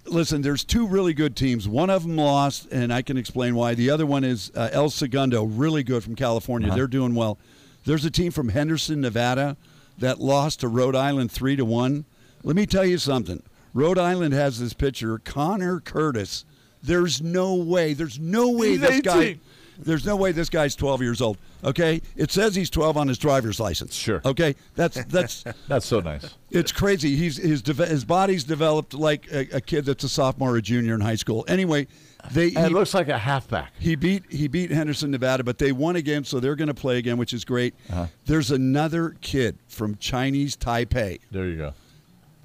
listen, 0.05 0.41
there's 0.41 0.63
two 0.63 0.87
really 0.87 1.13
good 1.13 1.35
teams. 1.35 1.67
One 1.67 1.89
of 1.89 2.03
them 2.03 2.15
lost, 2.15 2.67
and 2.71 2.93
I 2.93 3.01
can 3.01 3.17
explain 3.17 3.55
why. 3.55 3.75
The 3.75 3.89
other 3.89 4.05
one 4.05 4.23
is 4.23 4.51
uh, 4.55 4.69
El 4.71 4.89
Segundo, 4.89 5.43
really 5.43 5.83
good 5.83 6.03
from 6.03 6.15
California. 6.15 6.69
Uh-huh. 6.69 6.77
They're 6.77 6.87
doing 6.87 7.13
well. 7.13 7.37
There's 7.85 8.05
a 8.05 8.11
team 8.11 8.31
from 8.31 8.49
Henderson, 8.49 9.01
Nevada, 9.01 9.57
that 9.97 10.19
lost 10.19 10.61
to 10.61 10.67
Rhode 10.69 10.95
Island 10.95 11.31
three 11.31 11.55
to 11.57 11.65
one. 11.65 12.05
Let 12.43 12.55
me 12.55 12.65
tell 12.65 12.85
you 12.85 12.97
something. 12.97 13.43
Rhode 13.79 13.97
Island 13.97 14.33
has 14.33 14.59
this 14.59 14.73
pitcher, 14.73 15.19
Connor 15.19 15.79
Curtis. 15.79 16.43
There's 16.83 17.21
no 17.21 17.55
way. 17.55 17.93
There's 17.93 18.19
no 18.19 18.49
way 18.49 18.71
He's 18.71 18.81
this 18.81 19.01
guy. 19.01 19.39
There's 19.81 20.05
no 20.05 20.17
way 20.17 20.33
this 20.33 20.49
guy's 20.49 20.75
12 20.75 21.01
years 21.01 21.21
old. 21.21 21.37
Okay, 21.63 22.01
it 22.17 22.29
says 22.31 22.53
he's 22.55 22.69
12 22.69 22.97
on 22.97 23.07
his 23.07 23.17
driver's 23.17 23.57
license. 23.57 23.95
Sure. 23.95 24.21
Okay, 24.25 24.55
that's 24.75 25.01
that's 25.05 25.45
That's 25.69 25.85
so 25.85 26.01
nice. 26.01 26.35
it's 26.51 26.73
crazy. 26.73 27.15
He's 27.15 27.37
his 27.37 27.61
deve- 27.61 27.87
his 27.87 28.03
body's 28.03 28.43
developed 28.43 28.93
like 28.93 29.31
a, 29.31 29.47
a 29.55 29.61
kid 29.61 29.85
that's 29.85 30.03
a 30.03 30.09
sophomore 30.09 30.55
or 30.55 30.61
junior 30.61 30.95
in 30.95 30.99
high 31.01 31.15
school. 31.15 31.45
Anyway, 31.47 31.87
they 32.31 32.47
And 32.47 32.57
it 32.57 32.67
he, 32.67 32.73
looks 32.73 32.93
like 32.93 33.07
a 33.07 33.17
halfback. 33.17 33.71
he 33.79 33.95
beat 33.95 34.23
he 34.29 34.49
beat 34.49 34.69
Henderson, 34.71 35.11
Nevada, 35.11 35.45
but 35.45 35.57
they 35.57 35.71
won 35.71 35.95
again, 35.95 36.25
so 36.25 36.41
they're 36.41 36.57
going 36.57 36.67
to 36.67 36.73
play 36.73 36.97
again, 36.97 37.15
which 37.17 37.31
is 37.33 37.45
great. 37.45 37.73
Uh-huh. 37.89 38.07
There's 38.25 38.51
another 38.51 39.15
kid 39.21 39.57
from 39.69 39.95
Chinese 39.95 40.57
Taipei. 40.57 41.19
There 41.31 41.45
you 41.45 41.55
go. 41.55 41.73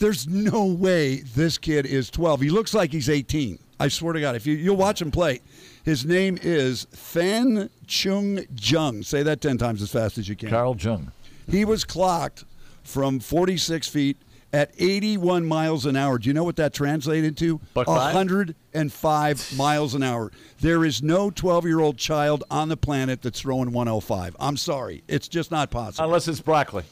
There's 0.04 0.28
no 0.28 0.66
way 0.66 1.22
this 1.34 1.56
kid 1.56 1.86
is 1.86 2.10
12. 2.10 2.42
He 2.42 2.50
looks 2.50 2.74
like 2.74 2.92
he's 2.92 3.08
18. 3.08 3.58
I 3.80 3.88
swear 3.88 4.12
to 4.12 4.20
God, 4.20 4.36
if 4.36 4.46
you 4.46 4.52
you'll 4.52 4.76
watch 4.76 5.00
him 5.00 5.10
play, 5.10 5.40
his 5.82 6.04
name 6.04 6.38
is 6.42 6.86
Fan 6.92 7.70
Chung 7.86 8.44
Jung. 8.54 9.02
Say 9.02 9.22
that 9.22 9.40
10 9.40 9.56
times 9.56 9.80
as 9.80 9.90
fast 9.90 10.18
as 10.18 10.28
you 10.28 10.36
can. 10.36 10.50
Carl 10.50 10.76
Jung. 10.76 11.10
He 11.50 11.64
was 11.64 11.84
clocked 11.84 12.44
from 12.82 13.18
46 13.18 13.88
feet 13.88 14.18
at 14.52 14.72
81 14.78 15.46
miles 15.46 15.86
an 15.86 15.96
hour. 15.96 16.18
Do 16.18 16.28
you 16.28 16.34
know 16.34 16.44
what 16.44 16.56
that 16.56 16.74
translated 16.74 17.38
to? 17.38 17.58
Buck 17.72 17.86
five? 17.86 18.14
105 18.14 19.52
miles 19.56 19.94
an 19.94 20.02
hour. 20.02 20.30
There 20.60 20.84
is 20.84 21.02
no 21.02 21.30
12 21.30 21.64
year 21.64 21.80
old 21.80 21.96
child 21.96 22.44
on 22.50 22.68
the 22.68 22.76
planet 22.76 23.22
that's 23.22 23.40
throwing 23.40 23.72
105. 23.72 24.36
I'm 24.38 24.58
sorry. 24.58 25.02
It's 25.08 25.28
just 25.28 25.50
not 25.50 25.70
possible. 25.70 26.04
Unless 26.04 26.28
it's 26.28 26.42
broccoli. 26.42 26.84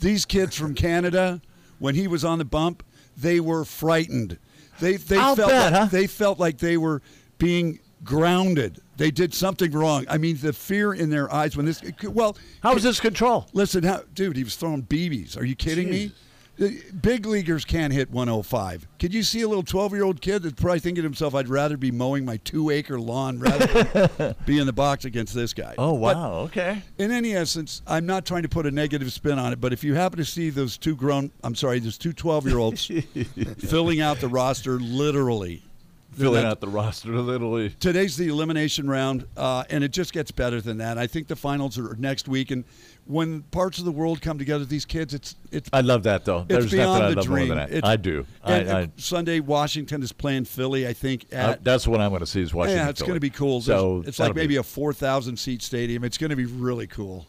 These 0.00 0.24
kids 0.24 0.56
from 0.56 0.74
Canada, 0.74 1.42
when 1.78 1.94
he 1.94 2.06
was 2.08 2.24
on 2.24 2.38
the 2.38 2.44
bump, 2.44 2.82
they 3.16 3.40
were 3.40 3.64
frightened. 3.64 4.38
They 4.80 4.96
they 4.96 5.16
I'll 5.18 5.36
felt 5.36 5.50
bet, 5.50 5.72
like, 5.72 5.80
huh? 5.82 5.88
they 5.90 6.06
felt 6.06 6.38
like 6.38 6.58
they 6.58 6.76
were 6.76 7.02
being 7.38 7.80
grounded. 8.04 8.80
They 8.96 9.10
did 9.10 9.34
something 9.34 9.72
wrong. 9.72 10.06
I 10.08 10.16
mean, 10.18 10.36
the 10.38 10.52
fear 10.52 10.92
in 10.94 11.10
their 11.10 11.32
eyes 11.32 11.56
when 11.56 11.66
this. 11.66 11.82
Well, 12.04 12.36
How 12.62 12.74
was 12.74 12.82
this 12.82 13.00
control? 13.00 13.46
Listen, 13.52 13.84
how, 13.84 14.02
dude, 14.14 14.36
he 14.36 14.44
was 14.44 14.56
throwing 14.56 14.82
BBs. 14.84 15.36
Are 15.36 15.44
you 15.44 15.54
kidding 15.54 15.90
me? 15.90 16.12
Big 16.58 17.26
leaguers 17.26 17.64
can't 17.64 17.92
hit 17.92 18.10
105. 18.10 18.88
Could 18.98 19.12
you 19.12 19.22
see 19.22 19.42
a 19.42 19.48
little 19.48 19.62
12 19.62 19.92
year 19.92 20.04
old 20.04 20.20
kid 20.20 20.42
that's 20.42 20.60
probably 20.60 20.80
thinking 20.80 21.02
to 21.02 21.06
himself, 21.06 21.34
I'd 21.34 21.48
rather 21.48 21.76
be 21.76 21.90
mowing 21.90 22.24
my 22.24 22.38
two 22.38 22.70
acre 22.70 22.98
lawn 22.98 23.38
rather 23.38 23.66
than 23.66 24.34
be 24.46 24.58
in 24.58 24.66
the 24.66 24.72
box 24.72 25.04
against 25.04 25.34
this 25.34 25.52
guy? 25.52 25.74
Oh 25.76 25.92
But 26.00 26.16
wow. 26.16 26.32
okay. 26.44 26.82
in 26.98 27.10
any 27.10 27.34
essence, 27.34 27.82
I'm 27.86 28.06
not 28.06 28.24
trying 28.24 28.42
to 28.42 28.48
put 28.48 28.64
a 28.66 28.70
negative 28.70 29.12
spin 29.12 29.38
on 29.38 29.52
it, 29.52 29.60
but 29.60 29.72
if 29.72 29.84
you 29.84 29.94
happen 29.94 30.18
to 30.18 30.24
see 30.24 30.48
those 30.50 30.78
two 30.78 30.96
grown, 30.96 31.30
I'm 31.44 31.54
sorry, 31.54 31.78
those 31.78 31.98
two 31.98 32.12
12 32.14 32.46
year 32.46 32.58
olds 32.58 32.86
filling 33.58 34.00
out 34.00 34.20
the 34.20 34.28
roster 34.28 34.78
literally. 34.80 35.62
Filling 36.16 36.42
that- 36.42 36.48
out 36.48 36.60
the 36.60 36.68
roster 36.68 37.10
literally. 37.20 37.70
Today's 37.80 38.16
the 38.16 38.28
elimination 38.28 38.88
round, 38.88 39.26
uh, 39.36 39.64
and 39.70 39.84
it 39.84 39.92
just 39.92 40.12
gets 40.12 40.30
better 40.30 40.60
than 40.60 40.78
that. 40.78 40.98
I 40.98 41.06
think 41.06 41.28
the 41.28 41.36
finals 41.36 41.78
are 41.78 41.94
next 41.96 42.28
week, 42.28 42.50
and 42.50 42.64
when 43.04 43.42
parts 43.42 43.78
of 43.78 43.84
the 43.84 43.92
world 43.92 44.20
come 44.20 44.38
together, 44.38 44.64
these 44.64 44.84
kids, 44.84 45.14
it's 45.14 45.36
it's 45.52 45.68
I 45.72 45.80
love 45.82 46.02
that 46.04 46.24
though. 46.24 46.40
it's 46.40 46.48
There's 46.48 46.72
nothing 46.72 47.02
I 47.02 47.10
the 47.10 47.16
love 47.16 47.24
dream. 47.26 47.48
more 47.48 47.56
than 47.56 47.70
that. 47.70 47.84
I 47.84 47.96
do. 47.96 48.26
I, 48.42 48.52
and, 48.54 48.70
I, 48.70 48.90
Sunday, 48.96 49.40
Washington 49.40 50.02
is 50.02 50.12
playing 50.12 50.44
Philly. 50.46 50.86
I 50.88 50.92
think 50.92 51.26
uh, 51.32 51.36
at 51.36 51.64
that's 51.64 51.86
what 51.86 52.00
I'm 52.00 52.10
going 52.10 52.20
to 52.20 52.26
see 52.26 52.42
is 52.42 52.52
Washington. 52.54 52.84
yeah, 52.84 52.90
it's 52.90 53.02
going 53.02 53.14
to 53.14 53.20
be 53.20 53.30
cool. 53.30 53.60
So 53.60 54.02
it's 54.06 54.18
like 54.18 54.34
be- 54.34 54.40
maybe 54.40 54.56
a 54.56 54.62
four 54.62 54.92
thousand 54.92 55.36
seat 55.38 55.62
stadium. 55.62 56.02
It's 56.04 56.18
going 56.18 56.30
to 56.30 56.36
be 56.36 56.46
really 56.46 56.86
cool. 56.86 57.26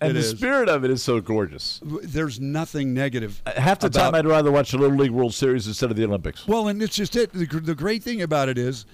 And 0.00 0.10
it 0.10 0.14
the 0.14 0.20
is. 0.20 0.30
spirit 0.30 0.68
of 0.68 0.84
it 0.84 0.90
is 0.90 1.02
so 1.02 1.20
gorgeous. 1.20 1.80
There's 1.82 2.40
nothing 2.40 2.94
negative. 2.94 3.42
Uh, 3.46 3.60
half 3.60 3.80
the 3.80 3.90
time, 3.90 4.14
I'd 4.14 4.26
rather 4.26 4.50
watch 4.50 4.70
the 4.72 4.78
Little 4.78 4.96
League 4.96 5.10
World 5.10 5.34
Series 5.34 5.66
instead 5.66 5.90
of 5.90 5.96
the 5.96 6.04
Olympics. 6.04 6.46
Well, 6.46 6.68
and 6.68 6.82
it's 6.82 6.96
just 6.96 7.16
it. 7.16 7.32
The, 7.32 7.46
the 7.46 7.74
great 7.74 8.02
thing 8.02 8.22
about 8.22 8.48
it 8.48 8.58
is, 8.58 8.86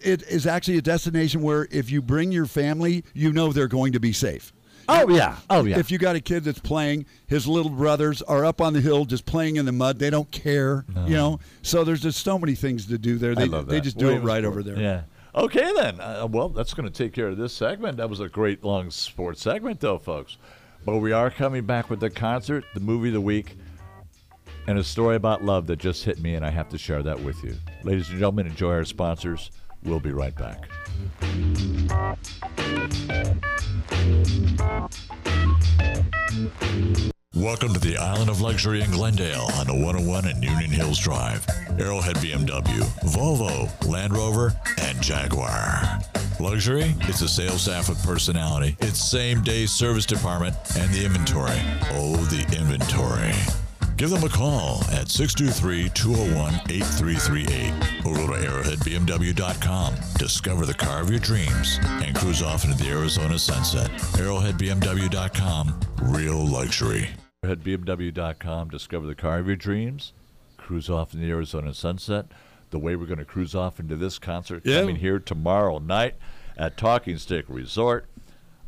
it 0.00 0.22
is 0.22 0.46
actually 0.46 0.78
a 0.78 0.82
destination 0.82 1.42
where 1.42 1.68
if 1.70 1.90
you 1.90 2.02
bring 2.02 2.32
your 2.32 2.46
family, 2.46 3.04
you 3.14 3.32
know 3.32 3.52
they're 3.52 3.68
going 3.68 3.92
to 3.92 4.00
be 4.00 4.12
safe. 4.12 4.52
Oh 4.88 5.08
yeah. 5.08 5.36
Oh 5.48 5.64
yeah. 5.64 5.78
If 5.78 5.90
you 5.90 5.98
got 5.98 6.16
a 6.16 6.20
kid 6.20 6.42
that's 6.44 6.58
playing, 6.58 7.06
his 7.28 7.46
little 7.46 7.70
brothers 7.70 8.22
are 8.22 8.44
up 8.44 8.60
on 8.60 8.72
the 8.72 8.80
hill 8.80 9.04
just 9.04 9.24
playing 9.24 9.56
in 9.56 9.64
the 9.64 9.72
mud. 9.72 9.98
They 10.00 10.10
don't 10.10 10.30
care, 10.32 10.84
you 11.06 11.14
know. 11.14 11.38
So 11.62 11.84
there's 11.84 12.00
just 12.00 12.24
so 12.24 12.38
many 12.38 12.56
things 12.56 12.86
to 12.86 12.98
do 12.98 13.16
there. 13.16 13.34
They 13.36 13.42
I 13.42 13.46
love 13.46 13.66
that. 13.66 13.72
they 13.72 13.80
just 13.80 13.98
do 13.98 14.08
Way 14.08 14.16
it 14.16 14.22
right 14.22 14.44
over 14.44 14.62
there. 14.64 14.78
Yeah. 14.78 15.02
Okay 15.34 15.72
then. 15.74 16.00
Uh, 16.00 16.26
well, 16.30 16.48
that's 16.48 16.74
going 16.74 16.90
to 16.90 16.92
take 16.92 17.12
care 17.12 17.28
of 17.28 17.36
this 17.36 17.52
segment. 17.52 17.96
That 17.98 18.10
was 18.10 18.20
a 18.20 18.28
great 18.28 18.64
long 18.64 18.90
sports 18.90 19.42
segment, 19.42 19.80
though, 19.80 19.98
folks. 19.98 20.36
But 20.84 20.98
we 20.98 21.12
are 21.12 21.30
coming 21.30 21.64
back 21.64 21.90
with 21.90 22.00
the 22.00 22.10
concert, 22.10 22.64
the 22.74 22.80
movie 22.80 23.08
of 23.08 23.14
the 23.14 23.20
week, 23.20 23.56
and 24.66 24.78
a 24.78 24.84
story 24.84 25.16
about 25.16 25.44
love 25.44 25.66
that 25.68 25.78
just 25.78 26.04
hit 26.04 26.20
me, 26.20 26.34
and 26.34 26.44
I 26.44 26.50
have 26.50 26.68
to 26.70 26.78
share 26.78 27.02
that 27.02 27.20
with 27.20 27.42
you. 27.44 27.54
Ladies 27.84 28.08
and 28.08 28.18
gentlemen, 28.18 28.46
enjoy 28.46 28.72
our 28.72 28.84
sponsors. 28.84 29.50
We'll 29.82 30.00
be 30.00 30.12
right 30.12 30.34
back. 30.36 30.68
Welcome 37.36 37.72
to 37.74 37.80
the 37.80 37.96
Island 37.96 38.28
of 38.28 38.40
Luxury 38.40 38.82
in 38.82 38.90
Glendale 38.90 39.48
on 39.54 39.68
the 39.68 39.72
101 39.72 40.24
and 40.26 40.42
Union 40.42 40.68
Hills 40.68 40.98
Drive. 40.98 41.46
Arrowhead 41.78 42.16
BMW, 42.16 42.80
Volvo, 43.04 43.70
Land 43.88 44.14
Rover, 44.14 44.52
and 44.80 45.00
Jaguar. 45.00 46.00
Luxury? 46.40 46.92
It's 47.02 47.22
a 47.22 47.28
sales 47.28 47.62
staff 47.62 47.88
with 47.88 48.02
personality. 48.02 48.76
It's 48.80 48.98
same 48.98 49.42
day 49.42 49.66
service 49.66 50.06
department 50.06 50.56
and 50.76 50.92
the 50.92 51.04
inventory. 51.04 51.60
Oh, 51.92 52.16
the 52.16 52.40
inventory. 52.58 53.32
Give 53.96 54.10
them 54.10 54.24
a 54.24 54.28
call 54.28 54.80
at 54.90 55.06
623-201-8338 55.06 58.06
or 58.06 58.16
go 58.16 58.26
to 58.26 58.32
arrowheadbmw.com. 58.32 59.94
Discover 60.18 60.66
the 60.66 60.74
car 60.74 61.00
of 61.00 61.10
your 61.10 61.20
dreams 61.20 61.78
and 61.84 62.12
cruise 62.16 62.42
off 62.42 62.64
into 62.64 62.76
the 62.76 62.90
Arizona 62.90 63.38
sunset. 63.38 63.88
arrowheadbmw.com. 64.18 65.80
Real 66.02 66.44
luxury. 66.44 67.08
Head 67.42 67.64
BMW.com, 67.64 68.68
discover 68.68 69.06
the 69.06 69.14
car 69.14 69.38
of 69.38 69.46
your 69.46 69.56
dreams, 69.56 70.12
cruise 70.58 70.90
off 70.90 71.14
in 71.14 71.22
the 71.22 71.30
Arizona 71.30 71.72
sunset. 71.72 72.26
The 72.68 72.78
way 72.78 72.96
we're 72.96 73.06
going 73.06 73.18
to 73.18 73.24
cruise 73.24 73.54
off 73.54 73.80
into 73.80 73.96
this 73.96 74.18
concert 74.18 74.60
Yeah. 74.66 74.80
coming 74.80 74.96
here 74.96 75.18
tomorrow 75.18 75.78
night 75.78 76.16
at 76.58 76.76
Talking 76.76 77.16
Stick 77.16 77.46
Resort. 77.48 78.04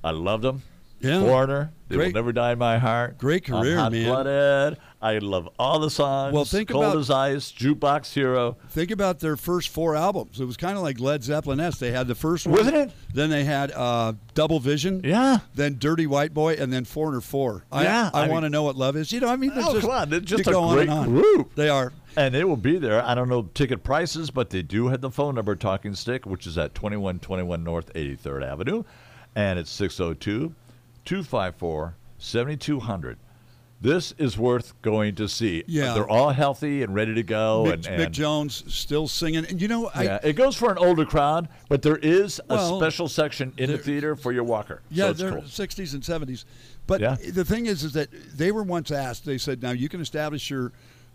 I 0.02 0.12
love 0.12 0.40
them. 0.40 0.62
Yeah. 1.00 1.20
Foreigner, 1.20 1.70
they 1.88 1.96
Great. 1.96 2.06
will 2.14 2.22
never 2.22 2.32
die 2.32 2.52
in 2.52 2.58
my 2.58 2.78
heart. 2.78 3.18
Great 3.18 3.44
career, 3.44 3.78
I'm 3.78 3.92
man. 3.92 4.06
hot-blooded. 4.06 4.78
I 5.02 5.18
love 5.18 5.48
all 5.58 5.80
the 5.80 5.90
songs. 5.90 6.32
Well, 6.32 6.44
think 6.44 6.68
Cold 6.68 6.84
about- 6.84 6.96
as 6.96 7.10
Ice, 7.10 7.50
Jukebox 7.50 8.12
Hero. 8.14 8.56
Think 8.68 8.92
about 8.92 9.18
their 9.18 9.36
first 9.36 9.68
four 9.70 9.96
albums. 9.96 10.40
It 10.40 10.44
was 10.44 10.56
kind 10.56 10.76
of 10.76 10.82
like 10.84 11.00
Led 11.00 11.24
Zeppelin 11.24 11.58
S. 11.58 11.78
They 11.80 11.90
had 11.90 12.06
the 12.06 12.14
first 12.14 12.46
one, 12.46 12.56
Wasn't 12.56 12.76
it? 12.76 12.92
Then 13.12 13.28
they 13.28 13.42
had 13.42 13.72
uh, 13.72 14.12
Double 14.34 14.60
Vision, 14.60 15.00
Yeah. 15.04 15.38
Then 15.56 15.76
Dirty 15.80 16.06
White 16.06 16.32
Boy, 16.32 16.54
and 16.54 16.72
then 16.72 16.84
Foreigner 16.84 17.20
Four. 17.20 17.64
I, 17.72 17.82
Yeah, 17.82 18.10
I, 18.14 18.26
I 18.26 18.28
want 18.28 18.44
to 18.44 18.50
know 18.50 18.62
what 18.62 18.76
love 18.76 18.96
is. 18.96 19.10
You 19.10 19.18
know, 19.18 19.28
I 19.28 19.34
mean, 19.36 19.50
Oh, 19.56 19.72
just, 19.74 19.80
come 19.80 19.90
on. 19.90 20.08
They're 20.08 20.20
just 20.20 20.46
a 20.46 20.52
go 20.52 20.62
on 20.62 20.78
and 20.78 20.90
on. 20.90 21.08
group. 21.08 21.54
They 21.56 21.68
are. 21.68 21.92
And 22.16 22.36
it 22.36 22.46
will 22.46 22.56
be 22.56 22.78
there. 22.78 23.02
I 23.04 23.14
don't 23.16 23.28
know 23.28 23.48
ticket 23.54 23.82
prices, 23.82 24.30
but 24.30 24.50
they 24.50 24.62
do 24.62 24.86
have 24.88 25.00
the 25.00 25.10
phone 25.10 25.34
number 25.34 25.56
Talking 25.56 25.94
Stick, 25.94 26.26
which 26.26 26.46
is 26.46 26.56
at 26.58 26.74
2121 26.76 27.64
North 27.64 27.92
83rd 27.94 28.44
Avenue. 28.44 28.84
And 29.34 29.58
it's 29.58 29.70
602 29.70 30.54
254 31.06 31.94
7200. 32.18 33.18
This 33.82 34.14
is 34.16 34.38
worth 34.38 34.80
going 34.80 35.16
to 35.16 35.28
see. 35.28 35.64
Yeah. 35.66 35.92
They're 35.94 36.08
all 36.08 36.30
healthy 36.30 36.84
and 36.84 36.94
ready 36.94 37.14
to 37.14 37.22
go. 37.24 37.64
Mick, 37.66 37.72
and, 37.88 38.00
Mick 38.00 38.10
Jones 38.12 38.62
still 38.72 39.08
singing, 39.08 39.44
and 39.44 39.60
you 39.60 39.66
know, 39.66 39.90
I, 39.92 40.04
yeah, 40.04 40.18
it 40.22 40.34
goes 40.34 40.54
for 40.54 40.70
an 40.70 40.78
older 40.78 41.04
crowd, 41.04 41.48
but 41.68 41.82
there 41.82 41.96
is 41.96 42.40
a 42.48 42.54
Well, 42.54 42.78
special 42.78 43.08
section 43.08 43.52
in 43.58 43.72
the 43.72 43.78
theater 43.78 44.14
for 44.14 44.30
your 44.30 44.44
walker. 44.44 44.82
Yeah, 44.88 45.08
so 45.08 45.12
they're 45.14 45.30
cool. 45.32 45.42
60s 45.42 45.94
and 45.94 46.02
70s. 46.02 46.44
But 46.86 47.00
Yeah. 47.00 47.16
the 47.32 47.44
thing 47.44 47.66
is, 47.66 47.82
is 47.82 47.92
that 47.94 48.08
they 48.36 48.52
were 48.52 48.62
once 48.62 48.92
asked. 48.92 49.24
They 49.24 49.38
said, 49.38 49.62
"Now 49.62 49.72
you 49.72 49.88
can 49.88 50.00
establish 50.00 50.48
your, 50.48 50.70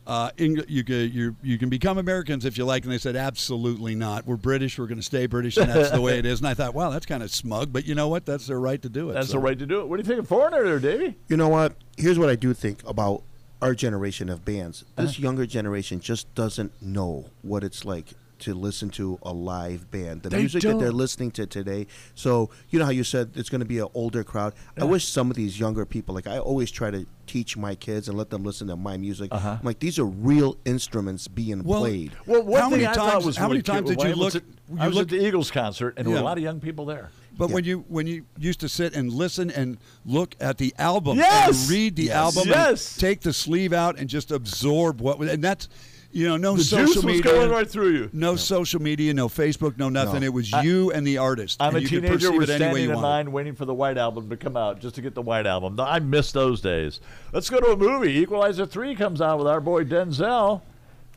uh, 0.07 0.31
Eng- 0.39 0.63
you 0.67 0.83
can 0.83 1.11
you 1.11 1.35
you 1.43 1.57
can 1.59 1.69
become 1.69 1.97
Americans 1.99 2.45
if 2.45 2.57
you 2.57 2.65
like." 2.65 2.83
And 2.83 2.91
they 2.91 2.97
said, 2.97 3.15
"Absolutely 3.15 3.93
not. 3.93 4.25
We're 4.25 4.37
British. 4.37 4.79
We're 4.79 4.87
going 4.87 4.97
to 4.97 5.03
stay 5.03 5.27
British, 5.27 5.57
and 5.57 5.69
that's 5.69 5.91
the 5.91 6.01
way 6.01 6.17
it 6.17 6.25
is." 6.25 6.39
And 6.39 6.47
I 6.47 6.53
thought, 6.55 6.73
"Wow, 6.73 6.89
that's 6.89 7.05
kind 7.05 7.21
of 7.21 7.29
smug." 7.29 7.71
But 7.71 7.85
you 7.85 7.93
know 7.93 8.07
what? 8.07 8.25
That's 8.25 8.47
their 8.47 8.59
right 8.59 8.81
to 8.81 8.89
do 8.89 9.09
it. 9.11 9.13
That's 9.13 9.27
so. 9.27 9.33
the 9.33 9.39
right 9.39 9.59
to 9.59 9.65
do 9.65 9.81
it. 9.81 9.87
What 9.87 9.97
do 9.97 10.01
you 10.01 10.07
think 10.07 10.19
of 10.21 10.27
Foreigner 10.27 10.63
there, 10.63 10.79
Davey? 10.79 11.15
You 11.27 11.37
know 11.37 11.49
what? 11.49 11.75
Here's 11.97 12.17
what 12.17 12.29
I 12.29 12.35
do 12.35 12.53
think 12.53 12.81
about 12.87 13.23
our 13.61 13.75
generation 13.75 14.29
of 14.29 14.45
bands. 14.45 14.85
This 14.95 15.11
Uh-huh. 15.13 15.23
younger 15.23 15.45
generation 15.45 15.99
just 15.99 16.33
doesn't 16.35 16.71
know 16.81 17.25
what 17.41 17.63
it's 17.63 17.83
like 17.85 18.13
to 18.39 18.53
listen 18.53 18.89
to 18.91 19.17
a 19.23 19.33
live 19.33 19.89
band. 19.91 20.23
The 20.23 20.29
They 20.29 20.39
music 20.39 20.61
that 20.63 20.79
they're 20.79 20.91
listening 20.91 21.31
to 21.31 21.45
today. 21.45 21.87
So, 22.15 22.49
you 22.69 22.79
know 22.79 22.85
how 22.85 22.91
you 22.91 23.03
said 23.03 23.31
it's 23.35 23.49
going 23.49 23.59
to 23.59 23.65
be 23.65 23.79
an 23.79 23.87
older 23.93 24.23
crowd? 24.23 24.53
I 24.79 24.83
wish 24.83 25.07
some 25.07 25.29
of 25.29 25.35
these 25.37 25.59
younger 25.59 25.85
people, 25.85 26.13
like 26.15 26.27
I 26.27 26.39
always 26.39 26.71
try 26.71 26.91
to 26.91 27.05
teach 27.25 27.57
my 27.57 27.75
kids 27.75 28.07
and 28.07 28.17
let 28.17 28.29
them 28.29 28.43
listen 28.43 28.67
to 28.67 28.75
my 28.75 28.95
music. 28.97 29.29
Uh-huh. 29.33 29.57
I'm 29.59 29.65
like, 29.65 29.79
these 29.79 29.99
are 29.99 30.05
real 30.05 30.57
instruments 30.65 31.27
being 31.27 31.63
Well, 31.63 31.81
played. 31.81 32.11
Well, 32.25 32.43
one 32.43 32.61
How 32.61 32.69
many 32.69 32.83
times- 32.85 32.97
thought 32.97 33.23
was 33.25 33.35
how 33.37 33.47
many 33.49 33.59
really 33.59 33.63
cute 33.63 33.75
times 33.75 33.89
did 33.89 34.01
you 34.01 34.05
I 34.07 34.09
was 34.11 34.17
look- 34.19 34.35
at- 34.35 34.43
you 34.69 34.77
I 34.79 34.87
was 34.87 34.95
look- 34.95 35.03
at 35.03 35.09
the 35.19 35.25
Eagles 35.27 35.51
concert, 35.51 35.93
and 35.97 36.07
there 36.07 36.13
were 36.13 36.19
a 36.21 36.23
lot 36.23 36.37
of 36.37 36.43
young 36.43 36.59
people 36.59 36.85
there. 36.85 37.09
But 37.37 37.49
Yeah. 37.49 37.55
when 37.55 37.63
you 37.65 37.85
when 37.87 38.07
you 38.07 38.25
used 38.39 38.59
to 38.61 38.69
sit 38.69 38.95
and 38.95 39.11
listen 39.13 39.51
and 39.51 39.77
look 40.05 40.35
at 40.39 40.57
the 40.57 40.73
album 40.79 41.17
Yes! 41.17 41.61
and 41.61 41.69
read 41.69 41.95
the 41.95 42.05
Yes. 42.05 42.15
album, 42.15 42.49
Yes. 42.49 42.93
and 42.93 43.01
take 43.01 43.21
the 43.21 43.31
sleeve 43.31 43.73
out 43.73 43.99
and 43.99 44.09
just 44.09 44.31
absorb 44.31 45.01
what 45.01 45.19
was, 45.19 45.29
and 45.29 45.43
that's 45.43 45.69
you 46.11 46.27
know 46.27 46.37
no 46.37 46.55
The 46.55 46.63
social 46.63 46.85
juice 46.87 46.95
was 46.95 47.05
media, 47.05 47.23
going 47.23 47.49
right 47.51 47.69
through 47.69 47.89
you. 47.91 48.09
no 48.13 48.35
social 48.35 48.81
media, 48.81 49.13
no 49.13 49.27
Facebook, 49.27 49.77
no 49.77 49.89
nothing. 49.89 50.21
No. 50.21 50.25
It 50.27 50.33
was 50.33 50.53
I- 50.53 50.61
you 50.63 50.91
and 50.91 51.05
the 51.05 51.17
artist. 51.17 51.57
I'm 51.61 51.69
and 51.75 51.77
a 51.77 51.81
you 51.81 51.87
teenager. 52.01 52.31
We're 52.31 52.43
it 52.43 52.49
any 52.49 52.65
way 52.65 52.71
standing 52.71 52.83
in 52.85 52.89
wanted. 52.95 53.01
line 53.07 53.31
waiting 53.31 53.55
for 53.55 53.65
the 53.65 53.73
White 53.73 53.97
Album 53.97 54.29
to 54.29 54.37
come 54.37 54.55
out 54.57 54.79
just 54.79 54.95
to 54.95 55.01
get 55.01 55.13
the 55.15 55.21
White 55.21 55.45
Album. 55.45 55.79
I 55.79 55.99
miss 55.99 56.31
those 56.31 56.61
days. 56.61 56.99
Let's 57.33 57.49
go 57.49 57.59
to 57.59 57.67
a 57.67 57.77
movie. 57.77 58.17
Equalizer 58.19 58.65
3 58.65 58.95
comes 58.95 59.21
out 59.21 59.37
with 59.39 59.47
our 59.47 59.59
boy 59.61 59.83
Denzel 59.83 60.61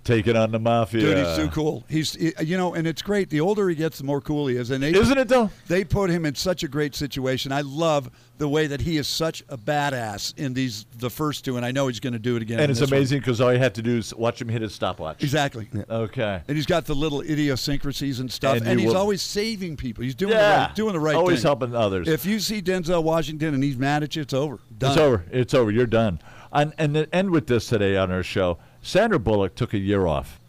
taking 0.04 0.36
on 0.36 0.50
the 0.50 0.58
Mafia. 0.58 1.00
Dude, 1.00 1.18
he's 1.26 1.36
too 1.36 1.48
cool. 1.48 1.84
He's 1.88 2.14
he- 2.14 2.32
you 2.42 2.56
know, 2.56 2.74
and 2.74 2.86
it's 2.86 3.02
great. 3.02 3.30
The 3.30 3.40
older 3.40 3.68
he 3.68 3.74
gets, 3.74 3.98
the 3.98 4.04
more 4.04 4.20
cool 4.20 4.46
he 4.46 4.56
is. 4.56 4.70
And 4.70 4.82
they, 4.82 4.90
Isn't 4.92 5.18
it, 5.18 5.28
though? 5.28 5.50
They 5.68 5.84
put 5.84 6.10
him 6.10 6.24
in 6.24 6.34
such 6.34 6.62
a 6.62 6.68
great 6.68 6.94
situation. 6.94 7.52
I 7.52 7.60
love 7.60 8.10
the 8.38 8.48
way 8.48 8.66
that 8.68 8.80
he 8.80 8.96
is 8.96 9.06
such 9.06 9.42
a 9.50 9.58
badass 9.58 10.38
in 10.38 10.54
these 10.54 10.86
the 10.98 11.10
first 11.10 11.44
two, 11.44 11.56
and 11.58 11.66
I 11.66 11.72
know 11.72 11.88
he's 11.88 12.00
going 12.00 12.14
to 12.14 12.18
do 12.18 12.36
it 12.36 12.42
again. 12.42 12.60
And 12.60 12.70
it's 12.70 12.80
amazing 12.80 13.18
because 13.20 13.40
all 13.40 13.52
you 13.52 13.58
have 13.58 13.74
to 13.74 13.82
do 13.82 13.98
is 13.98 14.14
watch 14.14 14.40
him 14.40 14.48
hit 14.48 14.62
his 14.62 14.74
stopwatch. 14.74 15.22
Exactly. 15.22 15.68
Okay. 15.90 16.40
And 16.48 16.56
he's 16.56 16.66
got 16.66 16.86
the 16.86 16.94
little 16.94 17.20
idiosyncrasies 17.20 18.20
and 18.20 18.32
stuff, 18.32 18.56
And 18.56 18.66
and, 18.66 18.80
he's 18.80 18.88
will- 18.88 18.96
always 18.96 19.20
saving 19.22 19.76
people. 19.76 20.04
He's 20.04 20.14
doing 20.14 20.32
the 20.32 20.38
right, 20.38 20.72
doing 20.74 20.94
the 20.94 21.00
right 21.00 21.14
Always 21.16 21.38
thing. 21.40 21.48
helping 21.48 21.74
others. 21.74 22.08
If 22.08 22.24
you 22.24 22.40
see 22.40 22.62
Denzel 22.62 23.02
Washington 23.02 23.52
and 23.54 23.62
he's 23.62 23.76
mad 23.76 24.02
at 24.02 24.16
you, 24.16 24.22
it's 24.22 24.32
over. 24.34 24.58
Done. 24.78 24.92
It's 24.92 24.98
over. 25.00 25.24
It's 25.30 25.54
over. 25.54 25.70
You're 25.70 25.86
done. 25.86 26.20
And, 26.52 26.72
and 26.78 26.94
to 26.94 27.14
end 27.14 27.30
with 27.30 27.46
this 27.46 27.66
today 27.66 27.96
on 27.96 28.10
our 28.10 28.22
show, 28.22 28.58
Sandra 28.82 29.18
Bullock 29.18 29.54
took 29.54 29.74
a 29.74 29.78
year 29.78 30.06
off 30.06 30.40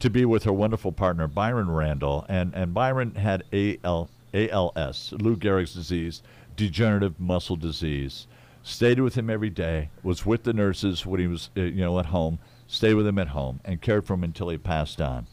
to 0.00 0.10
be 0.10 0.24
with 0.24 0.44
her 0.44 0.52
wonderful 0.52 0.92
partner, 0.92 1.26
Byron 1.26 1.70
Randall. 1.70 2.24
And, 2.28 2.54
and 2.54 2.74
Byron 2.74 3.14
had 3.14 3.44
AL, 3.52 4.10
ALS, 4.32 5.12
Lou 5.18 5.36
Gehrig's 5.36 5.74
disease, 5.74 6.22
degenerative 6.56 7.18
muscle 7.18 7.56
disease. 7.56 8.26
Stayed 8.62 9.00
with 9.00 9.14
him 9.14 9.28
every 9.28 9.50
day, 9.50 9.90
was 10.02 10.24
with 10.24 10.44
the 10.44 10.52
nurses 10.52 11.04
when 11.04 11.20
he 11.20 11.26
was, 11.26 11.50
uh, 11.56 11.60
you 11.62 11.82
know, 11.82 11.98
at 11.98 12.06
home, 12.06 12.38
stayed 12.66 12.94
with 12.94 13.06
him 13.06 13.18
at 13.18 13.28
home, 13.28 13.60
and 13.64 13.82
cared 13.82 14.06
for 14.06 14.14
him 14.14 14.24
until 14.24 14.48
he 14.48 14.56
passed 14.56 15.00
on. 15.02 15.26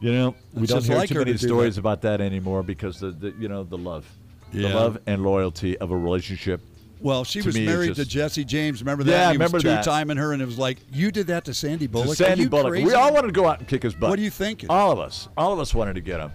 You 0.00 0.12
know, 0.12 0.34
we 0.54 0.62
It's 0.62 0.72
don't 0.72 0.84
hear 0.84 0.96
like 0.96 1.10
too 1.10 1.18
many 1.18 1.32
to 1.32 1.38
stories 1.38 1.74
that. 1.74 1.80
about 1.82 2.00
that 2.02 2.22
anymore 2.22 2.62
because 2.62 3.00
the, 3.00 3.10
the 3.10 3.34
you 3.38 3.48
know 3.48 3.64
the 3.64 3.76
love, 3.76 4.06
the 4.50 4.66
love 4.70 4.98
and 5.06 5.22
loyalty 5.22 5.76
of 5.76 5.90
a 5.90 5.96
relationship. 5.96 6.62
Well, 7.00 7.24
she 7.24 7.40
to 7.40 7.46
was 7.48 7.54
me, 7.56 7.64
married 7.66 7.94
just- 7.94 8.00
to 8.00 8.06
Jesse 8.06 8.44
James. 8.44 8.82
Remember 8.82 9.02
that? 9.04 9.10
Yeah, 9.10 9.26
he 9.28 9.32
remember 9.32 9.56
was 9.56 9.62
that. 9.64 9.84
two-timing 9.84 10.18
her, 10.18 10.32
and 10.32 10.42
it 10.42 10.46
was 10.46 10.58
like, 10.58 10.78
you 10.92 11.10
did 11.10 11.28
that 11.28 11.44
to 11.46 11.54
Sandy 11.54 11.86
Bullock. 11.86 12.10
Are 12.10 12.14
Sandy 12.14 12.46
Bullock. 12.46 12.68
crazy? 12.72 12.84
We 12.86 12.92
all 12.94 13.12
wanted 13.14 13.28
to 13.28 13.32
go 13.32 13.46
out 13.48 13.58
and 13.58 13.66
kick 13.66 13.82
his 13.82 13.94
butt. 13.94 14.10
What 14.10 14.18
are 14.18 14.22
you 14.22 14.30
thinking? 14.30 14.68
All 14.70 14.92
of 14.92 14.98
us. 14.98 15.28
All 15.36 15.52
of 15.52 15.58
us 15.58 15.74
wanted 15.74 15.94
to 15.94 16.00
get 16.02 16.20
him. 16.20 16.30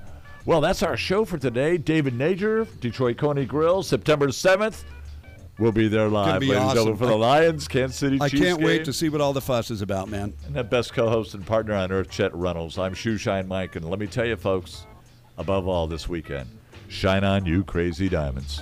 Well, 0.45 0.61
that's 0.61 0.81
our 0.83 0.97
show 0.97 1.23
for 1.25 1.37
today. 1.37 1.77
David 1.77 2.13
Nager, 2.15 2.67
Detroit 2.79 3.17
Coney 3.17 3.45
Grill, 3.45 3.83
September 3.83 4.27
7th. 4.27 4.83
We'll 5.57 5.71
be 5.71 5.87
there 5.87 6.09
live, 6.09 6.41
be 6.41 6.47
ladies 6.47 6.63
and 6.71 6.79
awesome. 6.79 6.97
for 6.97 7.05
the 7.05 7.15
Lions, 7.15 7.67
Kansas 7.67 7.97
City 7.97 8.17
I 8.19 8.27
Chiefs 8.27 8.43
can't 8.43 8.61
wait 8.61 8.83
to 8.85 8.91
see 8.93 9.07
what 9.07 9.21
all 9.21 9.31
the 9.31 9.39
fuss 9.41 9.71
is 9.71 9.81
about, 9.81 10.09
man. 10.09 10.33
And 10.45 10.53
that 10.55 10.69
best 10.69 10.93
co-host 10.93 11.33
and 11.33 11.45
partner 11.45 11.73
on 11.75 11.91
earth, 11.93 12.09
Chet 12.09 12.35
Reynolds. 12.35 12.77
I'm 12.77 12.93
Shoeshine 12.93 13.47
Mike, 13.47 13.75
and 13.77 13.89
let 13.89 13.97
me 13.97 14.05
tell 14.05 14.25
you, 14.25 14.35
folks, 14.35 14.85
above 15.37 15.65
all 15.67 15.87
this 15.87 16.09
weekend, 16.09 16.49
shine 16.89 17.23
on 17.23 17.45
you, 17.45 17.63
crazy 17.63 18.09
diamonds. 18.09 18.61